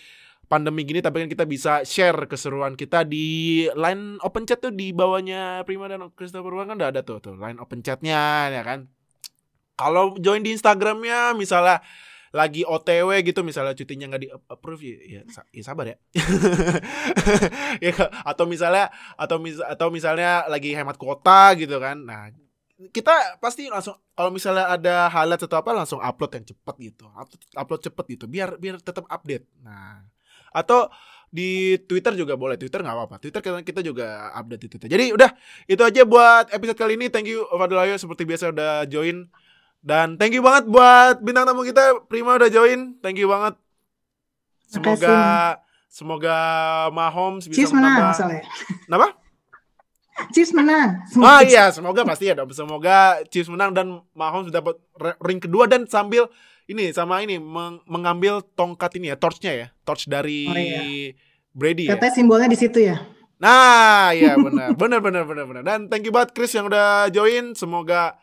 pandemi 0.49 0.85
gini 0.89 1.05
tapi 1.05 1.25
kan 1.25 1.29
kita 1.29 1.45
bisa 1.45 1.85
share 1.85 2.25
keseruan 2.25 2.77
kita 2.77 3.05
di 3.05 3.69
line 3.77 4.17
open 4.25 4.49
chat 4.49 4.65
tuh 4.65 4.73
di 4.73 4.97
bawahnya 4.97 5.65
Prima 5.69 5.89
dan 5.89 6.09
Christopher 6.17 6.57
Wang 6.57 6.73
kan 6.73 6.77
udah 6.81 6.89
ada 6.93 7.01
tuh 7.05 7.21
tuh 7.21 7.37
line 7.37 7.61
open 7.61 7.85
chatnya 7.85 8.49
ya 8.49 8.65
kan 8.65 8.89
kalau 9.77 10.17
join 10.19 10.41
di 10.41 10.57
Instagramnya 10.57 11.37
misalnya 11.37 11.85
lagi 12.33 12.61
OTW 12.65 13.25
gitu 13.25 13.41
misalnya 13.41 13.73
cutinya 13.73 14.13
nggak 14.13 14.23
di 14.23 14.29
approve 14.29 14.83
ya, 14.85 14.99
ya, 15.01 15.21
ya 15.49 15.63
sabar 15.65 15.87
ya. 15.89 15.97
ya 17.89 17.93
atau 18.25 18.45
misalnya 18.45 18.93
atau 19.17 19.41
mis 19.41 19.57
atau 19.57 19.89
misalnya 19.89 20.45
lagi 20.53 20.77
hemat 20.77 21.01
kuota 21.01 21.57
gitu 21.57 21.81
kan. 21.81 22.05
Nah, 22.05 22.29
kita 22.79 23.43
pasti 23.43 23.67
langsung 23.67 23.99
kalau 24.15 24.31
misalnya 24.31 24.71
ada 24.71 25.11
highlight 25.11 25.43
atau 25.43 25.59
apa 25.59 25.71
langsung 25.75 25.99
upload 25.99 26.31
yang 26.39 26.47
cepet 26.47 26.75
gitu. 26.79 27.11
Upload, 27.11 27.41
upload 27.59 27.81
cepet 27.83 28.05
gitu 28.15 28.25
biar 28.31 28.55
biar 28.55 28.79
tetap 28.79 29.03
update. 29.11 29.51
Nah, 29.67 30.07
atau 30.55 30.87
di 31.29 31.77
Twitter 31.85 32.15
juga 32.15 32.39
boleh. 32.39 32.55
Twitter 32.55 32.81
nggak 32.81 32.95
apa-apa. 32.95 33.17
Twitter 33.21 33.41
kita, 33.43 33.59
kita 33.67 33.81
juga 33.83 34.31
update 34.33 34.63
di 34.65 34.69
Twitter. 34.71 34.89
Jadi 34.89 35.05
udah 35.13 35.31
itu 35.67 35.83
aja 35.83 36.03
buat 36.07 36.55
episode 36.55 36.79
kali 36.79 36.95
ini. 36.95 37.11
Thank 37.11 37.29
you 37.29 37.45
Fadil 37.51 37.83
Ayo 37.83 37.99
seperti 37.99 38.23
biasa 38.25 38.55
udah 38.55 38.87
join. 38.87 39.29
Dan 39.79 40.15
thank 40.19 40.35
you 40.35 40.43
banget 40.43 40.67
buat 40.67 41.23
bintang 41.23 41.47
tamu 41.47 41.63
kita 41.67 42.07
Prima 42.07 42.39
udah 42.39 42.51
join. 42.51 42.95
Thank 43.03 43.19
you 43.19 43.29
banget. 43.29 43.59
Semoga 44.69 45.09
Makasih. 45.09 45.91
semoga 45.91 46.39
Mahomes 46.93 47.45
bisa 47.49 47.73
menang 47.75 48.13
menambah. 48.15 48.43
Kenapa? 48.87 49.28
Chiefs 50.29 50.51
menang. 50.51 50.99
Ah 51.19 51.41
iya, 51.41 51.71
semoga 51.71 52.03
pasti 52.03 52.27
ya 52.27 52.35
dong. 52.35 52.51
Semoga 52.51 53.23
Chiefs 53.27 53.47
menang 53.47 53.71
dan 53.71 53.87
Mahomes 54.13 54.51
dapat 54.51 54.75
ring 55.21 55.39
kedua 55.39 55.65
dan 55.65 55.85
sambil 55.85 56.27
ini 56.65 56.91
sama 56.91 57.21
ini 57.21 57.39
meng- 57.39 57.81
mengambil 57.85 58.43
tongkat 58.53 58.97
ini 58.97 59.09
ya, 59.09 59.17
torchnya 59.17 59.53
ya, 59.53 59.67
torch 59.83 60.05
dari 60.05 60.45
Oh, 60.45 60.53
iya. 60.53 61.15
Brady 61.51 61.87
ya. 61.87 61.95
Katanya 61.95 62.13
simbolnya 62.13 62.49
di 62.49 62.59
situ 62.59 62.79
ya. 62.83 62.99
Nah, 63.39 64.11
iya 64.11 64.35
benar, 64.45 64.75
benar, 64.75 64.99
benar, 64.99 65.25
benar, 65.25 65.45
benar. 65.45 65.63
Dan 65.63 65.87
thank 65.87 66.03
you 66.03 66.11
banget 66.11 66.33
Chris 66.33 66.53
yang 66.53 66.67
udah 66.67 67.09
join. 67.09 67.55
Semoga 67.55 68.19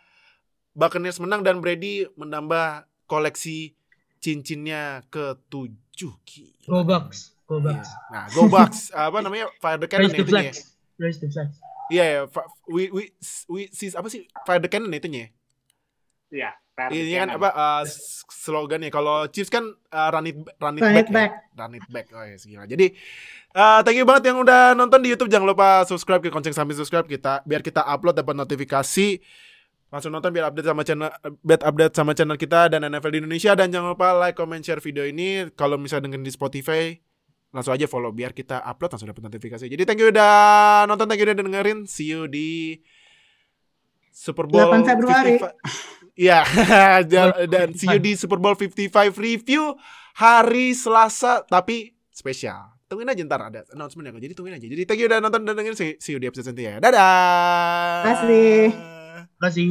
Buccaneers 0.71 1.17
menang 1.17 1.41
dan 1.41 1.57
Brady 1.57 2.03
menambah 2.13 2.83
koleksi 3.05 3.73
cincinnya 4.19 5.07
ke 5.07 5.39
tujuh. 5.47 6.13
Gila. 6.21 6.67
Go 6.67 6.79
Bucks. 6.83 7.19
Go 7.45 7.55
Iya. 7.57 7.65
Bucks. 7.71 7.89
Nah, 8.09 8.25
go 8.29 8.43
Bucks. 8.45 8.79
Apa 8.97 9.17
namanya? 9.19 9.47
Fire 9.57 9.77
the 9.77 9.87
Cannon 9.87 10.05
Raise 10.05 10.13
ya 10.13 10.17
the 10.17 10.25
itunya. 10.25 10.41
ya? 10.41 10.51
flags. 10.51 10.59
Raise 10.97 11.19
the 11.19 11.29
flags. 11.29 11.55
Iya, 11.87 12.03
ya. 12.03 12.19
Fa- 12.25 12.49
We, 12.65 12.89
we, 12.89 13.03
we, 13.45 13.61
sis, 13.69 13.93
apa 13.93 14.09
sih? 14.09 14.25
Fire 14.43 14.57
the 14.57 14.65
Cannon 14.65 14.89
ya 14.89 14.97
itunya. 14.97 15.29
Iya. 16.29 16.51
fair 16.75 16.89
Ini 16.91 17.13
kan 17.15 17.29
cannon. 17.31 17.37
apa 17.39 17.49
uh, 17.53 17.83
s- 17.85 18.25
slogannya 18.27 18.91
kalau 18.91 19.29
Chiefs 19.31 19.47
kan 19.47 19.63
uh, 19.69 20.09
run 20.11 20.27
it 20.27 20.35
run 20.59 20.75
it 20.75 20.83
Run 20.83 20.91
back, 20.91 20.99
it 20.99 21.09
back. 21.09 21.31
Ya? 21.31 21.55
run 21.55 21.73
it 21.73 21.87
back. 21.87 22.05
Oh 22.11 22.19
ya 22.19 22.35
gila. 22.35 22.65
Jadi 22.65 22.87
uh, 23.53 23.79
thank 23.79 23.95
you 23.95 24.03
banget 24.03 24.27
yang 24.27 24.43
udah 24.43 24.73
nonton 24.73 24.99
di 24.99 25.13
YouTube. 25.13 25.31
Jangan 25.31 25.47
lupa 25.47 25.85
subscribe 25.85 26.19
ke 26.19 26.27
Konceng 26.27 26.51
sambil 26.51 26.75
subscribe 26.75 27.05
kita 27.05 27.45
biar 27.45 27.61
kita 27.61 27.79
upload 27.79 28.17
dapat 28.17 28.35
notifikasi. 28.35 29.21
Langsung 29.87 30.11
nonton 30.11 30.33
biar 30.33 30.51
update 30.51 30.67
sama 30.67 30.83
channel 30.83 31.07
biar 31.39 31.61
update 31.63 31.93
sama 31.95 32.11
channel 32.11 32.35
kita 32.35 32.67
dan 32.67 32.83
NFL 32.83 33.11
di 33.13 33.19
Indonesia 33.23 33.55
dan 33.55 33.71
jangan 33.71 33.95
lupa 33.95 34.11
like, 34.11 34.35
comment, 34.35 34.59
share 34.59 34.83
video 34.83 35.07
ini. 35.07 35.47
Kalau 35.55 35.79
misalnya 35.79 36.11
dengerin 36.11 36.27
di 36.27 36.33
Spotify 36.33 36.91
langsung 37.55 37.71
aja 37.71 37.87
follow 37.87 38.11
biar 38.11 38.35
kita 38.35 38.59
upload 38.61 38.91
langsung 38.91 39.07
dapat 39.07 39.23
notifikasi. 39.23 39.65
Jadi 39.65 39.83
thank 39.83 39.97
you 39.97 40.11
udah 40.11 40.35
nonton, 40.85 41.07
thank 41.07 41.17
you 41.17 41.25
udah 41.25 41.39
dengerin. 41.39 41.87
See 41.87 42.11
you 42.11 42.27
di 42.27 42.75
Super 44.11 44.43
Bowl 44.45 44.67
8 44.69 44.83
Februari. 44.83 45.39
55. 45.39 46.15
Iya, 46.15 46.39
dan- 47.11 47.35
dan 47.47 47.67
see 47.71 47.87
you 47.87 47.99
di 47.99 48.15
Super 48.15 48.39
Bowl 48.39 48.55
55 48.55 48.91
review 49.15 49.75
hari 50.13 50.71
Selasa 50.71 51.43
tapi 51.43 51.95
spesial. 52.07 52.75
Tungguin 52.85 53.09
aja 53.09 53.23
ntar 53.23 53.41
ada 53.41 53.65
announcement 53.71 54.07
ya. 54.07 54.21
Jadi 54.21 54.33
tungguin 54.33 54.55
aja. 54.55 54.63
Jadi 54.63 54.83
thank 54.83 54.99
you 54.99 55.07
udah 55.07 55.19
nonton 55.19 55.43
dan 55.43 55.55
dengerin. 55.55 55.75
See 55.75 55.95
see 55.97 56.13
you 56.13 56.19
di 56.19 56.27
episode 56.27 56.51
selanjutnya. 56.51 56.79
Dadah. 56.79 58.03
Kasih. 58.05 58.59
Terima 58.71 59.41
kasih. 59.41 59.69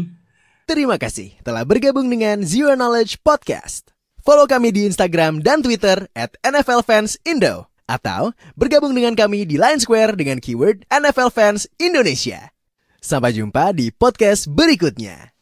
Terima 0.65 0.97
kasih 0.97 1.29
telah 1.41 1.65
bergabung 1.65 2.09
dengan 2.09 2.41
Zero 2.43 2.73
Knowledge 2.73 3.21
Podcast. 3.21 3.93
Follow 4.25 4.49
kami 4.49 4.73
di 4.73 4.89
Instagram 4.89 5.45
dan 5.45 5.61
Twitter 5.61 6.09
at 6.13 6.33
NFL 6.41 6.81
Fans 6.81 7.21
Indo. 7.23 7.74
Atau 7.85 8.33
bergabung 8.57 8.97
dengan 8.97 9.13
kami 9.13 9.45
di 9.45 9.61
Line 9.61 9.83
Square 9.83 10.17
dengan 10.17 10.41
keyword 10.41 10.89
NFL 10.89 11.29
Fans 11.29 11.69
Indonesia. 11.77 12.55
Sampai 13.05 13.37
jumpa 13.37 13.77
di 13.77 13.93
podcast 13.93 14.49
berikutnya. 14.49 15.34